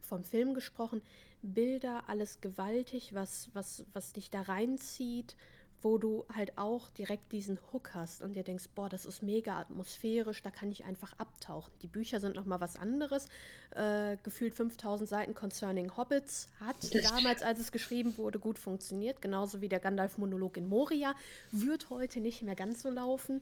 vom 0.04 0.24
Film 0.24 0.54
gesprochen, 0.54 1.02
Bilder, 1.42 2.04
alles 2.08 2.40
gewaltig, 2.40 3.14
was, 3.14 3.50
was, 3.54 3.84
was 3.94 4.14
dich 4.14 4.30
da 4.30 4.44
reinzieht, 4.44 5.36
wo 5.82 5.98
du 5.98 6.26
halt 6.34 6.58
auch 6.58 6.90
direkt 6.90 7.32
diesen 7.32 7.60
Hook 7.72 7.96
hast 7.96 8.22
und 8.22 8.34
dir 8.34 8.44
denkst, 8.44 8.66
boah, 8.76 8.90
das 8.90 9.06
ist 9.06 9.24
mega 9.24 9.60
atmosphärisch, 9.60 10.44
da 10.44 10.52
kann 10.52 10.72
ich 10.72 10.86
einfach 10.86 11.14
abtauchen. 11.18 11.74
Die 11.82 11.88
Bücher 11.88 12.20
sind 12.20 12.36
nochmal 12.36 12.62
was 12.62 12.76
anderes. 12.76 13.28
Äh, 13.76 14.18
gefühlt 14.22 14.54
5000 14.54 15.10
Seiten 15.10 15.34
Concerning 15.34 15.96
Hobbits 15.98 16.50
hat 16.60 16.94
damals, 17.12 17.42
als 17.42 17.60
es 17.60 17.72
geschrieben 17.72 18.18
wurde, 18.18 18.40
gut 18.40 18.60
funktioniert. 18.60 19.22
Genauso 19.22 19.62
wie 19.62 19.70
der 19.70 19.80
Gandalf-Monolog 19.80 20.58
in 20.58 20.68
Moria. 20.68 21.16
Wird 21.52 21.90
heute 21.90 22.20
nicht 22.20 22.44
mehr 22.44 22.56
ganz 22.56 22.84
so 22.84 22.90
laufen. 22.90 23.42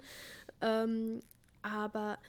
Ähm, 0.61 1.21
aber 1.61 2.19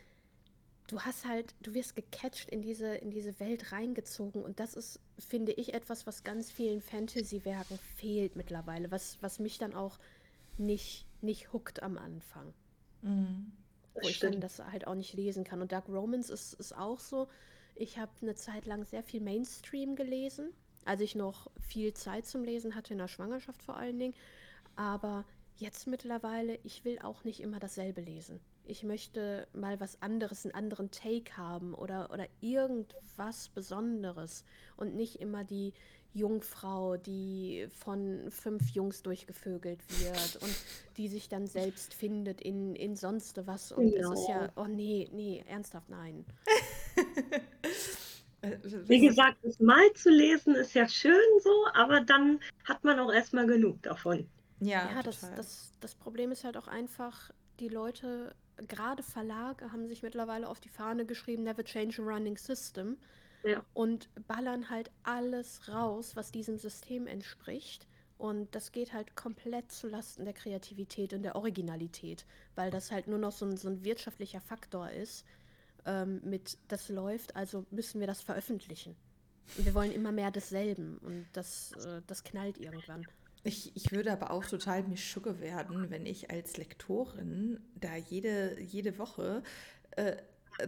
du 0.86 1.00
hast 1.00 1.26
halt, 1.26 1.54
du 1.62 1.74
wirst 1.74 1.96
gecatcht 1.96 2.48
in 2.50 2.62
diese, 2.62 2.94
in 2.96 3.10
diese 3.10 3.38
Welt 3.40 3.72
reingezogen 3.72 4.42
und 4.42 4.60
das 4.60 4.74
ist, 4.74 5.00
finde 5.18 5.52
ich, 5.52 5.74
etwas, 5.74 6.06
was 6.06 6.24
ganz 6.24 6.50
vielen 6.50 6.80
Fantasy-Werken 6.80 7.78
fehlt 7.78 8.36
mittlerweile, 8.36 8.90
was, 8.90 9.18
was 9.22 9.38
mich 9.38 9.58
dann 9.58 9.74
auch 9.74 9.98
nicht, 10.58 11.06
nicht 11.22 11.52
hookt 11.52 11.82
am 11.82 11.98
Anfang, 11.98 12.54
Mhm. 13.02 13.52
wo 13.94 14.08
ich 14.08 14.18
dann 14.18 14.40
das 14.40 14.58
halt 14.60 14.86
auch 14.86 14.94
nicht 14.94 15.14
lesen 15.14 15.44
kann. 15.44 15.60
Und 15.62 15.72
Dark 15.72 15.88
Romance 15.88 16.30
ist, 16.32 16.54
ist 16.54 16.76
auch 16.76 17.00
so, 17.00 17.28
ich 17.74 17.98
habe 17.98 18.12
eine 18.22 18.34
Zeit 18.34 18.66
lang 18.66 18.84
sehr 18.84 19.02
viel 19.02 19.20
Mainstream 19.20 19.96
gelesen, 19.96 20.52
als 20.84 21.00
ich 21.00 21.14
noch 21.14 21.50
viel 21.60 21.94
Zeit 21.94 22.26
zum 22.26 22.44
Lesen 22.44 22.74
hatte, 22.74 22.92
in 22.94 22.98
der 22.98 23.08
Schwangerschaft 23.08 23.62
vor 23.62 23.76
allen 23.76 23.98
Dingen, 23.98 24.14
aber 24.76 25.24
jetzt 25.56 25.86
mittlerweile, 25.86 26.58
ich 26.64 26.84
will 26.84 26.98
auch 27.00 27.24
nicht 27.24 27.40
immer 27.40 27.58
dasselbe 27.58 28.00
lesen. 28.02 28.40
Ich 28.66 28.82
möchte 28.82 29.46
mal 29.52 29.80
was 29.80 30.02
anderes, 30.02 30.44
einen 30.44 30.54
anderen 30.54 30.90
Take 30.90 31.36
haben 31.36 31.74
oder, 31.74 32.10
oder 32.12 32.26
irgendwas 32.40 33.48
Besonderes 33.48 34.44
und 34.76 34.94
nicht 34.94 35.20
immer 35.20 35.44
die 35.44 35.72
Jungfrau, 36.14 36.96
die 36.96 37.68
von 37.70 38.30
fünf 38.30 38.70
Jungs 38.70 39.02
durchgevögelt 39.02 39.80
wird 40.00 40.42
und 40.42 40.54
die 40.96 41.08
sich 41.08 41.28
dann 41.28 41.46
selbst 41.46 41.94
findet 41.94 42.40
in, 42.40 42.74
in 42.74 42.96
sonst 42.96 43.46
was. 43.46 43.70
Und 43.70 43.94
es 43.94 44.10
ist 44.10 44.28
ja, 44.28 44.50
oh 44.56 44.64
nee, 44.64 45.08
nee, 45.12 45.44
ernsthaft, 45.46 45.88
nein. 45.88 46.24
Äh, 48.42 48.58
Wie 48.62 49.00
gesagt, 49.00 49.38
das 49.42 49.58
mal 49.60 49.90
zu 49.94 50.10
lesen 50.10 50.54
ist 50.54 50.74
ja 50.74 50.86
schön 50.86 51.40
so, 51.42 51.50
aber 51.72 52.02
dann 52.02 52.38
hat 52.64 52.84
man 52.84 52.98
auch 52.98 53.10
erstmal 53.10 53.46
genug 53.46 53.82
davon. 53.82 54.28
Ja, 54.60 54.90
ja 54.94 55.02
das, 55.02 55.20
das, 55.36 55.72
das 55.80 55.94
Problem 55.94 56.32
ist 56.32 56.44
halt 56.44 56.58
auch 56.58 56.68
einfach, 56.68 57.30
die 57.60 57.68
Leute, 57.68 58.34
gerade 58.68 59.02
Verlage, 59.02 59.72
haben 59.72 59.86
sich 59.88 60.02
mittlerweile 60.02 60.48
auf 60.48 60.60
die 60.60 60.68
Fahne 60.68 61.04
geschrieben, 61.06 61.44
never 61.44 61.64
change 61.64 62.02
a 62.02 62.04
running 62.04 62.36
system. 62.36 62.96
Ja. 63.44 63.64
Und 63.74 64.08
ballern 64.26 64.70
halt 64.70 64.90
alles 65.04 65.68
raus, 65.68 66.16
was 66.16 66.32
diesem 66.32 66.58
System 66.58 67.06
entspricht. 67.06 67.86
Und 68.18 68.54
das 68.54 68.72
geht 68.72 68.92
halt 68.92 69.14
komplett 69.14 69.70
zulasten 69.70 70.24
der 70.24 70.34
Kreativität 70.34 71.12
und 71.12 71.22
der 71.22 71.36
Originalität, 71.36 72.24
weil 72.54 72.70
das 72.70 72.90
halt 72.90 73.08
nur 73.08 73.18
noch 73.18 73.32
so 73.32 73.44
ein, 73.44 73.56
so 73.56 73.68
ein 73.68 73.84
wirtschaftlicher 73.84 74.40
Faktor 74.40 74.90
ist, 74.90 75.24
ähm, 75.84 76.20
mit 76.24 76.58
das 76.68 76.88
läuft, 76.88 77.36
also 77.36 77.66
müssen 77.70 78.00
wir 78.00 78.06
das 78.06 78.22
veröffentlichen. 78.22 78.96
Und 79.56 79.66
wir 79.66 79.74
wollen 79.74 79.92
immer 79.92 80.12
mehr 80.12 80.30
desselben 80.30 80.98
und 80.98 81.26
das, 81.34 81.72
äh, 81.72 82.00
das 82.06 82.24
knallt 82.24 82.58
irgendwann. 82.58 83.06
Ich, 83.46 83.70
ich 83.76 83.92
würde 83.92 84.12
aber 84.12 84.32
auch 84.32 84.44
total 84.44 84.82
mischugge 84.82 85.40
werden, 85.40 85.90
wenn 85.90 86.04
ich 86.04 86.30
als 86.30 86.56
Lektorin 86.56 87.60
da 87.76 87.94
jede, 87.94 88.60
jede 88.60 88.98
Woche 88.98 89.42
äh, 89.92 90.16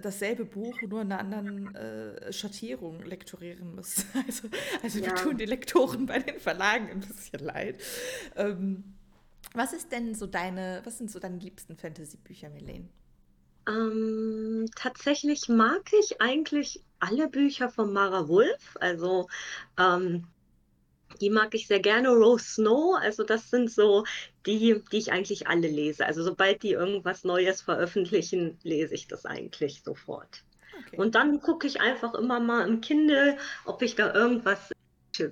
dasselbe 0.00 0.44
Buch 0.44 0.80
nur 0.82 1.02
in 1.02 1.12
einer 1.12 1.20
anderen 1.20 1.74
äh, 1.74 2.32
Schattierung 2.32 3.02
lektorieren 3.02 3.74
muss. 3.74 4.04
Also, 4.26 4.48
also 4.82 4.98
ja. 5.00 5.06
wir 5.06 5.14
tun 5.16 5.36
die 5.38 5.46
Lektoren 5.46 6.06
bei 6.06 6.18
den 6.18 6.38
Verlagen 6.38 6.88
ein 6.90 7.00
bisschen 7.00 7.40
leid. 7.40 7.82
Ähm, 8.36 8.84
was 9.54 9.72
ist 9.72 9.90
denn 9.90 10.14
so 10.14 10.26
deine, 10.26 10.82
was 10.84 10.98
sind 10.98 11.10
so 11.10 11.18
deine 11.18 11.38
liebsten 11.38 11.76
Fantasy-Bücher, 11.76 12.50
Melene? 12.50 12.88
Ähm, 13.66 14.66
tatsächlich 14.76 15.48
mag 15.48 15.90
ich 16.00 16.20
eigentlich 16.20 16.84
alle 17.00 17.28
Bücher 17.28 17.70
von 17.70 17.92
Mara 17.92 18.28
Wolf. 18.28 18.76
Also 18.80 19.28
ähm, 19.78 20.26
die 21.20 21.30
mag 21.30 21.54
ich 21.54 21.66
sehr 21.66 21.80
gerne. 21.80 22.08
Rose 22.10 22.44
Snow, 22.44 22.96
also 23.00 23.24
das 23.24 23.50
sind 23.50 23.70
so 23.70 24.04
die, 24.46 24.82
die 24.92 24.98
ich 24.98 25.12
eigentlich 25.12 25.46
alle 25.46 25.68
lese. 25.68 26.06
Also 26.06 26.22
sobald 26.22 26.62
die 26.62 26.72
irgendwas 26.72 27.24
Neues 27.24 27.62
veröffentlichen, 27.62 28.58
lese 28.62 28.94
ich 28.94 29.08
das 29.08 29.24
eigentlich 29.24 29.82
sofort. 29.82 30.44
Okay. 30.86 30.96
Und 30.96 31.14
dann 31.14 31.40
gucke 31.40 31.66
ich 31.66 31.80
einfach 31.80 32.14
immer 32.14 32.40
mal 32.40 32.66
im 32.68 32.80
Kindle, 32.80 33.36
ob 33.64 33.82
ich 33.82 33.96
da 33.96 34.14
irgendwas 34.14 34.70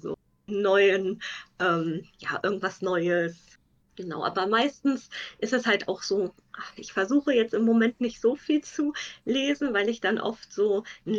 so 0.00 0.16
neuen, 0.46 1.22
ähm, 1.60 2.04
ja, 2.18 2.40
irgendwas 2.42 2.82
Neues 2.82 3.56
Genau, 3.96 4.22
aber 4.22 4.46
meistens 4.46 5.08
ist 5.38 5.54
es 5.54 5.66
halt 5.66 5.88
auch 5.88 6.02
so, 6.02 6.34
ich 6.76 6.92
versuche 6.92 7.32
jetzt 7.32 7.54
im 7.54 7.64
Moment 7.64 8.00
nicht 8.00 8.20
so 8.20 8.36
viel 8.36 8.62
zu 8.62 8.92
lesen, 9.24 9.72
weil 9.72 9.88
ich 9.88 10.00
dann 10.00 10.20
oft 10.20 10.52
so 10.52 10.84
ein 11.06 11.14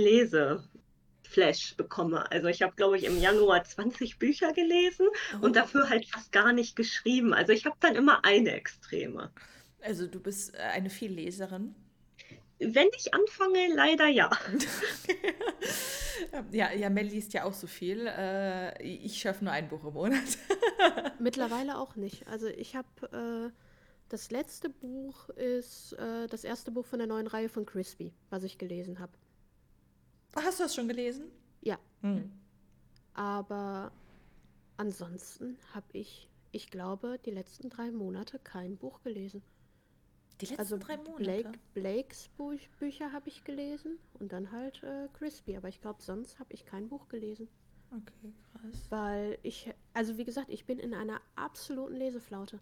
Leseflash 1.27 1.75
bekomme. 1.75 2.29
Also 2.31 2.47
ich 2.47 2.61
habe, 2.61 2.75
glaube 2.75 2.97
ich, 2.97 3.05
im 3.05 3.19
Januar 3.19 3.63
20 3.63 4.19
Bücher 4.19 4.53
gelesen 4.53 5.07
oh. 5.35 5.45
und 5.45 5.55
dafür 5.55 5.89
halt 5.89 6.05
fast 6.07 6.31
gar 6.31 6.53
nicht 6.53 6.75
geschrieben. 6.75 7.33
Also 7.33 7.53
ich 7.53 7.65
habe 7.65 7.77
dann 7.79 7.95
immer 7.95 8.23
eine 8.23 8.51
Extreme. 8.51 9.31
Also 9.81 10.07
du 10.07 10.19
bist 10.19 10.55
äh, 10.55 10.57
eine 10.57 10.89
Vielleserin? 10.89 11.75
Wenn 12.59 12.87
ich 12.97 13.13
anfange, 13.13 13.67
leider 13.75 14.07
ja. 14.07 14.31
ja, 16.51 16.71
ja, 16.73 16.89
Mel 16.89 17.05
liest 17.05 17.33
ja 17.33 17.43
auch 17.43 17.53
so 17.53 17.67
viel. 17.67 18.07
Äh, 18.07 18.81
ich 18.81 19.21
schaffe 19.21 19.43
nur 19.43 19.53
ein 19.53 19.69
Buch 19.69 19.83
im 19.83 19.93
Monat. 19.93 20.23
Mittlerweile 21.19 21.77
auch 21.77 21.95
nicht. 21.95 22.27
Also 22.27 22.47
ich 22.47 22.75
habe 22.75 23.51
äh, 23.51 23.51
das 24.09 24.31
letzte 24.31 24.69
Buch 24.69 25.29
ist 25.29 25.93
äh, 25.93 26.25
das 26.27 26.43
erste 26.43 26.71
Buch 26.71 26.85
von 26.87 26.97
der 26.97 27.07
neuen 27.07 27.27
Reihe 27.27 27.49
von 27.49 27.67
Crispy, 27.67 28.11
was 28.31 28.41
ich 28.43 28.57
gelesen 28.57 28.97
habe. 28.97 29.11
Hast 30.37 30.59
du 30.59 30.63
das 30.63 30.75
schon 30.75 30.87
gelesen? 30.87 31.31
Ja. 31.61 31.79
Hm. 32.01 32.31
Aber 33.13 33.91
ansonsten 34.77 35.57
habe 35.73 35.87
ich, 35.93 36.29
ich 36.51 36.69
glaube, 36.69 37.19
die 37.25 37.31
letzten 37.31 37.69
drei 37.69 37.91
Monate 37.91 38.39
kein 38.39 38.77
Buch 38.77 39.01
gelesen. 39.01 39.41
Die 40.39 40.45
letzten 40.45 40.59
also 40.59 40.77
drei 40.77 40.97
Monate? 40.97 41.17
Blake, 41.17 41.51
Blakes 41.73 42.29
Buch, 42.37 42.53
Bücher 42.79 43.11
habe 43.11 43.27
ich 43.27 43.43
gelesen 43.43 43.97
und 44.19 44.31
dann 44.31 44.51
halt 44.51 44.83
äh, 44.83 45.07
Crispy. 45.13 45.57
Aber 45.57 45.67
ich 45.67 45.81
glaube, 45.81 46.01
sonst 46.01 46.37
habe 46.39 46.53
ich 46.53 46.65
kein 46.65 46.87
Buch 46.87 47.07
gelesen. 47.07 47.47
Okay, 47.91 48.33
krass. 48.51 48.85
Weil 48.89 49.39
ich, 49.43 49.73
also 49.93 50.17
wie 50.17 50.25
gesagt, 50.25 50.49
ich 50.49 50.65
bin 50.65 50.77
in 50.77 50.93
einer 50.93 51.21
absoluten 51.35 51.95
Leseflaute. 51.95 52.59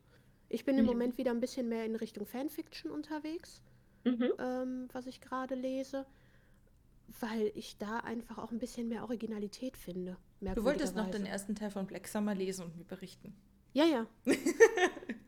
Ich 0.48 0.64
bin 0.64 0.78
im 0.78 0.86
mhm. 0.86 0.92
Moment 0.92 1.18
wieder 1.18 1.32
ein 1.32 1.40
bisschen 1.40 1.68
mehr 1.68 1.86
in 1.86 1.96
Richtung 1.96 2.26
Fanfiction 2.26 2.92
unterwegs, 2.92 3.62
mhm. 4.04 4.32
ähm, 4.38 4.88
was 4.94 5.08
ich 5.08 5.20
gerade 5.20 5.56
lese, 5.56 6.06
weil 7.20 7.52
ich 7.56 7.78
da 7.78 8.00
einfach 8.00 8.38
auch 8.38 8.52
ein 8.52 8.60
bisschen 8.60 8.90
mehr 8.90 9.04
Originalität 9.04 9.78
finde. 9.78 10.18
Du 10.42 10.64
wolltest 10.64 10.96
noch 10.96 11.10
den 11.10 11.26
ersten 11.26 11.56
Teil 11.56 11.72
von 11.72 11.88
Black 11.88 12.08
Summer 12.08 12.36
lesen 12.36 12.66
und 12.66 12.78
mir 12.78 12.84
berichten. 12.84 13.36
Ja, 13.74 13.84
ja. 13.86 14.08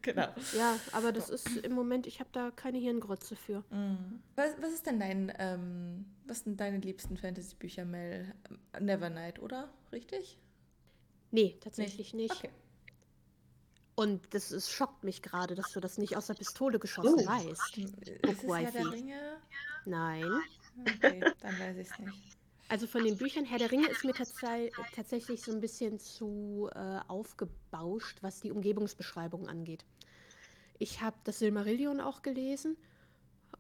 genau. 0.01 0.27
Ja, 0.55 0.79
aber 0.93 1.11
das 1.11 1.29
ist 1.29 1.57
im 1.57 1.73
Moment, 1.73 2.07
ich 2.07 2.21
habe 2.21 2.29
da 2.31 2.49
keine 2.51 2.77
Hirngrütze 2.77 3.35
für. 3.35 3.63
Mhm. 3.71 4.21
Was, 4.35 4.55
was 4.61 4.71
ist 4.71 4.85
denn 4.85 4.99
dein, 5.01 5.33
ähm, 5.37 6.05
was 6.25 6.41
sind 6.41 6.59
deine 6.59 6.77
liebsten 6.77 7.17
Fantasy-Bücher, 7.17 7.83
Mel? 7.83 8.33
Nevernight, 8.79 9.39
oder? 9.39 9.69
Richtig? 9.91 10.39
Nee, 11.31 11.57
tatsächlich 11.59 12.13
nee. 12.13 12.23
nicht. 12.23 12.37
Okay. 12.37 12.49
Und 13.95 14.33
das 14.33 14.51
ist, 14.51 14.71
schockt 14.71 15.03
mich 15.03 15.21
gerade, 15.21 15.55
dass 15.55 15.73
du 15.73 15.79
das 15.79 15.97
nicht 15.97 16.15
aus 16.15 16.27
der 16.27 16.35
Pistole 16.35 16.79
geschossen 16.79 17.15
oh. 17.17 17.25
weißt. 17.25 17.77
Ist 17.77 18.43
es 18.43 18.47
Herr 18.47 18.71
der 18.71 18.91
Ringe? 18.91 19.37
Nein. 19.85 20.23
Okay, 20.79 21.23
dann 21.41 21.59
weiß 21.59 21.77
ich 21.77 21.89
es 21.89 21.99
nicht. 21.99 22.37
Also 22.69 22.85
von 22.85 23.03
den 23.03 23.17
Büchern 23.17 23.45
Herr 23.45 23.59
der 23.59 23.71
Ringe 23.71 23.87
ist 23.87 24.03
mir 24.03 24.13
tats 24.13 24.33
tatsächlich 24.93 25.41
so 25.41 25.53
ein 25.53 25.61
bisschen 25.61 25.99
zu 25.99 26.69
äh, 26.75 26.99
aufgebauscht, 27.07 28.17
was 28.21 28.41
die 28.41 28.51
Umgebungsbeschreibung 28.51 29.47
angeht. 29.47 29.85
Ich 30.77 31.01
habe 31.01 31.15
das 31.23 31.39
Silmarillion 31.39 32.01
auch 32.01 32.21
gelesen. 32.21 32.75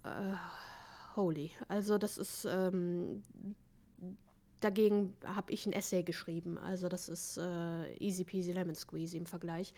Äh, 0.03 0.35
holy. 1.15 1.51
Also 1.69 1.97
das 1.97 2.17
ist, 2.17 2.45
ähm, 2.45 3.23
dagegen 4.59 5.15
habe 5.23 5.53
ich 5.53 5.65
ein 5.65 5.73
Essay 5.73 6.03
geschrieben. 6.03 6.57
Also 6.57 6.89
das 6.89 7.07
ist 7.07 7.37
äh, 7.37 7.93
easy 7.99 8.25
peasy 8.25 8.51
lemon 8.51 8.75
squeezy 8.75 9.17
im 9.17 9.25
Vergleich. 9.25 9.73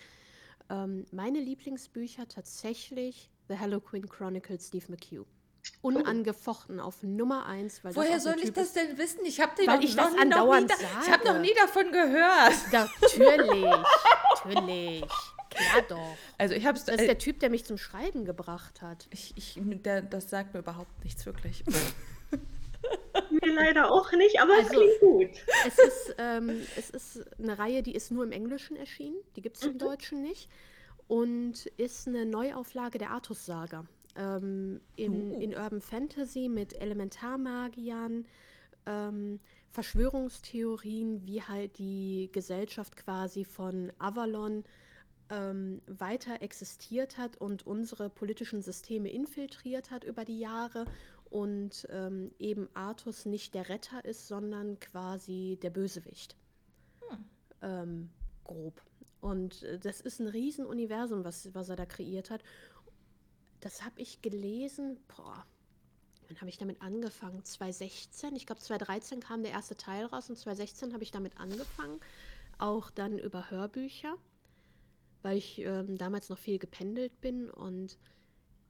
Ähm, 0.72 1.06
meine 1.12 1.40
Lieblingsbücher 1.40 2.28
tatsächlich 2.28 3.30
The 3.48 3.56
Hello 3.56 3.80
Queen 3.80 4.10
Chronicles 4.10 4.68
Steve 4.68 4.86
McHugh 4.90 5.28
unangefochten 5.82 6.80
auf 6.80 7.04
Nummer 7.04 7.46
eins. 7.46 7.84
Weil 7.84 7.96
Woher 7.96 8.20
soll 8.20 8.36
ich 8.42 8.52
das 8.52 8.74
denn 8.74 8.98
wissen? 8.98 9.20
Ich 9.26 9.40
habe 9.40 9.52
weil 9.66 9.84
ich 9.84 9.96
das 9.96 10.14
andauernd 10.18 10.70
sage. 10.70 10.84
Ich 11.04 11.12
habe 11.12 11.26
noch 11.26 11.40
nie 11.40 11.54
davon 11.56 11.92
gehört. 11.92 12.54
Natürlich, 12.72 13.66
natürlich. 14.46 15.04
Klar 15.50 15.82
doch. 15.88 16.18
Also 16.38 16.54
ich 16.56 16.66
hab's, 16.66 16.86
das 16.86 16.96
ist 16.96 17.02
äh, 17.02 17.08
der 17.08 17.18
Typ, 17.18 17.40
der 17.40 17.50
mich 17.50 17.66
zum 17.66 17.78
Schreiben 17.78 18.24
gebracht 18.26 18.82
hat. 18.82 19.08
Ich, 19.12 19.34
ich, 19.36 19.60
der, 19.60 20.02
das 20.02 20.30
sagt 20.30 20.54
mir 20.54 20.60
überhaupt 20.60 21.04
nichts 21.04 21.26
wirklich. 21.26 21.64
mir 23.30 23.54
leider 23.54 23.92
auch 23.92 24.12
nicht, 24.12 24.40
aber 24.40 24.54
also, 24.54 24.68
es 24.68 24.70
klingt 24.70 25.00
gut. 25.00 25.30
Es 25.66 25.80
ist, 25.80 26.16
ähm, 26.18 26.62
es 26.78 26.90
ist 26.92 27.26
eine 27.40 27.58
Reihe, 27.58 27.84
die 27.84 27.96
ist 27.96 28.12
nur 28.12 28.24
im 28.24 28.32
Englischen 28.32 28.78
erschienen. 28.78 29.18
Die 29.36 29.42
gibt 29.42 29.58
es 29.58 29.64
im 29.64 29.74
mhm. 29.74 29.80
Deutschen 29.80 30.22
nicht. 30.22 30.50
Und 31.08 31.66
ist 31.78 32.08
eine 32.08 32.26
Neuauflage 32.26 33.00
der 33.00 33.10
Artus-Saga 33.10 33.86
ähm, 34.20 34.82
in, 34.96 35.32
oh. 35.32 35.40
in 35.40 35.56
Urban 35.56 35.82
Fantasy 35.82 36.50
mit 36.50 36.80
Elementarmagiern, 36.80 38.26
ähm, 38.86 39.40
Verschwörungstheorien, 39.72 41.26
wie 41.26 41.42
halt 41.42 41.78
die 41.78 42.30
Gesellschaft 42.32 42.98
quasi 42.98 43.46
von 43.46 43.92
Avalon 43.98 44.64
ähm, 45.30 45.82
weiter 45.88 46.42
existiert 46.42 47.18
hat 47.18 47.38
und 47.38 47.66
unsere 47.66 48.10
politischen 48.10 48.62
Systeme 48.62 49.10
infiltriert 49.10 49.92
hat 49.92 50.04
über 50.04 50.26
die 50.26 50.40
Jahre 50.40 50.86
und 51.30 51.88
ähm, 51.92 52.32
eben 52.40 52.68
Artus 52.74 53.26
nicht 53.26 53.54
der 53.54 53.70
Retter 53.70 54.04
ist, 54.04 54.28
sondern 54.28 54.80
quasi 54.80 55.58
der 55.62 55.70
Bösewicht. 55.70 56.36
Hm. 57.08 57.26
Ähm, 57.62 58.10
grob. 58.44 58.82
Und 59.22 59.64
äh, 59.64 59.78
das 59.80 60.02
ist 60.02 60.20
ein 60.20 60.28
Riesenuniversum, 60.28 61.24
was, 61.24 61.54
was 61.54 61.70
er 61.70 61.76
da 61.76 61.86
kreiert 61.86 62.30
hat. 62.30 62.42
Das 63.62 63.84
habe 63.84 64.00
ich 64.00 64.22
gelesen, 64.22 64.98
boah, 65.08 65.46
wann 66.28 66.38
habe 66.38 66.50
ich 66.50 66.58
damit 66.58 66.82
angefangen? 66.82 67.44
2016, 67.44 68.36
ich 68.36 68.46
glaube 68.46 68.62
2013 68.62 69.20
kam 69.20 69.44
der 69.44 69.52
erste 69.52 69.76
Teil 69.76 70.06
raus 70.06 70.30
und 70.30 70.38
2016 70.38 70.94
habe 70.94 71.04
ich 71.04 71.12
damit 71.12 71.38
angefangen, 71.40 72.00
auch 72.58 72.90
dann 72.92 73.18
über 73.20 73.50
Hörbücher, 73.50 74.16
weil 75.22 75.38
ich 75.38 75.60
ähm, 75.60 75.98
damals 75.98 76.30
noch 76.30 76.38
viel 76.38 76.60
gependelt 76.60 77.20
bin 77.22 77.50
und 77.50 77.98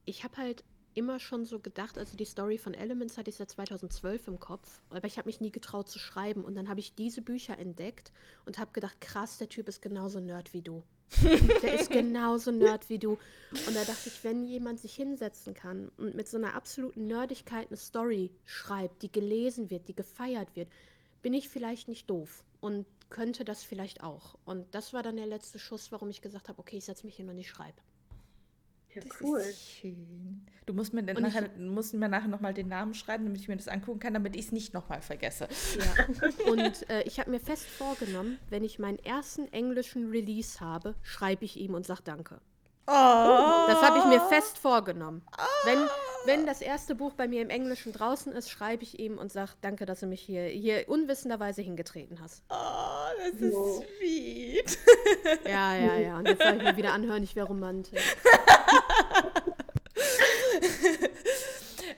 ich 0.05 0.23
habe 0.23 0.37
halt 0.37 0.63
immer 0.93 1.19
schon 1.19 1.45
so 1.45 1.59
gedacht, 1.59 1.97
also 1.97 2.17
die 2.17 2.25
Story 2.25 2.57
von 2.57 2.73
Elements 2.73 3.17
hatte 3.17 3.29
ich 3.29 3.35
seit 3.35 3.49
2012 3.49 4.27
im 4.27 4.39
Kopf, 4.39 4.81
aber 4.89 5.07
ich 5.07 5.17
habe 5.17 5.27
mich 5.27 5.41
nie 5.41 5.51
getraut 5.51 5.89
zu 5.89 5.99
schreiben 5.99 6.43
und 6.43 6.55
dann 6.55 6.69
habe 6.69 6.79
ich 6.79 6.95
diese 6.95 7.21
Bücher 7.21 7.57
entdeckt 7.57 8.11
und 8.45 8.57
habe 8.57 8.71
gedacht, 8.71 8.99
krass, 9.01 9.37
der 9.37 9.49
Typ 9.49 9.67
ist 9.67 9.81
genauso 9.81 10.19
nerd 10.19 10.53
wie 10.53 10.61
du. 10.61 10.83
der 11.63 11.79
ist 11.79 11.89
genauso 11.89 12.51
nerd 12.51 12.87
wie 12.89 12.99
du. 12.99 13.17
Und 13.67 13.75
da 13.75 13.83
dachte 13.83 14.09
ich, 14.09 14.23
wenn 14.23 14.43
jemand 14.43 14.79
sich 14.79 14.93
hinsetzen 14.93 15.53
kann 15.53 15.89
und 15.97 16.13
mit 16.15 16.27
so 16.27 16.37
einer 16.37 16.53
absoluten 16.53 17.07
Nerdigkeit 17.07 17.67
eine 17.67 17.77
Story 17.77 18.31
schreibt, 18.45 19.01
die 19.01 19.11
gelesen 19.11 19.69
wird, 19.69 19.87
die 19.87 19.95
gefeiert 19.95 20.55
wird, 20.55 20.69
bin 21.21 21.33
ich 21.33 21.49
vielleicht 21.49 21.87
nicht 21.87 22.09
doof 22.09 22.43
und 22.61 22.85
könnte 23.09 23.43
das 23.43 23.63
vielleicht 23.63 24.03
auch. 24.03 24.37
Und 24.45 24.73
das 24.75 24.93
war 24.93 25.01
dann 25.01 25.17
der 25.17 25.25
letzte 25.25 25.59
Schuss, 25.59 25.91
warum 25.91 26.09
ich 26.09 26.21
gesagt 26.21 26.47
habe, 26.47 26.59
okay, 26.59 26.77
ich 26.77 26.85
setze 26.85 27.05
mich 27.05 27.15
hin 27.15 27.29
und 27.29 27.37
ich 27.39 27.49
schreibe. 27.49 27.81
Ja, 28.93 29.01
das 29.01 29.21
cool. 29.21 29.39
Ist 29.39 29.69
schön. 29.69 30.45
Du 30.65 30.73
musst 30.73 30.93
mir, 30.93 31.03
dann 31.03 31.21
nachher, 31.21 31.49
musst 31.57 31.93
mir 31.93 32.09
nachher 32.09 32.27
nochmal 32.27 32.53
den 32.53 32.67
Namen 32.67 32.93
schreiben, 32.93 33.25
damit 33.25 33.41
ich 33.41 33.47
mir 33.47 33.57
das 33.57 33.67
angucken 33.67 33.99
kann, 33.99 34.13
damit 34.13 34.35
ich 34.35 34.45
es 34.45 34.51
nicht 34.51 34.73
nochmal 34.73 35.01
vergesse. 35.01 35.47
Ja. 35.77 36.29
Und 36.51 36.89
äh, 36.89 37.03
ich 37.03 37.19
habe 37.19 37.31
mir 37.31 37.39
fest 37.39 37.65
vorgenommen, 37.65 38.39
wenn 38.49 38.63
ich 38.63 38.79
meinen 38.79 38.99
ersten 38.99 39.51
englischen 39.51 40.09
Release 40.09 40.59
habe, 40.59 40.95
schreibe 41.01 41.45
ich 41.45 41.57
ihm 41.57 41.73
und 41.73 41.85
sage 41.85 42.01
Danke. 42.03 42.39
Oh. 42.87 43.65
Das 43.67 43.81
habe 43.81 43.99
ich 43.99 44.05
mir 44.05 44.21
fest 44.21 44.57
vorgenommen. 44.57 45.21
Oh. 45.37 45.43
Wenn, 45.65 45.79
wenn 46.29 46.45
das 46.45 46.61
erste 46.61 46.93
Buch 46.93 47.13
bei 47.13 47.27
mir 47.27 47.41
im 47.41 47.49
Englischen 47.49 47.91
draußen 47.91 48.31
ist, 48.33 48.51
schreibe 48.51 48.83
ich 48.83 48.99
ihm 48.99 49.17
und 49.17 49.31
sage 49.31 49.53
Danke, 49.61 49.87
dass 49.87 50.01
du 50.01 50.05
mich 50.05 50.21
hier, 50.21 50.43
hier 50.43 50.87
unwissenderweise 50.87 51.63
hingetreten 51.63 52.19
hast. 52.21 52.43
Oh, 52.49 52.55
das 53.17 53.41
ist 53.41 53.55
oh. 53.55 53.83
sweet. 53.97 54.77
Ja, 55.45 55.75
ja, 55.75 55.97
ja. 55.97 56.17
Und 56.19 56.27
jetzt 56.27 56.43
soll 56.43 56.57
ich 56.57 56.63
mir 56.63 56.77
wieder 56.77 56.93
anhören, 56.93 57.23
ich 57.23 57.35
wäre 57.35 57.47
romantisch. 57.47 58.15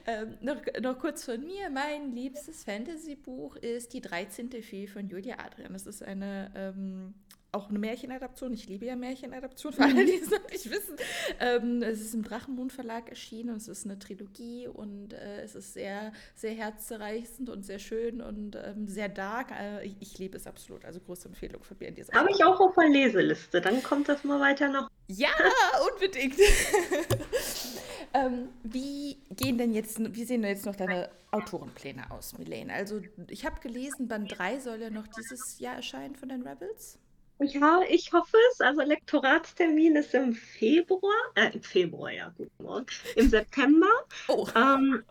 ähm, 0.05 0.37
noch, 0.39 0.61
noch 0.81 0.97
kurz 0.97 1.25
von 1.25 1.41
mir. 1.41 1.69
Mein 1.69 2.13
liebstes 2.13 2.63
Fantasy-Buch 2.63 3.57
ist 3.57 3.93
Die 3.93 4.01
13. 4.01 4.49
Fee 4.63 4.87
von 4.87 5.07
Julia 5.09 5.35
Adrian. 5.45 5.73
Das 5.73 5.85
ist 5.85 6.03
eine 6.03 6.51
ähm, 6.55 7.13
auch 7.51 7.69
eine 7.69 7.79
Märchenadaption. 7.79 8.53
Ich 8.53 8.67
liebe 8.67 8.85
ja 8.85 8.95
Märchenadaptionen, 8.95 9.77
für 9.77 9.83
alle, 9.83 10.05
die 10.05 10.15
es 10.15 10.29
noch 10.29 10.49
nicht 10.49 10.69
wissen. 10.69 10.95
Ähm, 11.39 11.83
es 11.83 12.01
ist 12.01 12.13
im 12.13 12.23
Drachenmond 12.23 12.71
Verlag 12.71 13.09
erschienen 13.09 13.49
und 13.49 13.57
es 13.57 13.67
ist 13.67 13.85
eine 13.85 13.99
Trilogie 13.99 14.67
und 14.67 15.13
äh, 15.13 15.41
es 15.41 15.55
ist 15.55 15.73
sehr, 15.73 16.13
sehr 16.35 16.51
herzzerreißend 16.51 17.49
und 17.49 17.65
sehr 17.65 17.79
schön 17.79 18.21
und 18.21 18.55
ähm, 18.55 18.87
sehr 18.87 19.09
dark. 19.09 19.51
Äh, 19.51 19.85
ich, 19.85 19.95
ich, 19.99 20.17
liebe 20.17 20.37
es 20.37 20.47
absolut. 20.47 20.85
Also 20.85 21.01
große 21.01 21.27
Empfehlung 21.27 21.63
von 21.63 21.77
mir 21.79 21.89
in 21.89 21.95
dieser 21.95 22.13
Habe 22.13 22.29
ich 22.31 22.43
auch 22.43 22.59
auf 22.59 22.73
der 22.75 22.87
Leseliste. 22.87 23.59
Dann 23.59 23.83
kommt 23.83 24.07
das 24.07 24.23
mal 24.23 24.39
weiter 24.39 24.69
noch. 24.69 24.89
Ja, 25.07 25.29
unbedingt. 25.93 26.35
ähm, 28.13 28.49
wie 28.63 29.17
gehen 29.35 29.57
denn 29.57 29.73
jetzt, 29.73 29.99
wie 29.99 30.23
sehen 30.23 30.41
denn 30.41 30.51
jetzt 30.51 30.65
noch 30.65 30.75
deine 30.77 31.09
Autorenpläne 31.31 32.11
aus, 32.11 32.37
Milene? 32.37 32.73
Also 32.73 33.01
ich 33.27 33.45
habe 33.45 33.59
gelesen, 33.59 34.07
Band 34.07 34.37
3 34.37 34.59
soll 34.59 34.81
ja 34.81 34.89
noch 34.89 35.07
dieses 35.07 35.59
Jahr 35.59 35.75
erscheinen 35.75 36.15
von 36.15 36.29
den 36.29 36.47
Rebels. 36.47 36.97
Ja, 37.41 37.81
ich 37.89 38.13
hoffe 38.13 38.37
es. 38.51 38.61
Also 38.61 38.81
Lektoratstermin 38.81 39.95
ist 39.95 40.13
im 40.13 40.33
Februar, 40.33 41.11
äh, 41.35 41.49
im 41.53 41.63
Februar, 41.63 42.11
ja, 42.11 42.31
guten 42.37 42.63
Morgen, 42.63 42.85
im 43.15 43.29
September. 43.29 43.89
Oh. 44.27 44.47
Ähm, 44.55 45.03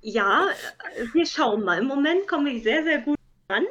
ja, 0.00 0.48
wir 1.12 1.26
schauen 1.26 1.64
mal. 1.64 1.78
Im 1.78 1.86
Moment 1.86 2.28
komme 2.28 2.50
ich 2.50 2.62
sehr, 2.62 2.84
sehr 2.84 3.00
gut 3.00 3.18
an. 3.48 3.64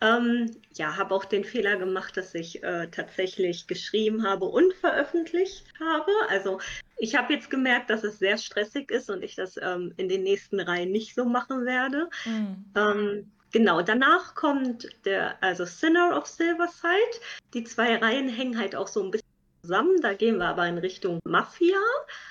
Ähm, 0.00 0.50
ja, 0.74 0.96
habe 0.96 1.14
auch 1.14 1.24
den 1.24 1.44
Fehler 1.44 1.76
gemacht, 1.76 2.16
dass 2.16 2.34
ich 2.34 2.62
äh, 2.62 2.88
tatsächlich 2.88 3.66
geschrieben 3.66 4.24
habe 4.24 4.44
und 4.44 4.72
veröffentlicht 4.74 5.66
habe. 5.80 6.12
Also 6.28 6.60
ich 6.98 7.16
habe 7.16 7.32
jetzt 7.32 7.50
gemerkt, 7.50 7.90
dass 7.90 8.04
es 8.04 8.18
sehr 8.18 8.38
stressig 8.38 8.90
ist 8.90 9.10
und 9.10 9.22
ich 9.22 9.34
das 9.34 9.56
ähm, 9.60 9.92
in 9.96 10.08
den 10.08 10.22
nächsten 10.22 10.60
Reihen 10.60 10.92
nicht 10.92 11.14
so 11.14 11.24
machen 11.24 11.66
werde. 11.66 12.08
Mhm. 12.24 12.64
Ähm, 12.76 13.32
Genau, 13.52 13.80
danach 13.82 14.34
kommt 14.34 14.88
der, 15.04 15.42
also 15.42 15.64
Sinner 15.64 16.16
of 16.16 16.26
Silverside. 16.26 17.20
Die 17.54 17.64
zwei 17.64 17.96
Reihen 17.96 18.28
hängen 18.28 18.58
halt 18.58 18.76
auch 18.76 18.88
so 18.88 19.02
ein 19.02 19.10
bisschen 19.10 19.28
zusammen. 19.62 20.00
Da 20.02 20.14
gehen 20.14 20.38
wir 20.38 20.46
aber 20.46 20.66
in 20.68 20.78
Richtung 20.78 21.20
Mafia. 21.24 21.78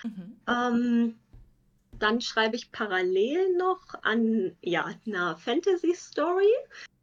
Mhm. 0.04 0.38
Ähm, 0.48 1.16
dann 2.00 2.22
schreibe 2.22 2.56
ich 2.56 2.72
parallel 2.72 3.58
noch 3.58 3.82
an 4.04 4.56
ja, 4.62 4.94
einer 5.08 5.38
Fantasy-Story. 5.38 6.54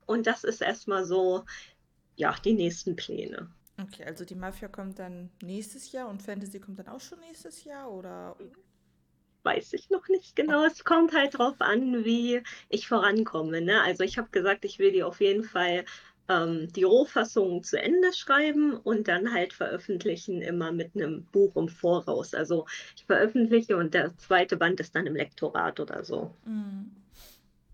Und 0.06 0.26
das 0.26 0.44
ist 0.44 0.62
erstmal 0.62 1.04
so, 1.04 1.44
ja, 2.16 2.34
die 2.44 2.54
nächsten 2.54 2.94
Pläne. 2.94 3.48
Okay, 3.82 4.04
also 4.04 4.24
die 4.24 4.36
Mafia 4.36 4.68
kommt 4.68 5.00
dann 5.00 5.30
nächstes 5.42 5.90
Jahr 5.90 6.08
und 6.08 6.22
Fantasy 6.22 6.60
kommt 6.60 6.78
dann 6.78 6.88
auch 6.88 7.00
schon 7.00 7.18
nächstes 7.20 7.64
Jahr 7.64 7.90
oder? 7.90 8.36
Weiß 9.44 9.74
ich 9.74 9.90
noch 9.90 10.08
nicht 10.08 10.34
genau. 10.36 10.64
Es 10.64 10.84
kommt 10.84 11.14
halt 11.14 11.38
drauf 11.38 11.60
an, 11.60 12.04
wie 12.04 12.42
ich 12.68 12.88
vorankomme. 12.88 13.60
Ne? 13.60 13.82
Also 13.82 14.02
ich 14.04 14.18
habe 14.18 14.28
gesagt, 14.30 14.64
ich 14.64 14.78
will 14.78 14.92
die 14.92 15.02
auf 15.02 15.20
jeden 15.20 15.44
Fall 15.44 15.84
ähm, 16.28 16.72
die 16.72 16.84
Rohfassung 16.84 17.62
zu 17.62 17.80
Ende 17.80 18.12
schreiben 18.12 18.76
und 18.76 19.08
dann 19.08 19.32
halt 19.32 19.52
veröffentlichen 19.52 20.40
immer 20.42 20.72
mit 20.72 20.94
einem 20.94 21.24
Buch 21.24 21.54
im 21.56 21.68
Voraus. 21.68 22.34
Also 22.34 22.66
ich 22.96 23.04
veröffentliche 23.04 23.76
und 23.76 23.94
der 23.94 24.16
zweite 24.16 24.56
Band 24.56 24.80
ist 24.80 24.94
dann 24.94 25.06
im 25.06 25.16
Lektorat 25.16 25.80
oder 25.80 26.04
so. 26.04 26.34
Mhm. 26.46 26.90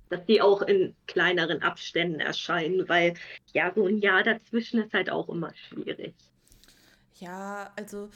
Dass 0.08 0.24
die 0.26 0.42
auch 0.42 0.62
in 0.62 0.96
kleineren 1.06 1.62
Abständen 1.62 2.18
erscheinen, 2.18 2.88
weil 2.88 3.14
ja, 3.52 3.72
so 3.72 3.86
ein 3.86 3.98
Jahr 3.98 4.24
dazwischen 4.24 4.82
ist 4.82 4.92
halt 4.92 5.08
auch 5.08 5.28
immer 5.28 5.54
schwierig. 5.54 6.14
Ja, 7.20 7.72
also 7.76 8.08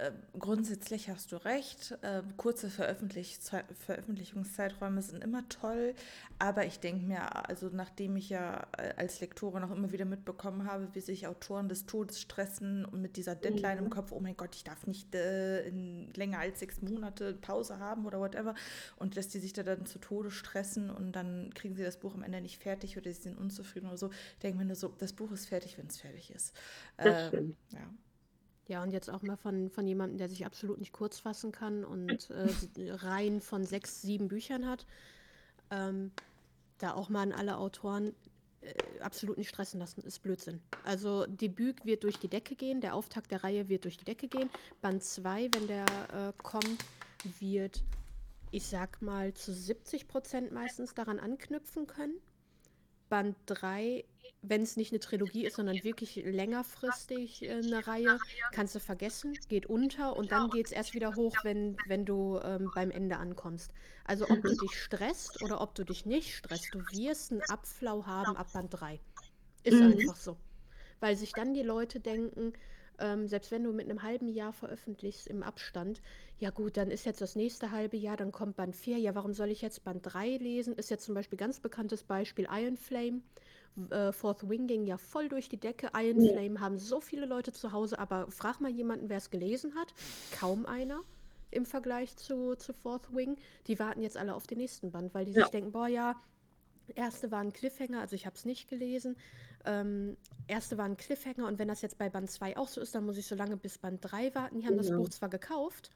äh, 0.00 0.12
grundsätzlich 0.38 1.10
hast 1.10 1.32
du 1.32 1.36
recht. 1.36 1.98
Äh, 2.02 2.22
kurze 2.36 2.70
Veröffentlich 2.70 3.38
Veröffentlichungszeiträume 3.38 5.02
sind 5.02 5.22
immer 5.22 5.46
toll, 5.48 5.94
aber 6.38 6.64
ich 6.64 6.80
denke 6.80 7.04
mir, 7.04 7.48
also 7.48 7.68
nachdem 7.72 8.16
ich 8.16 8.30
ja 8.30 8.66
äh, 8.78 8.94
als 8.96 9.20
Lektorin 9.20 9.62
auch 9.62 9.70
immer 9.70 9.92
wieder 9.92 10.06
mitbekommen 10.06 10.66
habe, 10.66 10.88
wie 10.94 11.00
sich 11.00 11.26
Autoren 11.26 11.68
des 11.68 11.86
Todes 11.86 12.20
stressen 12.20 12.84
und 12.84 13.02
mit 13.02 13.16
dieser 13.16 13.34
Deadline 13.34 13.78
mhm. 13.78 13.84
im 13.84 13.90
Kopf, 13.90 14.12
oh 14.12 14.20
mein 14.20 14.36
Gott, 14.36 14.54
ich 14.54 14.64
darf 14.64 14.86
nicht 14.86 15.14
äh, 15.14 15.68
länger 15.68 16.38
als 16.38 16.60
sechs 16.60 16.80
Monate 16.80 17.34
Pause 17.34 17.78
haben 17.78 18.06
oder 18.06 18.20
whatever 18.20 18.54
und 18.96 19.16
dass 19.16 19.28
die 19.28 19.38
sich 19.38 19.52
da 19.52 19.62
dann 19.62 19.84
zu 19.84 19.98
Tode 19.98 20.30
stressen 20.30 20.90
und 20.90 21.12
dann 21.12 21.52
kriegen 21.54 21.74
sie 21.74 21.82
das 21.82 21.98
Buch 21.98 22.14
am 22.14 22.22
Ende 22.22 22.40
nicht 22.40 22.62
fertig 22.62 22.96
oder 22.96 23.12
sie 23.12 23.20
sind 23.20 23.38
unzufrieden 23.38 23.88
oder 23.88 23.98
so. 23.98 24.10
Ich 24.10 24.38
denke 24.42 24.58
mir 24.58 24.64
nur 24.64 24.76
so, 24.76 24.88
das 24.98 25.12
Buch 25.12 25.30
ist 25.32 25.46
fertig, 25.46 25.76
wenn 25.76 25.88
es 25.88 25.98
fertig 25.98 26.30
ist. 26.30 26.54
Ähm, 26.98 27.56
ja. 27.72 27.80
Ja, 28.70 28.84
und 28.84 28.92
jetzt 28.92 29.10
auch 29.10 29.22
mal 29.22 29.36
von, 29.36 29.68
von 29.68 29.84
jemandem, 29.84 30.16
der 30.16 30.28
sich 30.28 30.46
absolut 30.46 30.78
nicht 30.78 30.92
kurz 30.92 31.18
fassen 31.18 31.50
kann 31.50 31.84
und 31.84 32.30
äh, 32.30 32.48
Reihen 32.92 33.40
von 33.40 33.64
sechs, 33.64 34.00
sieben 34.00 34.28
Büchern 34.28 34.68
hat. 34.68 34.86
Ähm, 35.72 36.12
da 36.78 36.94
auch 36.94 37.08
mal 37.08 37.22
an 37.22 37.32
alle 37.32 37.58
Autoren 37.58 38.14
äh, 38.60 38.72
absolut 39.00 39.38
nicht 39.38 39.48
stressen 39.48 39.80
lassen, 39.80 40.02
ist 40.02 40.22
Blödsinn. 40.22 40.60
Also 40.84 41.26
Debüt 41.26 41.84
wird 41.84 42.04
durch 42.04 42.20
die 42.20 42.28
Decke 42.28 42.54
gehen, 42.54 42.80
der 42.80 42.94
Auftakt 42.94 43.32
der 43.32 43.42
Reihe 43.42 43.68
wird 43.68 43.82
durch 43.82 43.96
die 43.96 44.04
Decke 44.04 44.28
gehen. 44.28 44.48
Band 44.80 45.02
2, 45.02 45.50
wenn 45.52 45.66
der 45.66 45.84
äh, 46.12 46.32
kommt, 46.40 46.84
wird, 47.40 47.82
ich 48.52 48.68
sag 48.68 49.02
mal, 49.02 49.34
zu 49.34 49.52
70 49.52 50.06
Prozent 50.06 50.52
meistens 50.52 50.94
daran 50.94 51.18
anknüpfen 51.18 51.88
können. 51.88 52.14
Band 53.10 53.36
3 53.46 54.04
wenn 54.42 54.62
es 54.62 54.76
nicht 54.76 54.92
eine 54.92 55.00
Trilogie 55.00 55.44
ist, 55.44 55.56
sondern 55.56 55.82
wirklich 55.84 56.16
längerfristig 56.16 57.42
äh, 57.42 57.52
eine 57.52 57.86
Reihe, 57.86 58.18
kannst 58.52 58.74
du 58.74 58.80
vergessen, 58.80 59.36
geht 59.48 59.66
unter 59.66 60.16
und 60.16 60.32
dann 60.32 60.50
geht 60.50 60.66
es 60.66 60.72
erst 60.72 60.94
wieder 60.94 61.14
hoch, 61.14 61.36
wenn, 61.42 61.76
wenn 61.86 62.04
du 62.04 62.40
ähm, 62.42 62.70
beim 62.74 62.90
Ende 62.90 63.18
ankommst. 63.18 63.70
Also 64.04 64.24
ob 64.28 64.42
du 64.42 64.56
dich 64.56 64.72
stresst 64.72 65.42
oder 65.42 65.60
ob 65.60 65.74
du 65.74 65.84
dich 65.84 66.06
nicht 66.06 66.34
stresst, 66.34 66.68
du 66.72 66.78
wirst 66.78 67.32
einen 67.32 67.42
Abflau 67.42 68.06
haben 68.06 68.36
ab 68.36 68.52
Band 68.52 68.72
3. 68.72 68.98
Ist 69.62 69.74
mhm. 69.74 69.92
einfach 69.92 70.16
so. 70.16 70.36
Weil 71.00 71.16
sich 71.16 71.32
dann 71.32 71.54
die 71.54 71.62
Leute 71.62 72.00
denken, 72.00 72.54
ähm, 73.00 73.26
selbst 73.26 73.50
wenn 73.50 73.64
du 73.64 73.72
mit 73.72 73.88
einem 73.88 74.02
halben 74.02 74.28
Jahr 74.28 74.52
veröffentlichst 74.52 75.26
im 75.26 75.42
Abstand, 75.42 76.00
ja 76.38 76.50
gut, 76.50 76.76
dann 76.76 76.90
ist 76.90 77.04
jetzt 77.06 77.20
das 77.20 77.36
nächste 77.36 77.70
halbe 77.70 77.96
Jahr, 77.96 78.16
dann 78.16 78.32
kommt 78.32 78.56
Band 78.56 78.76
4, 78.76 78.98
ja 78.98 79.14
warum 79.14 79.32
soll 79.32 79.50
ich 79.50 79.62
jetzt 79.62 79.84
Band 79.84 80.00
3 80.02 80.36
lesen? 80.36 80.74
Ist 80.74 80.90
jetzt 80.90 81.04
zum 81.04 81.14
Beispiel 81.14 81.38
ganz 81.38 81.60
bekanntes 81.60 82.02
Beispiel 82.02 82.46
Iron 82.50 82.76
Flame 82.76 83.22
äh, 83.90 84.12
Fourth 84.12 84.48
Wing 84.48 84.66
ging 84.66 84.84
ja 84.86 84.98
voll 84.98 85.28
durch 85.28 85.48
die 85.48 85.58
Decke. 85.58 85.90
Iron 85.94 86.22
ja. 86.22 86.32
Flame 86.32 86.60
haben 86.60 86.78
so 86.78 87.00
viele 87.00 87.26
Leute 87.26 87.52
zu 87.52 87.72
Hause, 87.72 87.98
aber 87.98 88.30
frag 88.30 88.60
mal 88.60 88.70
jemanden, 88.70 89.08
wer 89.08 89.18
es 89.18 89.30
gelesen 89.30 89.74
hat. 89.74 89.94
Kaum 90.38 90.66
einer 90.66 91.00
im 91.50 91.64
Vergleich 91.64 92.16
zu, 92.16 92.56
zu 92.56 92.72
Fourth 92.72 93.14
Wing. 93.14 93.36
Die 93.66 93.78
warten 93.78 94.02
jetzt 94.02 94.16
alle 94.16 94.34
auf 94.34 94.46
den 94.46 94.58
nächsten 94.58 94.90
Band, 94.90 95.14
weil 95.14 95.24
die 95.24 95.32
ja. 95.32 95.42
sich 95.42 95.50
denken, 95.50 95.72
boah 95.72 95.88
ja, 95.88 96.16
erste 96.94 97.30
war 97.30 97.40
ein 97.40 97.52
Cliffhanger, 97.52 98.00
also 98.00 98.14
ich 98.14 98.26
habe 98.26 98.36
es 98.36 98.44
nicht 98.44 98.68
gelesen. 98.68 99.16
Ähm, 99.64 100.16
erste 100.46 100.78
war 100.78 100.84
ein 100.84 100.96
Cliffhanger 100.96 101.46
und 101.46 101.58
wenn 101.58 101.68
das 101.68 101.82
jetzt 101.82 101.98
bei 101.98 102.08
Band 102.08 102.30
2 102.30 102.56
auch 102.56 102.68
so 102.68 102.80
ist, 102.80 102.94
dann 102.94 103.04
muss 103.04 103.18
ich 103.18 103.26
so 103.26 103.34
lange 103.34 103.56
bis 103.56 103.78
Band 103.78 104.00
3 104.02 104.34
warten. 104.34 104.60
Die 104.60 104.66
haben 104.66 104.76
ja. 104.76 104.82
das 104.82 104.90
Buch 104.90 105.08
zwar 105.08 105.28
gekauft, 105.28 105.90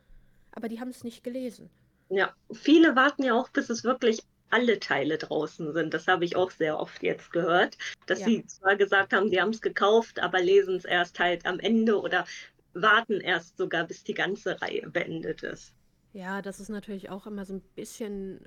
aber 0.52 0.68
die 0.68 0.80
haben 0.80 0.90
es 0.90 1.04
nicht 1.04 1.24
gelesen. 1.24 1.70
Ja, 2.10 2.34
viele 2.52 2.94
warten 2.94 3.22
ja 3.24 3.34
auch, 3.34 3.48
bis 3.48 3.70
es 3.70 3.84
wirklich 3.84 4.22
alle 4.50 4.78
Teile 4.78 5.18
draußen 5.18 5.72
sind. 5.72 5.94
Das 5.94 6.06
habe 6.06 6.24
ich 6.24 6.36
auch 6.36 6.50
sehr 6.50 6.78
oft 6.78 7.02
jetzt 7.02 7.32
gehört, 7.32 7.76
dass 8.06 8.20
ja. 8.20 8.26
sie 8.26 8.46
zwar 8.46 8.76
gesagt 8.76 9.12
haben, 9.12 9.28
sie 9.28 9.40
haben 9.40 9.50
es 9.50 9.60
gekauft, 9.60 10.20
aber 10.20 10.40
lesen 10.40 10.76
es 10.76 10.84
erst 10.84 11.18
halt 11.18 11.44
am 11.44 11.58
Ende 11.58 12.00
oder 12.00 12.24
warten 12.72 13.20
erst 13.20 13.56
sogar, 13.56 13.84
bis 13.84 14.04
die 14.04 14.14
ganze 14.14 14.60
Reihe 14.60 14.88
beendet 14.90 15.42
ist. 15.42 15.74
Ja, 16.12 16.42
das 16.42 16.60
ist 16.60 16.68
natürlich 16.68 17.10
auch 17.10 17.26
immer 17.26 17.44
so 17.44 17.54
ein 17.54 17.62
bisschen, 17.74 18.40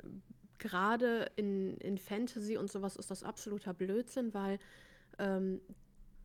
gerade 0.57 1.29
in, 1.35 1.77
in 1.77 1.97
Fantasy 1.97 2.57
und 2.57 2.71
sowas 2.71 2.95
ist 2.95 3.11
das 3.11 3.23
absoluter 3.23 3.73
Blödsinn, 3.73 4.33
weil 4.33 4.59
ähm, 5.19 5.61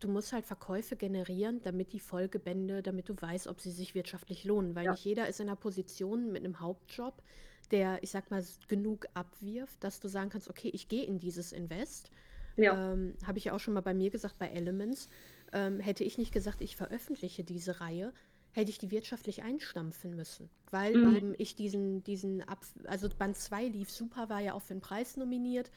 du 0.00 0.08
musst 0.08 0.32
halt 0.32 0.46
Verkäufe 0.46 0.96
generieren, 0.96 1.60
damit 1.62 1.92
die 1.92 2.00
Folgebände, 2.00 2.82
damit 2.82 3.08
du 3.08 3.14
weißt, 3.18 3.46
ob 3.46 3.60
sie 3.60 3.70
sich 3.70 3.94
wirtschaftlich 3.94 4.44
lohnen, 4.44 4.74
weil 4.74 4.86
Ja. 4.86 4.90
nicht 4.90 5.04
jeder 5.04 5.28
ist 5.28 5.40
in 5.40 5.48
einer 5.48 5.56
Position 5.56 6.32
mit 6.32 6.44
einem 6.44 6.60
Hauptjob, 6.60 7.22
der, 7.70 8.02
ich 8.02 8.10
sag 8.10 8.30
mal, 8.30 8.44
genug 8.68 9.06
abwirft, 9.14 9.82
dass 9.84 10.00
du 10.00 10.08
sagen 10.08 10.30
kannst, 10.30 10.50
okay, 10.50 10.70
ich 10.72 10.88
gehe 10.88 11.04
in 11.04 11.18
dieses 11.18 11.52
Invest. 11.52 12.10
Ja, 12.56 12.76
Ähm, 12.76 13.14
Habe 13.26 13.38
ich 13.38 13.46
ja 13.46 13.54
auch 13.54 13.60
schon 13.60 13.74
mal 13.74 13.80
bei 13.80 13.94
mir 13.94 14.10
gesagt, 14.10 14.38
bei 14.38 14.48
Elements. 14.48 15.08
Ähm, 15.52 15.80
hätte 15.80 16.04
ich 16.04 16.18
nicht 16.18 16.32
gesagt, 16.32 16.60
ich 16.60 16.76
veröffentliche 16.76 17.44
diese 17.44 17.80
Reihe, 17.80 18.12
hätte 18.52 18.70
ich 18.70 18.78
die 18.78 18.90
wirtschaftlich 18.90 19.42
einstampfen 19.42 20.14
müssen. 20.14 20.50
Weil 20.70 20.94
Mhm. 20.94 21.04
eben 21.04 21.34
ich 21.38 21.54
diesen, 21.56 22.02
diesen 22.04 22.42
Ab 22.42 22.64
also 22.86 23.08
Band 23.08 23.36
2 23.36 23.66
lief 23.66 23.90
super, 23.90 24.28
war 24.28 24.40
ja 24.40 24.54
auch 24.54 24.62
für 24.62 24.74
den 24.74 24.80
Preis 24.80 25.16
nominiert. 25.16 25.70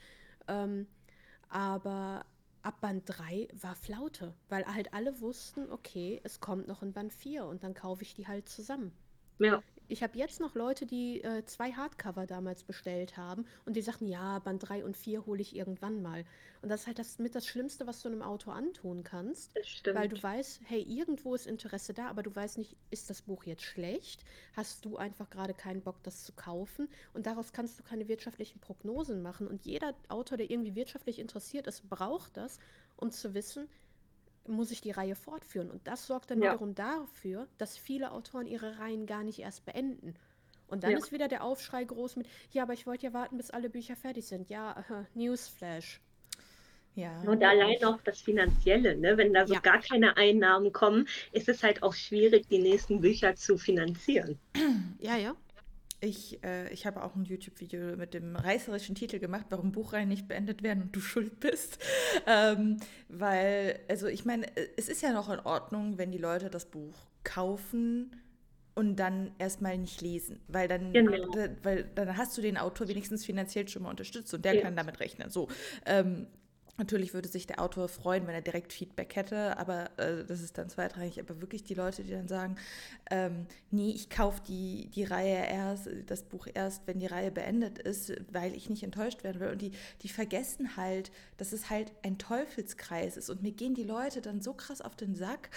Ähm, 0.47 0.87
aber 1.49 2.25
ab 2.65 2.81
Band 2.81 3.03
3 3.05 3.47
war 3.53 3.75
Flaute, 3.75 4.33
weil 4.49 4.65
halt 4.65 4.93
alle 4.93 5.21
wussten, 5.21 5.71
okay, 5.71 6.19
es 6.23 6.39
kommt 6.39 6.67
noch 6.67 6.81
ein 6.81 6.93
Band 6.93 7.13
4 7.13 7.45
und 7.45 7.63
dann 7.63 7.73
kaufe 7.73 8.03
ich 8.03 8.13
die 8.13 8.27
halt 8.27 8.49
zusammen. 8.49 8.91
ja, 9.39 9.61
Ich 9.87 10.03
habe 10.03 10.17
jetzt 10.17 10.39
noch 10.39 10.55
Leute, 10.55 10.85
die 10.85 11.21
äh, 11.23 11.45
zwei 11.45 11.71
Hardcover 11.71 12.25
damals 12.25 12.63
bestellt 12.63 13.17
haben 13.17 13.45
und 13.65 13.75
die 13.75 13.81
sagten, 13.81 14.07
ja, 14.07 14.39
Band 14.39 14.67
3 14.67 14.83
und 14.83 14.97
4 14.97 15.25
hole 15.25 15.41
ich 15.41 15.55
irgendwann 15.55 16.01
mal. 16.01 16.25
Und 16.61 16.69
das 16.69 16.81
ist 16.81 16.87
halt 16.87 16.99
das 16.99 17.19
mit 17.19 17.35
das 17.35 17.45
Schlimmste, 17.45 17.85
was 17.85 18.01
du 18.01 18.09
einem 18.09 18.21
Autor 18.21 18.55
antun 18.55 19.03
kannst, 19.03 19.55
das 19.55 19.67
stimmt. 19.67 19.97
weil 19.97 20.09
du 20.09 20.21
weißt, 20.21 20.61
hey, 20.65 20.81
irgendwo 20.81 21.35
ist 21.35 21.45
Interesse 21.45 21.93
da, 21.93 22.07
aber 22.07 22.23
du 22.23 22.35
weißt 22.35 22.57
nicht, 22.57 22.75
ist 22.89 23.09
das 23.09 23.21
Buch 23.21 23.43
jetzt 23.43 23.63
schlecht? 23.63 24.23
Hast 24.55 24.83
du 24.85 24.97
einfach 24.97 25.29
gerade 25.29 25.53
keinen 25.53 25.81
Bock, 25.81 26.01
das 26.03 26.23
zu 26.23 26.33
kaufen? 26.33 26.89
Und 27.13 27.27
daraus 27.27 27.53
kannst 27.53 27.79
du 27.79 27.83
keine 27.83 28.07
wirtschaftlichen 28.07 28.59
Prognosen 28.59 29.21
machen. 29.21 29.47
Und 29.47 29.65
jeder 29.65 29.93
Autor, 30.07 30.37
der 30.37 30.49
irgendwie 30.49 30.75
wirtschaftlich 30.75 31.19
interessiert 31.19 31.67
ist, 31.67 31.87
braucht 31.89 32.35
das, 32.37 32.59
um 32.97 33.11
zu 33.11 33.33
wissen, 33.33 33.69
muss 34.47 34.71
ich 34.71 34.81
die 34.81 34.91
Reihe 34.91 35.15
fortführen. 35.15 35.71
Und 35.71 35.87
das 35.87 36.07
sorgt 36.07 36.31
dann 36.31 36.41
Ja. 36.41 36.51
wiederum 36.51 36.75
dafür, 36.75 37.47
dass 37.57 37.77
viele 37.77 38.11
Autoren 38.11 38.47
ihre 38.47 38.79
Reihen 38.79 39.05
gar 39.05 39.23
nicht 39.23 39.39
erst 39.39 39.65
beenden. 39.65 40.15
Und 40.67 40.83
dann 40.83 40.91
Ja. 40.91 40.97
ist 40.97 41.11
wieder 41.11 41.27
der 41.27 41.43
Aufschrei 41.43 41.83
groß 41.83 42.15
mit, 42.15 42.27
ja, 42.51 42.63
aber 42.63 42.73
ich 42.73 42.87
wollte 42.87 43.05
ja 43.05 43.13
warten, 43.13 43.37
bis 43.37 43.51
alle 43.51 43.69
Bücher 43.69 43.95
fertig 43.95 44.25
sind. 44.25 44.49
Ja, 44.49 44.83
äh, 44.89 45.03
Newsflash. 45.17 46.01
Ja. 46.95 47.21
Und 47.23 47.43
allein 47.43 47.83
auch 47.83 48.01
das 48.03 48.21
Finanzielle, 48.21 48.95
ne? 48.95 49.17
Wenn 49.17 49.33
da 49.33 49.45
so 49.45 49.53
Ja. 49.53 49.59
gar 49.59 49.81
keine 49.81 50.15
Einnahmen 50.15 50.71
kommen, 50.71 51.07
ist 51.33 51.49
es 51.49 51.61
halt 51.61 51.83
auch 51.83 51.93
schwierig, 51.93 52.47
die 52.47 52.59
nächsten 52.59 53.01
Bücher 53.01 53.35
zu 53.35 53.57
finanzieren. 53.57 54.39
Ja, 54.99 55.17
ja. 55.17 55.35
Ich, 56.05 56.43
äh, 56.43 56.71
ich 56.71 56.85
habe 56.85 57.01
auch 57.03 57.15
ein 57.15 57.25
YouTube-Video 57.25 57.97
mit 57.97 58.13
dem 58.13 58.35
reißerischen 58.35 58.93
Titel 58.93 59.17
gemacht, 59.17 59.47
warum 59.49 59.71
Buchreihen 59.71 60.07
nicht 60.07 60.27
beendet 60.27 60.61
werden 60.61 60.83
und 60.83 60.95
du 60.95 60.99
schuld 60.99 61.39
bist. 61.39 61.79
Ähm, 62.27 62.77
weil, 63.09 63.79
also 63.89 64.05
ich 64.05 64.23
meine, 64.23 64.45
äh, 64.55 64.67
es 64.77 64.87
ist 64.87 65.01
ja 65.01 65.11
noch 65.13 65.29
in 65.31 65.39
Ordnung, 65.39 65.97
wenn 65.97 66.11
die 66.11 66.19
Leute 66.19 66.51
das 66.51 66.65
Buch 66.69 66.93
kaufen 67.23 68.15
und 68.75 68.97
dann 68.97 69.31
erstmal 69.39 69.79
nicht 69.79 69.99
lesen, 70.01 70.41
weil 70.47 70.67
dann, 70.67 70.93
Genau. 70.93 71.33
weil 71.63 71.85
dann 71.95 72.15
hast 72.17 72.37
du 72.37 72.41
den 72.43 72.57
Autor 72.57 72.87
wenigstens 72.87 73.25
finanziell 73.25 73.67
schon 73.67 73.81
mal 73.81 73.89
unterstützt 73.89 74.31
und 74.33 74.45
der 74.45 74.55
Ja. 74.57 74.61
kann 74.61 74.75
damit 74.75 74.99
rechnen. 74.99 75.31
So, 75.31 75.47
ähm, 75.87 76.27
Natürlich 76.77 77.13
würde 77.13 77.29
sich 77.29 77.47
der 77.47 77.61
Autor 77.61 77.87
freuen, 77.87 78.27
wenn 78.27 78.35
er 78.35 78.41
direkt 78.41 78.73
Feedback 78.73 79.15
hätte, 79.15 79.57
aber 79.57 79.89
äh, 79.97 80.25
das 80.25 80.41
ist 80.41 80.57
dann 80.57 80.69
zweitrangig. 80.69 81.19
Aber 81.21 81.39
wirklich 81.39 81.63
die 81.63 81.73
Leute, 81.73 82.03
die 82.03 82.11
dann 82.11 82.27
sagen, 82.27 82.57
ähm, 83.09 83.45
nee, 83.71 83.91
ich 83.91 84.09
kaufe 84.09 84.41
die, 84.45 84.89
die 84.93 85.05
Reihe 85.05 85.47
erst, 85.47 85.89
das 86.07 86.23
Buch 86.23 86.47
erst, 86.53 86.85
wenn 86.85 86.99
die 86.99 87.05
Reihe 87.05 87.31
beendet 87.31 87.79
ist, 87.79 88.11
weil 88.31 88.53
ich 88.55 88.69
nicht 88.69 88.83
enttäuscht 88.83 89.23
werden 89.23 89.39
will. 89.39 89.49
Und 89.49 89.61
die, 89.61 89.71
die 90.01 90.09
vergessen 90.09 90.75
halt, 90.75 91.11
dass 91.37 91.53
es 91.53 91.69
halt 91.69 91.93
ein 92.03 92.17
Teufelskreis 92.17 93.15
ist. 93.15 93.29
Und 93.29 93.41
mir 93.41 93.53
gehen 93.53 93.73
die 93.73 93.83
Leute 93.83 94.21
dann 94.21 94.41
so 94.41 94.53
krass 94.53 94.81
auf 94.81 94.97
den 94.97 95.15
Sack. 95.15 95.49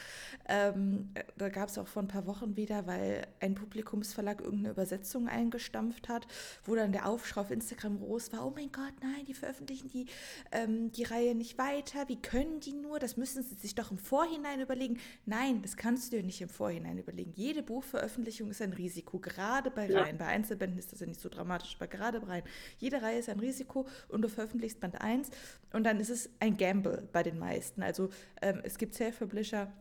Ähm, 0.48 1.10
da 1.36 1.48
gab 1.48 1.68
es 1.68 1.78
auch 1.78 1.88
vor 1.88 2.02
ein 2.02 2.08
paar 2.08 2.26
Wochen 2.26 2.56
wieder, 2.56 2.86
weil 2.86 3.26
ein 3.40 3.56
Publikumsverlag 3.56 4.40
irgendeine 4.40 4.70
Übersetzung 4.70 5.28
eingestampft 5.28 6.08
hat, 6.08 6.28
wo 6.64 6.76
dann 6.76 6.92
der 6.92 7.08
Aufschrei 7.08 7.40
auf 7.40 7.50
Instagram 7.50 7.98
groß 7.98 8.32
war, 8.32 8.46
oh 8.46 8.52
mein 8.54 8.70
Gott, 8.72 8.92
nein, 9.02 9.24
die 9.26 9.34
veröffentlichen 9.34 9.88
die, 9.88 10.06
ähm, 10.52 10.90
die 10.92 11.07
Reihe 11.10 11.34
nicht 11.34 11.58
weiter, 11.58 12.08
wie 12.08 12.20
können 12.20 12.60
die 12.60 12.72
nur, 12.72 12.98
das 12.98 13.16
müssen 13.16 13.42
sie 13.42 13.54
sich 13.54 13.74
doch 13.74 13.90
im 13.90 13.98
Vorhinein 13.98 14.60
überlegen. 14.60 14.98
Nein, 15.26 15.62
das 15.62 15.76
kannst 15.76 16.12
du 16.12 16.16
dir 16.16 16.22
nicht 16.22 16.40
im 16.40 16.48
Vorhinein 16.48 16.98
überlegen. 16.98 17.32
Jede 17.34 17.62
Buchveröffentlichung 17.62 18.50
ist 18.50 18.62
ein 18.62 18.72
Risiko, 18.72 19.18
gerade 19.18 19.70
bei 19.70 19.88
Ja. 19.88 20.02
Reihen. 20.02 20.18
Bei 20.18 20.26
Einzelbänden 20.26 20.78
ist 20.78 20.92
das 20.92 21.00
ja 21.00 21.06
nicht 21.06 21.20
so 21.20 21.28
dramatisch, 21.28 21.74
aber 21.76 21.86
gerade 21.86 22.20
bei 22.20 22.26
Reihen. 22.26 22.44
Jede 22.78 23.02
Reihe 23.02 23.18
ist 23.18 23.28
ein 23.28 23.40
Risiko 23.40 23.86
und 24.08 24.22
du 24.22 24.28
veröffentlichst 24.28 24.80
Band 24.80 25.00
1 25.00 25.30
und 25.72 25.84
dann 25.84 26.00
ist 26.00 26.10
es 26.10 26.30
ein 26.40 26.56
Gamble 26.56 27.08
bei 27.12 27.22
den 27.22 27.38
meisten. 27.38 27.82
Also 27.82 28.10
ähm, 28.42 28.60
es 28.62 28.78
gibt 28.78 28.94
Self-Publisher, 28.94 29.72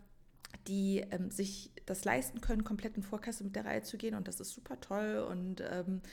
die 0.68 1.04
ähm, 1.12 1.30
sich 1.32 1.72
das 1.86 2.04
leisten 2.06 2.42
können, 2.42 2.64
komplett 2.64 2.98
in 2.98 3.04
Vorkasse 3.04 3.44
mit 3.44 3.56
der 3.56 3.66
Reihe 3.66 3.82
zu 3.84 3.98
gehen 3.98 4.16
und 4.16 4.28
das 4.28 4.40
ist 4.40 4.52
super 4.54 4.80
toll 4.82 5.26
und 5.30 5.62
ähm, 5.62 6.02
äh, 6.02 6.08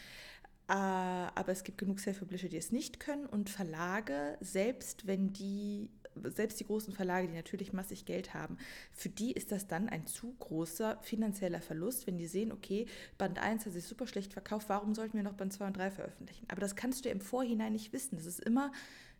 aber 0.66 1.52
es 1.52 1.62
gibt 1.62 1.78
genug 1.78 2.00
Self-Publisher, 2.00 2.48
die 2.48 2.56
es 2.56 2.72
nicht 2.72 3.00
können 3.00 3.26
und 3.26 3.50
Verlage, 3.50 4.38
selbst 4.40 5.06
wenn 5.06 5.32
die, 5.32 5.90
selbst 6.22 6.58
die 6.58 6.66
großen 6.66 6.94
Verlage, 6.94 7.28
die 7.28 7.34
natürlich 7.34 7.72
massig 7.72 8.06
Geld 8.06 8.32
haben, 8.32 8.56
für 8.92 9.10
die 9.10 9.32
ist 9.32 9.52
das 9.52 9.66
dann 9.66 9.88
ein 9.88 10.06
zu 10.06 10.34
großer 10.38 10.98
finanzieller 11.02 11.60
Verlust, 11.60 12.06
wenn 12.06 12.16
die 12.16 12.26
sehen, 12.26 12.50
okay, 12.50 12.86
Band 13.18 13.38
1 13.38 13.66
hat 13.66 13.72
sich 13.72 13.84
super 13.84 14.06
schlecht 14.06 14.32
verkauft, 14.32 14.68
warum 14.68 14.94
sollten 14.94 15.16
wir 15.16 15.24
noch 15.24 15.34
Band 15.34 15.52
2 15.52 15.66
und 15.66 15.76
3 15.76 15.90
veröffentlichen? 15.90 16.46
Aber 16.48 16.60
das 16.60 16.76
kannst 16.76 17.04
du 17.04 17.10
im 17.10 17.20
Vorhinein 17.20 17.72
nicht 17.72 17.92
wissen. 17.92 18.16
Das 18.16 18.26
ist 18.26 18.40
immer 18.40 18.72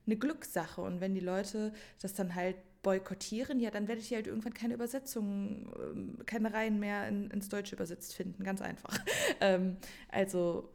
eine 0.06 0.16
Glückssache 0.16 0.80
und 0.80 1.00
wenn 1.00 1.14
die 1.14 1.20
Leute 1.20 1.72
das 2.00 2.14
dann 2.14 2.34
halt 2.34 2.56
boykottieren, 2.82 3.60
ja, 3.60 3.70
dann 3.70 3.88
werdet 3.88 4.10
ihr 4.10 4.18
halt 4.18 4.26
irgendwann 4.26 4.54
keine 4.54 4.74
Übersetzungen, 4.74 5.72
ähm, 5.78 6.18
keine 6.26 6.52
Reihen 6.52 6.78
mehr 6.78 7.08
in, 7.08 7.30
ins 7.30 7.48
Deutsche 7.48 7.74
übersetzt 7.74 8.14
finden, 8.14 8.44
ganz 8.44 8.62
einfach. 8.62 8.98
Ähm, 9.40 9.78
also 10.10 10.70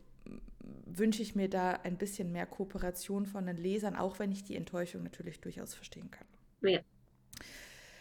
wünsche 0.85 1.21
ich 1.21 1.35
mir 1.35 1.49
da 1.49 1.71
ein 1.71 1.97
bisschen 1.97 2.31
mehr 2.31 2.45
Kooperation 2.45 3.25
von 3.25 3.45
den 3.45 3.57
Lesern, 3.57 3.95
auch 3.95 4.19
wenn 4.19 4.31
ich 4.31 4.43
die 4.43 4.55
Enttäuschung 4.55 5.03
natürlich 5.03 5.39
durchaus 5.41 5.73
verstehen 5.73 6.11
kann. 6.11 6.27
Ja. 6.61 6.79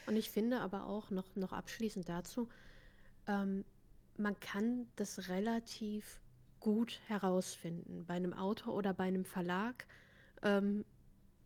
Und 0.07 0.17
ich 0.17 0.31
finde 0.31 0.61
aber 0.61 0.87
auch 0.87 1.11
noch, 1.11 1.37
noch 1.37 1.53
abschließend 1.53 2.09
dazu, 2.09 2.49
ähm, 3.27 3.65
man 4.17 4.39
kann 4.41 4.89
das 4.97 5.29
relativ 5.29 6.21
gut 6.61 7.01
herausfinden 7.07 8.05
bei 8.07 8.15
einem 8.15 8.33
Autor 8.33 8.75
oder 8.75 8.93
bei 8.95 9.05
einem 9.05 9.25
Verlag, 9.25 9.87
ähm, 10.43 10.85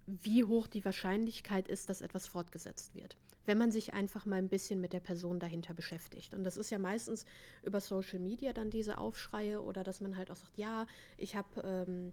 wie 0.06 0.44
hoch 0.44 0.66
die 0.66 0.84
Wahrscheinlichkeit 0.84 1.68
ist, 1.68 1.88
dass 1.88 2.00
etwas 2.00 2.26
fortgesetzt 2.26 2.94
wird. 2.94 3.16
Wenn 3.44 3.58
man 3.58 3.72
sich 3.72 3.92
einfach 3.92 4.24
mal 4.24 4.36
ein 4.36 4.48
bisschen 4.48 4.80
mit 4.80 4.92
der 4.92 5.00
Person 5.00 5.40
dahinter 5.40 5.74
beschäftigt. 5.74 6.32
Und 6.32 6.44
das 6.44 6.56
ist 6.56 6.70
ja 6.70 6.78
meistens 6.78 7.24
über 7.64 7.80
Social 7.80 8.20
Media 8.20 8.52
dann 8.52 8.70
diese 8.70 8.98
Aufschreie 8.98 9.60
oder 9.60 9.82
dass 9.82 10.00
man 10.00 10.16
halt 10.16 10.30
auch 10.30 10.36
sagt, 10.36 10.56
ja, 10.56 10.86
ich 11.16 11.34
habe, 11.34 11.60
ähm, 11.62 12.12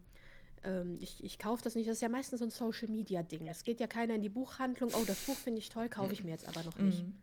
ähm, 0.63 0.97
ich, 0.99 1.23
ich 1.23 1.37
kaufe 1.37 1.63
das 1.63 1.75
nicht. 1.75 1.87
Das 1.87 1.97
ist 1.97 2.01
ja 2.01 2.09
meistens 2.09 2.39
so 2.39 2.45
ein 2.45 2.51
Social 2.51 2.87
Media 2.89 3.21
Ding. 3.21 3.47
Es 3.47 3.63
geht 3.63 3.79
ja 3.79 3.87
keiner 3.87 4.15
in 4.15 4.21
die 4.21 4.29
Buchhandlung, 4.29 4.91
oh, 4.93 5.03
das 5.05 5.19
Buch 5.25 5.35
finde 5.35 5.59
ich 5.59 5.69
toll, 5.69 5.87
kaufe 5.89 6.13
ich 6.13 6.23
mir 6.23 6.31
jetzt 6.31 6.47
aber 6.47 6.63
noch 6.63 6.77
nicht. 6.79 7.03
Mhm. 7.03 7.13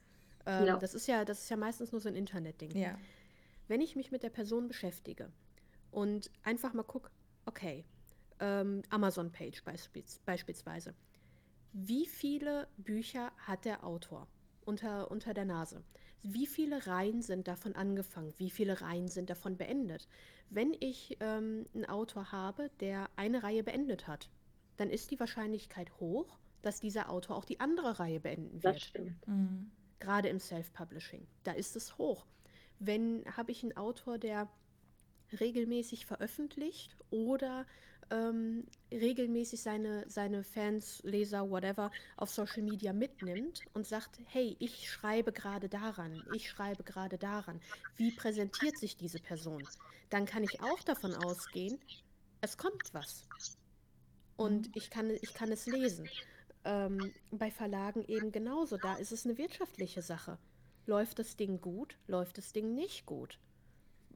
Ähm, 0.46 0.66
Ja. 0.66 0.76
das, 0.76 0.94
ist 0.94 1.08
ja, 1.08 1.24
das 1.24 1.42
ist 1.42 1.48
ja 1.50 1.56
meistens 1.56 1.90
nur 1.90 2.00
so 2.00 2.08
ein 2.08 2.14
Internetding. 2.14 2.76
Ja. 2.76 2.96
Wenn 3.68 3.80
ich 3.80 3.96
mich 3.96 4.12
mit 4.12 4.22
der 4.22 4.30
Person 4.30 4.68
beschäftige 4.68 5.30
und 5.90 6.30
einfach 6.44 6.72
mal 6.72 6.84
gucke, 6.84 7.10
okay, 7.46 7.84
ähm, 8.38 8.82
Amazon-Page 8.90 9.64
beispiels, 9.64 10.20
beispielsweise, 10.24 10.94
wie 11.78 12.06
viele 12.06 12.68
Bücher 12.78 13.32
hat 13.36 13.66
der 13.66 13.84
Autor 13.84 14.26
unter, 14.64 15.10
unter 15.10 15.34
der 15.34 15.44
Nase? 15.44 15.84
Wie 16.22 16.46
viele 16.46 16.86
Reihen 16.86 17.20
sind 17.20 17.48
davon 17.48 17.76
angefangen? 17.76 18.32
Wie 18.38 18.48
viele 18.48 18.80
Reihen 18.80 19.08
sind 19.08 19.28
davon 19.28 19.58
beendet? 19.58 20.08
Wenn 20.48 20.74
ich 20.80 21.18
ähm, 21.20 21.66
einen 21.74 21.84
Autor 21.84 22.32
habe, 22.32 22.70
der 22.80 23.10
eine 23.16 23.42
Reihe 23.42 23.62
beendet 23.62 24.06
hat, 24.06 24.30
dann 24.78 24.88
ist 24.88 25.10
die 25.10 25.20
Wahrscheinlichkeit 25.20 25.92
hoch, 26.00 26.38
dass 26.62 26.80
dieser 26.80 27.10
Autor 27.10 27.36
auch 27.36 27.44
die 27.44 27.60
andere 27.60 27.98
Reihe 27.98 28.20
beenden 28.20 28.62
wird 28.62 28.76
Das 28.76 28.82
stimmt. 28.82 29.28
Mhm. 29.28 29.70
gerade 30.00 30.28
im 30.30 30.40
Self-Publishing. 30.40 31.26
Da 31.44 31.52
ist 31.52 31.76
es 31.76 31.98
hoch. 31.98 32.24
Wenn 32.78 33.22
habe 33.36 33.52
ich 33.52 33.62
einen 33.62 33.76
Autor, 33.76 34.16
der 34.16 34.48
regelmäßig 35.38 36.06
veröffentlicht 36.06 36.96
oder 37.10 37.66
ähm, 38.10 38.64
regelmäßig 38.90 39.62
seine, 39.62 40.08
seine 40.08 40.44
Fans, 40.44 41.02
Leser, 41.02 41.50
whatever, 41.50 41.90
auf 42.16 42.30
Social 42.30 42.62
Media 42.62 42.92
mitnimmt 42.92 43.62
und 43.74 43.86
sagt, 43.86 44.20
hey, 44.26 44.56
ich 44.58 44.90
schreibe 44.90 45.32
gerade 45.32 45.68
daran, 45.68 46.22
ich 46.34 46.48
schreibe 46.48 46.84
gerade 46.84 47.18
daran. 47.18 47.60
Wie 47.96 48.12
präsentiert 48.12 48.78
sich 48.78 48.96
diese 48.96 49.18
Person? 49.18 49.66
Dann 50.10 50.26
kann 50.26 50.44
ich 50.44 50.60
auch 50.62 50.80
davon 50.82 51.14
ausgehen, 51.14 51.78
es 52.40 52.56
kommt 52.56 52.92
was. 52.92 53.26
Und 54.36 54.74
ich 54.76 54.90
kann, 54.90 55.10
ich 55.10 55.34
kann 55.34 55.50
es 55.50 55.66
lesen. 55.66 56.08
Ähm, 56.64 57.12
bei 57.30 57.50
Verlagen 57.50 58.04
eben 58.06 58.32
genauso. 58.32 58.76
Da 58.76 58.96
ist 58.96 59.12
es 59.12 59.24
eine 59.24 59.38
wirtschaftliche 59.38 60.02
Sache. 60.02 60.38
Läuft 60.84 61.18
das 61.18 61.36
Ding 61.36 61.60
gut? 61.60 61.96
Läuft 62.06 62.38
das 62.38 62.52
Ding 62.52 62.74
nicht 62.74 63.06
gut? 63.06 63.38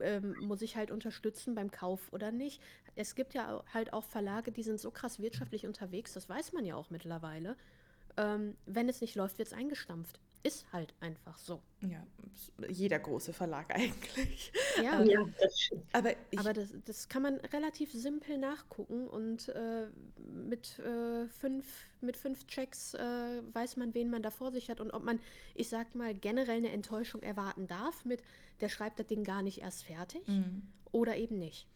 ähm, 0.01 0.34
muss 0.41 0.62
ich 0.62 0.76
halt 0.76 0.91
unterstützen 0.91 1.55
beim 1.55 1.70
Kauf 1.70 2.12
oder 2.12 2.32
nicht. 2.32 2.61
Es 2.97 3.14
gibt 3.14 3.34
ja 3.34 3.62
halt 3.72 3.93
auch 3.93 4.05
Verlage, 4.05 4.53
die 4.53 4.62
sind 4.62 4.80
so 4.80 4.91
krass 4.91 5.20
wirtschaftlich 5.20 5.66
unterwegs, 5.66 6.12
das 6.12 6.28
weiß 6.28 6.53
man 6.53 6.64
ja 6.64 6.76
auch 6.76 6.91
mittlerweile. 6.91 7.57
Ähm, 8.16 8.57
wenn 8.66 8.88
es 8.88 9.01
nicht 9.01 9.14
läuft, 9.14 9.38
wird 9.38 9.49
es 9.49 9.55
eingestampft. 9.55 10.20
Ist 10.43 10.72
halt 10.72 10.95
einfach 11.01 11.36
so. 11.36 11.61
Ja, 11.82 12.03
jeder 12.66 12.99
große 12.99 13.34
Verlag 13.34 13.66
eigentlich. 13.74 14.53
Ja, 14.82 15.03
ja 15.03 15.22
das. 15.38 15.70
Aber, 15.93 16.14
aber 16.34 16.53
das, 16.55 16.70
das, 16.86 17.09
kann 17.11 17.22
man 17.22 17.34
relativ 17.53 17.93
simpel 17.93 18.38
nachgucken 18.38 19.07
und 19.07 19.51
äh, 19.51 19.88
mit, 20.16 20.78
äh, 20.78 21.26
fünf, 21.28 21.66
mit 22.01 22.16
fünf 22.16 22.47
Checks 22.47 22.95
äh, 22.95 23.43
weiß 23.53 23.76
man, 23.76 23.93
wen 23.93 24.09
man 24.09 24.22
da 24.22 24.30
vor 24.30 24.51
sich 24.51 24.70
hat 24.70 24.80
und 24.80 24.93
ob 24.93 25.05
man, 25.05 25.20
ich 25.55 25.68
sag 25.68 25.95
mal, 25.95 26.14
generell 26.14 26.57
eine 26.57 26.70
Enttäuschung 26.70 27.22
erwarten 27.22 27.66
darf 27.66 28.07
mit, 28.07 28.22
der 28.62 28.70
schreibt 28.70 28.99
das 28.99 29.09
Ding 29.09 29.24
gar 29.24 29.43
nicht 29.43 29.61
erst 29.61 29.84
fertig 29.84 30.26
mhm. 30.26 30.62
oder 30.91 31.18
eben 31.18 31.38
nicht. 31.38 31.66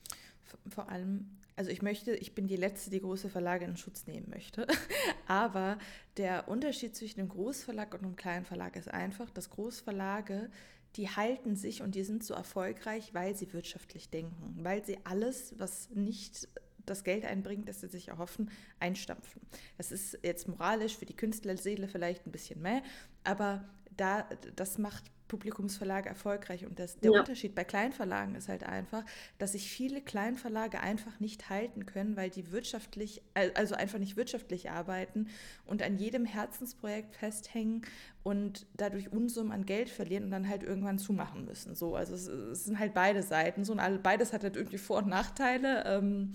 Vor 0.69 0.89
allem, 0.89 1.29
also 1.57 1.71
ich 1.71 1.83
möchte, 1.83 2.15
ich 2.15 2.35
bin 2.35 2.47
die 2.47 2.57
Letzte, 2.57 2.91
die 2.91 3.01
große 3.01 3.29
Verlage 3.29 3.65
in 3.65 3.77
Schutz 3.77 4.07
nehmen 4.07 4.29
möchte. 4.29 4.67
Aber 5.27 5.79
der 6.17 6.49
Unterschied 6.49 6.97
zwischen 6.97 7.21
einem 7.21 7.29
Großverlag 7.29 7.95
und 7.95 8.05
einem 8.05 8.17
kleinen 8.17 8.45
Verlag 8.45 8.77
ist 8.77 8.89
einfach, 8.89 9.31
dass 9.31 9.51
Großverlage, 9.51 10.51
die 10.97 11.09
halten 11.09 11.57
sich 11.57 11.83
und 11.83 11.95
die 11.95 12.05
sind 12.05 12.25
so 12.25 12.35
erfolgreich, 12.35 13.15
weil 13.15 13.35
sie 13.35 13.53
wirtschaftlich 13.53 14.11
denken, 14.11 14.57
weil 14.63 14.85
sie 14.85 14.99
alles, 15.05 15.55
was 15.59 15.91
nicht 15.91 16.49
das 16.87 17.03
Geld 17.03 17.25
einbringt, 17.25 17.69
das 17.69 17.81
sie 17.81 17.89
sich 17.89 18.09
erhoffen, 18.09 18.51
einstampfen. 18.79 19.41
Das 19.79 19.91
ist 19.91 20.19
jetzt 20.23 20.49
moralisch 20.49 20.97
für 20.97 21.07
die 21.07 21.17
Künstlerseele 21.17 21.89
vielleicht 21.89 22.27
ein 22.27 22.33
bisschen 22.33 22.61
mehr, 22.61 22.83
aber 23.25 23.65
da, 23.97 24.29
das 24.57 24.79
macht 24.79 25.05
Publikumsverlage 25.35 26.09
erfolgreich. 26.09 26.65
Und 26.65 26.79
das, 26.79 27.01
der 27.01 27.11
ja. 27.11 27.19
Unterschied 27.19 27.57
bei 27.57 27.65
Kleinverlagen 27.65 28.37
ist 28.37 28.49
halt 28.49 28.63
einfach, 28.63 29.05
dass 29.39 29.53
sich 29.53 29.69
viele 29.69 30.01
Kleinverlage 30.01 30.79
einfach 30.81 31.19
nicht 31.19 31.51
halten 31.51 31.87
können, 31.87 32.17
weil 32.17 32.31
die 32.31 32.53
wirtschaftlich, 32.53 33.21
also 33.35 33.75
einfach 33.75 33.99
nicht 33.99 34.17
wirtschaftlich 34.17 34.71
arbeiten 34.71 35.27
und 35.67 35.83
an 35.83 35.99
jedem 35.99 36.25
Herzensprojekt 36.25 37.17
festhängen 37.17 37.83
und 38.23 38.67
dadurch 38.77 39.11
Unsummen 39.11 39.53
an 39.53 39.67
Geld 39.67 39.89
verlieren 39.89 40.25
und 40.25 40.31
dann 40.31 40.49
halt 40.49 40.63
irgendwann 40.63 40.99
zumachen 40.99 41.45
müssen. 41.45 41.75
So, 41.75 41.97
also 41.97 42.15
es, 42.15 42.29
es 42.29 42.65
sind 42.65 42.79
halt 42.79 42.95
beide 42.95 43.25
Seiten. 43.25 43.65
So 43.65 43.73
und 43.73 44.03
beides 44.03 44.33
hat 44.33 44.45
halt 44.45 44.57
irgendwie 44.57 44.79
Vor- 44.79 44.99
und 44.99 45.09
Nachteile. 45.09 45.85
Ähm, 45.85 46.33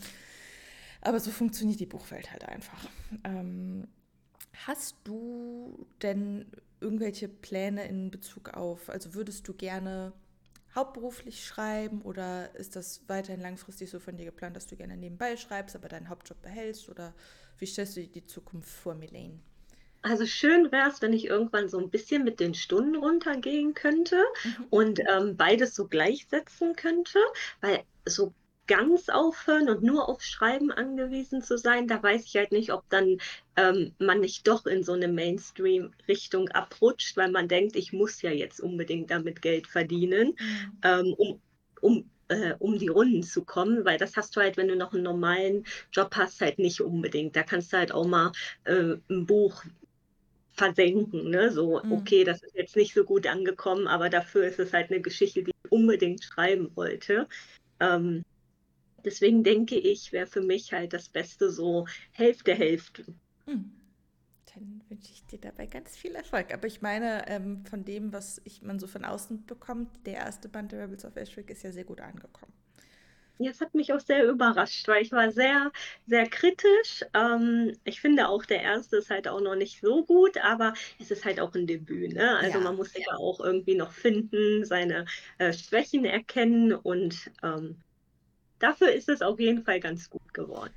aber 1.01 1.21
so 1.21 1.31
funktioniert 1.31 1.79
die 1.79 1.85
Buchwelt 1.85 2.31
halt 2.31 2.43
einfach. 2.43 2.85
Ähm, 3.23 3.87
hast 4.65 4.97
du 5.05 5.87
denn 6.01 6.45
irgendwelche 6.81 7.27
Pläne 7.27 7.87
in 7.87 8.11
Bezug 8.11 8.49
auf, 8.49 8.89
also 8.89 9.13
würdest 9.13 9.47
du 9.47 9.53
gerne 9.53 10.13
hauptberuflich 10.75 11.45
schreiben 11.45 12.01
oder 12.01 12.53
ist 12.55 12.75
das 12.75 13.01
weiterhin 13.07 13.41
langfristig 13.41 13.89
so 13.89 13.99
von 13.99 14.17
dir 14.17 14.25
geplant, 14.25 14.55
dass 14.55 14.67
du 14.67 14.75
gerne 14.75 14.97
nebenbei 14.97 15.35
schreibst, 15.35 15.75
aber 15.75 15.87
deinen 15.87 16.09
Hauptjob 16.09 16.41
behältst 16.41 16.89
oder 16.89 17.13
wie 17.57 17.65
stellst 17.65 17.97
du 17.97 18.01
dir 18.01 18.07
die 18.07 18.25
Zukunft 18.25 18.69
vor, 18.69 18.95
Milene? 18.95 19.39
Also 20.01 20.25
schön 20.25 20.71
wäre 20.71 20.89
es, 20.89 21.01
wenn 21.01 21.11
ich 21.11 21.25
irgendwann 21.25 21.67
so 21.67 21.77
ein 21.77 21.89
bisschen 21.89 22.23
mit 22.23 22.39
den 22.39 22.53
Stunden 22.53 22.95
runtergehen 22.95 23.73
könnte 23.73 24.23
mhm. 24.43 24.65
und 24.69 24.99
ähm, 25.01 25.35
beides 25.35 25.75
so 25.75 25.87
gleichsetzen 25.87 26.75
könnte, 26.75 27.19
weil 27.59 27.83
so 28.05 28.33
ganz 28.69 29.09
aufhören 29.09 29.67
und 29.67 29.81
nur 29.81 30.07
auf 30.07 30.21
Schreiben 30.21 30.71
angewiesen 30.71 31.41
zu 31.41 31.57
sein, 31.57 31.87
da 31.87 32.01
weiß 32.01 32.23
ich 32.23 32.35
halt 32.35 32.51
nicht, 32.51 32.71
ob 32.71 32.87
dann 32.89 33.17
ähm, 33.55 33.93
man 33.97 34.19
nicht 34.19 34.47
doch 34.47 34.67
in 34.67 34.83
so 34.83 34.93
eine 34.93 35.07
Mainstream-Richtung 35.07 36.49
abrutscht, 36.49 37.17
weil 37.17 37.31
man 37.31 37.47
denkt, 37.47 37.75
ich 37.75 37.93
muss 37.93 38.21
ja 38.21 38.29
jetzt 38.29 38.61
unbedingt 38.61 39.09
damit 39.09 39.41
Geld 39.41 39.65
verdienen, 39.65 40.35
mhm. 40.39 40.77
ähm, 40.83 41.13
um, 41.17 41.41
um 41.81 42.09
äh, 42.27 42.53
um 42.59 42.77
die 42.77 42.89
Runden 42.89 43.23
zu 43.23 43.43
kommen, 43.43 43.85
weil 43.85 43.97
das 43.97 44.15
hast 44.15 44.35
du 44.35 44.41
halt, 44.41 44.55
wenn 44.55 44.67
du 44.67 44.75
noch 44.75 44.93
einen 44.93 45.01
normalen 45.01 45.65
Job 45.91 46.11
hast, 46.15 46.39
halt 46.41 46.59
nicht 46.59 46.79
unbedingt. 46.79 47.35
Da 47.35 47.41
kannst 47.41 47.73
du 47.73 47.77
halt 47.77 47.91
auch 47.91 48.05
mal 48.05 48.31
äh, 48.65 48.97
ein 49.09 49.25
Buch 49.25 49.63
versenken, 50.53 51.31
ne? 51.31 51.51
So, 51.51 51.81
mhm. 51.83 51.91
okay, 51.91 52.23
das 52.23 52.43
ist 52.43 52.53
jetzt 52.53 52.75
nicht 52.75 52.93
so 52.93 53.03
gut 53.03 53.25
angekommen, 53.25 53.87
aber 53.87 54.09
dafür 54.09 54.43
ist 54.43 54.59
es 54.59 54.73
halt 54.73 54.91
eine 54.91 55.01
Geschichte, 55.01 55.41
die 55.41 55.49
ich 55.63 55.71
unbedingt 55.71 56.23
schreiben 56.23 56.69
wollte. 56.75 57.27
Ähm, 57.79 58.23
Deswegen 59.05 59.43
denke 59.43 59.75
ich, 59.75 60.11
wäre 60.11 60.27
für 60.27 60.41
mich 60.41 60.73
halt 60.73 60.93
das 60.93 61.09
Beste 61.09 61.49
so 61.49 61.87
Hälfte, 62.11 62.53
Hälfte. 62.53 63.05
Hm. 63.45 63.71
Dann 64.53 64.81
wünsche 64.89 65.11
ich 65.11 65.25
dir 65.25 65.39
dabei 65.39 65.67
ganz 65.67 65.95
viel 65.95 66.15
Erfolg. 66.15 66.53
Aber 66.53 66.67
ich 66.67 66.81
meine, 66.81 67.27
ähm, 67.27 67.65
von 67.65 67.85
dem, 67.85 68.13
was 68.13 68.41
ich, 68.45 68.61
man 68.61 68.79
so 68.79 68.87
von 68.87 69.05
außen 69.05 69.45
bekommt, 69.45 69.89
der 70.05 70.15
erste 70.15 70.49
Band 70.49 70.71
der 70.71 70.83
Rebels 70.83 71.05
of 71.05 71.15
Ashwick 71.15 71.49
ist 71.49 71.63
ja 71.63 71.71
sehr 71.71 71.83
gut 71.83 72.01
angekommen. 72.01 72.53
Jetzt 73.41 73.61
hat 73.61 73.73
mich 73.73 73.93
auch 73.93 74.01
sehr 74.01 74.27
überrascht, 74.27 74.85
weil 74.89 75.01
ich 75.01 75.13
war 75.13 75.31
sehr, 75.31 75.71
sehr 76.05 76.27
kritisch. 76.27 77.05
Ähm, 77.13 77.71
ich 77.85 78.01
finde 78.01 78.27
auch, 78.27 78.45
der 78.45 78.61
erste 78.61 78.97
ist 78.97 79.09
halt 79.09 79.29
auch 79.29 79.39
noch 79.39 79.55
nicht 79.55 79.79
so 79.79 80.05
gut, 80.05 80.37
aber 80.43 80.73
es 80.99 81.09
ist 81.09 81.23
halt 81.23 81.39
auch 81.39 81.55
ein 81.55 81.65
Debüt. 81.65 82.13
Ne? 82.15 82.37
Also 82.37 82.57
ja, 82.57 82.63
man 82.63 82.75
muss 82.75 82.91
sich 82.91 83.05
ja 83.05 83.15
auch 83.15 83.39
irgendwie 83.39 83.75
noch 83.75 83.93
finden, 83.93 84.65
seine 84.65 85.05
äh, 85.37 85.53
Schwächen 85.53 86.03
erkennen 86.03 86.73
und 86.73 87.31
ähm, 87.41 87.77
dafür 88.59 88.91
ist 88.91 89.09
es 89.09 89.21
auf 89.21 89.39
jeden 89.39 89.63
Fall 89.63 89.79
ganz 89.79 90.09
gut 90.09 90.33
geworden. 90.33 90.73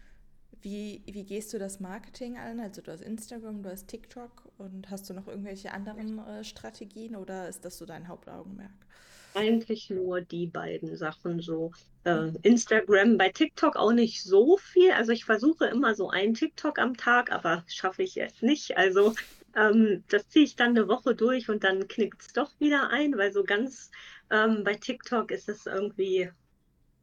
Wie, 0.63 1.03
wie 1.07 1.25
gehst 1.25 1.53
du 1.53 1.59
das 1.59 1.81
Marketing 1.81 2.39
an? 2.39 2.61
Also 2.61 2.83
du 2.83 2.93
hast 2.93 3.03
Instagram, 3.03 3.63
du 3.63 3.71
hast 3.71 3.89
TikTok 3.89 4.31
und 4.59 4.91
hast 4.91 5.11
du 5.11 5.15
noch 5.15 5.27
irgendwelche 5.27 5.73
anderen 5.73 6.19
äh, 6.21 6.45
Strategien 6.45 7.17
oder 7.17 7.49
ist 7.49 7.65
das 7.65 7.79
so 7.79 7.85
dein 7.85 8.07
Hauptaugenmerk? 8.07 8.71
Eigentlich 9.35 9.91
nur 9.91 10.21
die 10.21 10.47
beiden 10.47 10.97
Sachen 10.97 11.41
so. 11.41 11.73
Äh, 12.05 12.31
Instagram, 12.43 13.19
bei 13.19 13.31
TikTok 13.31 13.77
auch 13.77 13.93
nicht 13.93 14.23
so 14.23 14.57
viel. 14.57 14.93
Also 14.93 15.11
ich 15.11 15.25
versuche 15.25 15.67
immer 15.67 15.95
so 15.95 16.11
ein 16.11 16.35
TikTok 16.35 16.79
am 16.79 16.97
Tag, 16.97 17.33
aber 17.33 17.65
schaffe 17.67 18.05
ich 18.05 18.15
jetzt 18.15 18.43
nicht. 18.43 18.77
Also 18.77 19.15
ähm, 19.57 20.05
das 20.09 20.29
ziehe 20.29 20.45
ich 20.45 20.55
dann 20.55 20.71
eine 20.71 20.87
Woche 20.87 21.15
durch 21.15 21.49
und 21.49 21.65
dann 21.65 21.89
knickt 21.89 22.21
es 22.23 22.33
doch 22.33 22.53
wieder 22.61 22.91
ein, 22.91 23.17
weil 23.17 23.33
so 23.33 23.43
ganz 23.43 23.91
ähm, 24.31 24.63
bei 24.65 24.75
TikTok 24.75 25.31
ist 25.31 25.49
es 25.49 25.67
irgendwie 25.67 26.31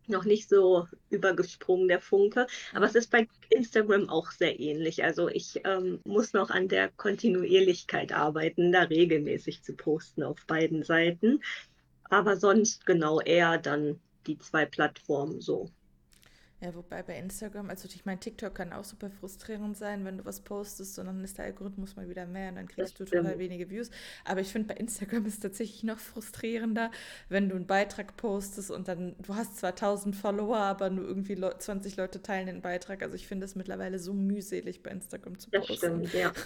noch 0.10 0.26
nicht 0.26 0.50
so 0.50 0.88
übergesprungen, 1.10 1.88
der 1.88 2.02
Funke. 2.02 2.48
Aber 2.74 2.86
es 2.86 2.96
ist 2.96 3.12
bei 3.12 3.28
Instagram 3.50 4.10
auch 4.10 4.32
sehr 4.32 4.60
ähnlich. 4.60 5.04
Also 5.04 5.30
ich 5.30 5.62
ähm, 5.64 6.00
muss 6.06 6.34
noch 6.34 6.50
an 6.50 6.68
der 6.68 6.90
Kontinuierlichkeit 6.90 8.12
arbeiten, 8.12 8.72
da 8.72 8.84
regelmäßig 8.84 9.64
zu 9.64 9.74
posten 9.74 10.24
auf 10.24 10.46
beiden 10.46 10.84
Seiten. 10.84 11.42
Aber 12.10 12.38
sonst 12.38 12.86
genau 12.86 13.22
eher 13.22 13.58
dann 13.58 14.00
die 14.28 14.38
zwei 14.38 14.66
Plattformen 14.66 15.42
so. 15.42 15.70
Ja, 16.62 16.76
wobei 16.76 17.04
bei 17.04 17.18
Instagram, 17.18 17.70
also 17.70 17.88
ich 17.88 18.06
meine, 18.06 18.20
TikTok 18.20 18.54
kann 18.54 18.74
auch 18.74 18.84
super 18.84 19.10
frustrierend 19.10 19.78
sein, 19.78 20.04
wenn 20.04 20.18
du 20.18 20.26
was 20.26 20.42
postest 20.42 21.00
und 21.00 21.06
dann 21.06 21.24
ist 21.24 21.38
der 21.38 21.46
Algorithmus 21.46 21.96
mal 21.96 22.10
wieder 22.10 22.26
mehr 22.26 22.50
und 22.50 22.56
dann 22.56 22.68
kriegst 22.68 23.00
du 23.00 23.06
total 23.06 23.40
wenige 23.40 23.70
Views. 23.70 23.90
Aber 24.26 24.42
ich 24.42 24.50
finde, 24.50 24.74
bei 24.74 24.74
Instagram 24.74 25.26
ist 25.26 25.36
es 25.36 25.40
tatsächlich 25.40 25.84
noch 25.84 26.00
frustrierender, 26.00 26.92
wenn 27.30 27.48
du 27.48 27.56
einen 27.56 27.66
Beitrag 27.66 28.18
postest 28.18 28.72
und 28.72 28.90
dann, 28.90 29.16
du 29.20 29.36
hast 29.36 29.56
zwar 29.58 29.70
1000 29.70 30.18
Follower, 30.18 30.58
aber 30.58 30.90
nur 30.90 31.06
irgendwie 31.06 31.38
20 31.38 31.96
Leute 31.96 32.22
teilen 32.22 32.48
den 32.48 32.62
Beitrag. 32.62 33.04
Also 33.04 33.16
ich 33.16 33.26
finde 33.26 33.46
es 33.46 33.56
mittlerweile 33.56 33.98
so 33.98 34.14
mühselig, 34.14 34.84
bei 34.84 34.92
Instagram 34.92 35.40
zu 35.40 35.50
posten. 35.50 35.68
Das 35.70 35.78
stimmt, 35.78 36.14
ja. 36.14 36.34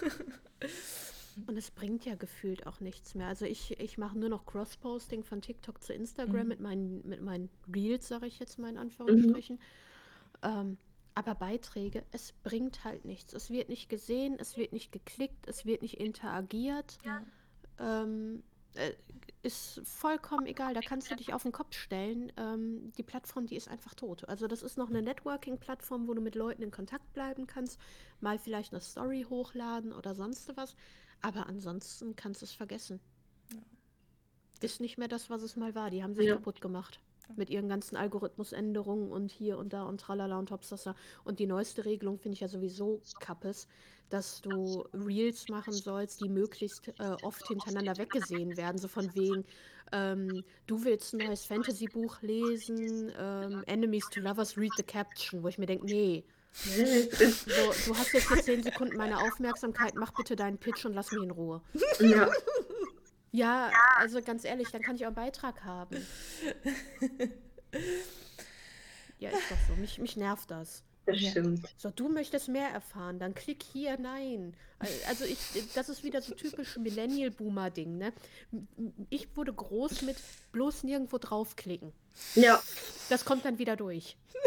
Und 1.48 1.56
es 1.56 1.72
bringt 1.72 2.04
ja 2.04 2.14
gefühlt 2.14 2.68
auch 2.68 2.78
nichts 2.78 3.16
mehr. 3.16 3.26
Also 3.26 3.44
ich, 3.44 3.80
ich 3.80 3.98
mache 3.98 4.16
nur 4.16 4.28
noch 4.28 4.46
Cross-Posting 4.46 5.24
von 5.24 5.42
TikTok 5.42 5.82
zu 5.82 5.92
Instagram 5.92 6.44
mhm. 6.44 6.48
mit, 6.48 6.60
meinen, 6.60 7.08
mit 7.08 7.22
meinen 7.22 7.48
Reels, 7.74 8.06
sage 8.06 8.26
ich 8.26 8.38
jetzt 8.38 8.60
mal 8.60 8.70
in 8.70 8.78
Anführungsstrichen. 8.78 9.56
Mhm. 9.56 9.60
Ähm, 10.44 10.78
aber 11.14 11.34
Beiträge, 11.34 12.04
es 12.10 12.32
bringt 12.42 12.84
halt 12.84 13.04
nichts. 13.04 13.32
Es 13.34 13.50
wird 13.50 13.68
nicht 13.68 13.88
gesehen, 13.88 14.36
es 14.38 14.56
wird 14.56 14.72
nicht 14.72 14.92
geklickt, 14.92 15.46
es 15.48 15.64
wird 15.64 15.82
nicht 15.82 15.98
interagiert. 16.00 16.98
Ja. 17.04 17.22
Ähm, 17.78 18.42
äh, 18.74 18.92
ist 19.42 19.82
vollkommen 19.84 20.46
egal, 20.46 20.74
da 20.74 20.80
kannst 20.80 21.10
du 21.10 21.16
dich 21.16 21.34
auf 21.34 21.42
den 21.42 21.52
Kopf 21.52 21.76
stellen. 21.76 22.32
Ähm, 22.36 22.92
die 22.96 23.02
Plattform, 23.02 23.46
die 23.46 23.56
ist 23.56 23.68
einfach 23.68 23.94
tot. 23.94 24.28
Also 24.28 24.46
das 24.46 24.62
ist 24.62 24.78
noch 24.78 24.88
eine 24.88 25.02
Networking-Plattform, 25.02 26.08
wo 26.08 26.14
du 26.14 26.22
mit 26.22 26.34
Leuten 26.34 26.62
in 26.62 26.70
Kontakt 26.70 27.12
bleiben 27.12 27.46
kannst, 27.46 27.78
mal 28.20 28.38
vielleicht 28.38 28.72
eine 28.72 28.80
Story 28.80 29.26
hochladen 29.28 29.92
oder 29.92 30.14
sonst 30.14 30.56
was. 30.56 30.74
Aber 31.20 31.46
ansonsten 31.46 32.16
kannst 32.16 32.40
du 32.40 32.46
es 32.46 32.52
vergessen. 32.52 33.00
Ja. 33.52 33.60
Ist 34.62 34.80
nicht 34.80 34.98
mehr 34.98 35.08
das, 35.08 35.30
was 35.30 35.42
es 35.42 35.56
mal 35.56 35.74
war. 35.74 35.90
Die 35.90 36.02
haben 36.02 36.14
sich 36.14 36.26
ja. 36.26 36.34
kaputt 36.34 36.60
gemacht. 36.60 37.00
Mit 37.36 37.50
ihren 37.50 37.68
ganzen 37.68 37.96
Algorithmusänderungen 37.96 39.10
und 39.10 39.30
hier 39.30 39.58
und 39.58 39.72
da 39.72 39.84
und 39.84 40.00
tralala 40.00 40.38
und 40.38 40.48
topsasa. 40.48 40.94
Und 41.24 41.38
die 41.38 41.46
neueste 41.46 41.84
Regelung 41.84 42.18
finde 42.18 42.34
ich 42.34 42.40
ja 42.40 42.48
sowieso 42.48 43.00
kappes, 43.20 43.66
dass 44.10 44.40
du 44.42 44.84
Reels 44.92 45.48
machen 45.48 45.72
sollst, 45.72 46.20
die 46.20 46.28
möglichst 46.28 46.88
äh, 46.88 47.16
oft 47.22 47.46
hintereinander 47.48 47.96
weggesehen 47.96 48.56
werden. 48.56 48.78
So 48.78 48.88
von 48.88 49.14
wegen, 49.14 49.44
ähm, 49.92 50.44
du 50.66 50.84
willst 50.84 51.14
ein 51.14 51.26
neues 51.26 51.44
Fantasy-Buch 51.44 52.22
lesen, 52.22 53.12
ähm, 53.18 53.64
Enemies 53.66 54.08
to 54.10 54.20
Lovers, 54.20 54.56
read 54.56 54.72
the 54.76 54.82
caption, 54.82 55.42
wo 55.42 55.48
ich 55.48 55.58
mir 55.58 55.66
denke, 55.66 55.86
nee. 55.86 56.24
so, 56.52 57.90
du 57.90 57.98
hast 57.98 58.12
jetzt 58.12 58.26
für 58.26 58.40
10 58.40 58.62
Sekunden 58.62 58.96
meine 58.96 59.18
Aufmerksamkeit, 59.18 59.96
mach 59.96 60.12
bitte 60.12 60.36
deinen 60.36 60.58
Pitch 60.58 60.84
und 60.84 60.94
lass 60.94 61.10
mich 61.10 61.22
in 61.22 61.32
Ruhe. 61.32 61.60
Ja. 61.98 62.30
Ja, 63.34 63.72
also 63.98 64.22
ganz 64.22 64.44
ehrlich, 64.44 64.68
dann 64.70 64.80
kann 64.80 64.94
ich 64.94 65.02
auch 65.02 65.08
einen 65.08 65.16
Beitrag 65.16 65.64
haben. 65.64 65.96
Ja, 69.18 69.30
ist 69.30 69.50
doch 69.50 69.56
so. 69.68 69.74
Mich, 69.76 69.98
mich 69.98 70.16
nervt 70.16 70.50
das. 70.50 70.82
Das 71.06 71.20
Ja. 71.20 71.30
stimmt. 71.30 71.66
So, 71.78 71.90
du 71.90 72.08
möchtest 72.08 72.48
mehr 72.48 72.68
erfahren, 72.68 73.18
dann 73.18 73.34
klick 73.34 73.62
hier, 73.62 73.98
nein. 73.98 74.54
Also 75.08 75.24
ich, 75.24 75.38
das 75.74 75.88
ist 75.88 76.04
wieder 76.04 76.20
so 76.20 76.34
typisch 76.34 76.76
Millennial-Boomer-Ding, 76.76 77.96
ne? 77.96 78.12
Ich 79.08 79.34
wurde 79.36 79.52
groß 79.52 80.02
mit 80.02 80.16
bloß 80.52 80.84
nirgendwo 80.84 81.18
draufklicken. 81.18 81.92
Ja, 82.34 82.62
Das 83.08 83.24
kommt 83.24 83.44
dann 83.44 83.58
wieder 83.58 83.76
durch. 83.76 84.16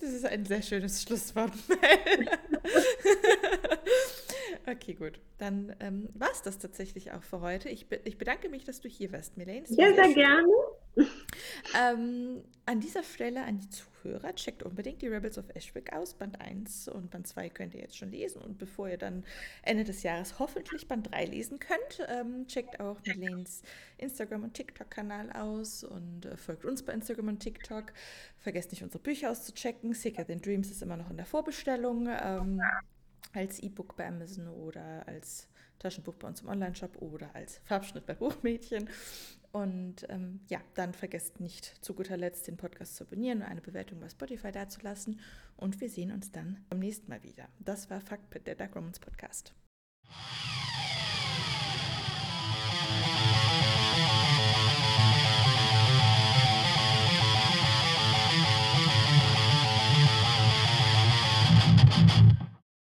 Das 0.00 0.10
ist 0.12 0.24
ein 0.24 0.46
sehr 0.46 0.62
schönes 0.62 1.02
Schlusswort. 1.02 1.50
okay, 4.66 4.94
gut. 4.94 5.20
Dann 5.38 5.74
ähm, 5.80 6.08
war 6.14 6.30
es 6.32 6.42
das 6.42 6.58
tatsächlich 6.58 7.12
auch 7.12 7.22
für 7.22 7.40
heute. 7.40 7.68
Ich, 7.68 7.88
be 7.88 8.00
ich 8.04 8.18
bedanke 8.18 8.48
mich, 8.48 8.64
dass 8.64 8.80
du 8.80 8.88
hier 8.88 9.12
warst, 9.12 9.36
war 9.36 9.46
ja, 9.46 9.94
sehr 9.94 10.14
gerne. 10.14 10.44
Ähm, 11.78 12.42
an 12.64 12.80
dieser 12.80 13.02
Stelle 13.02 13.44
an 13.44 13.58
die 13.58 13.68
Zuhörer, 13.68 14.34
checkt 14.34 14.62
unbedingt 14.62 15.02
die 15.02 15.08
Rebels 15.08 15.36
of 15.36 15.44
Ashwick 15.54 15.92
aus. 15.92 16.14
Band 16.14 16.40
1 16.40 16.88
und 16.88 17.10
Band 17.10 17.26
2 17.26 17.50
könnt 17.50 17.74
ihr 17.74 17.80
jetzt 17.80 17.96
schon 17.96 18.10
lesen. 18.10 18.40
Und 18.40 18.56
bevor 18.58 18.88
ihr 18.88 18.96
dann 18.96 19.24
Ende 19.62 19.84
des 19.84 20.02
Jahres 20.02 20.38
hoffentlich 20.38 20.88
Band 20.88 21.12
3 21.12 21.26
lesen 21.26 21.58
könnt, 21.58 22.08
ähm, 22.08 22.46
checkt 22.46 22.80
auch 22.80 22.98
Milenes 23.04 23.62
Instagram- 23.98 24.44
und 24.44 24.54
TikTok-Kanal 24.54 25.32
aus 25.32 25.84
und 25.84 26.24
äh, 26.24 26.36
folgt 26.36 26.64
uns 26.64 26.82
bei 26.82 26.92
Instagram 26.92 27.28
und 27.28 27.40
TikTok. 27.40 27.92
Vergesst 28.38 28.70
nicht, 28.70 28.82
unsere 28.82 29.02
Bücher 29.02 29.30
auszuchecken. 29.30 29.92
Secret 29.92 30.30
in 30.30 30.40
Dreams 30.40 30.70
ist 30.70 30.82
immer 30.82 30.96
noch 30.96 31.10
in 31.10 31.16
der 31.16 31.26
Vorbestellung. 31.26 32.08
Ähm, 32.08 32.60
als 33.32 33.60
E-Book 33.60 33.96
bei 33.96 34.06
Amazon 34.06 34.48
oder 34.48 35.06
als 35.06 35.48
Taschenbuch 35.78 36.14
bei 36.14 36.28
uns 36.28 36.40
im 36.40 36.48
Onlineshop 36.48 37.00
oder 37.02 37.34
als 37.34 37.58
Farbschnitt 37.64 38.06
bei 38.06 38.14
Buchmädchen. 38.16 38.88
Und 39.52 40.06
ähm, 40.10 40.40
ja, 40.48 40.60
dann 40.74 40.92
vergesst 40.92 41.40
nicht 41.40 41.64
zu 41.82 41.94
guter 41.94 42.16
Letzt 42.16 42.46
den 42.46 42.56
Podcast 42.56 42.96
zu 42.96 43.04
abonnieren 43.04 43.38
und 43.38 43.48
eine 43.48 43.62
Bewertung 43.62 44.00
bei 44.00 44.08
Spotify 44.08 44.52
dazulassen. 44.52 45.20
Und 45.56 45.80
wir 45.80 45.88
sehen 45.88 46.12
uns 46.12 46.30
dann 46.30 46.64
beim 46.68 46.80
nächsten 46.80 47.08
Mal 47.10 47.22
wieder. 47.22 47.48
Das 47.58 47.88
war 47.88 48.00
Fuckpit, 48.00 48.46
der 48.46 48.54
Dark 48.54 48.76
Romans 48.76 49.00
Podcast. 49.00 49.54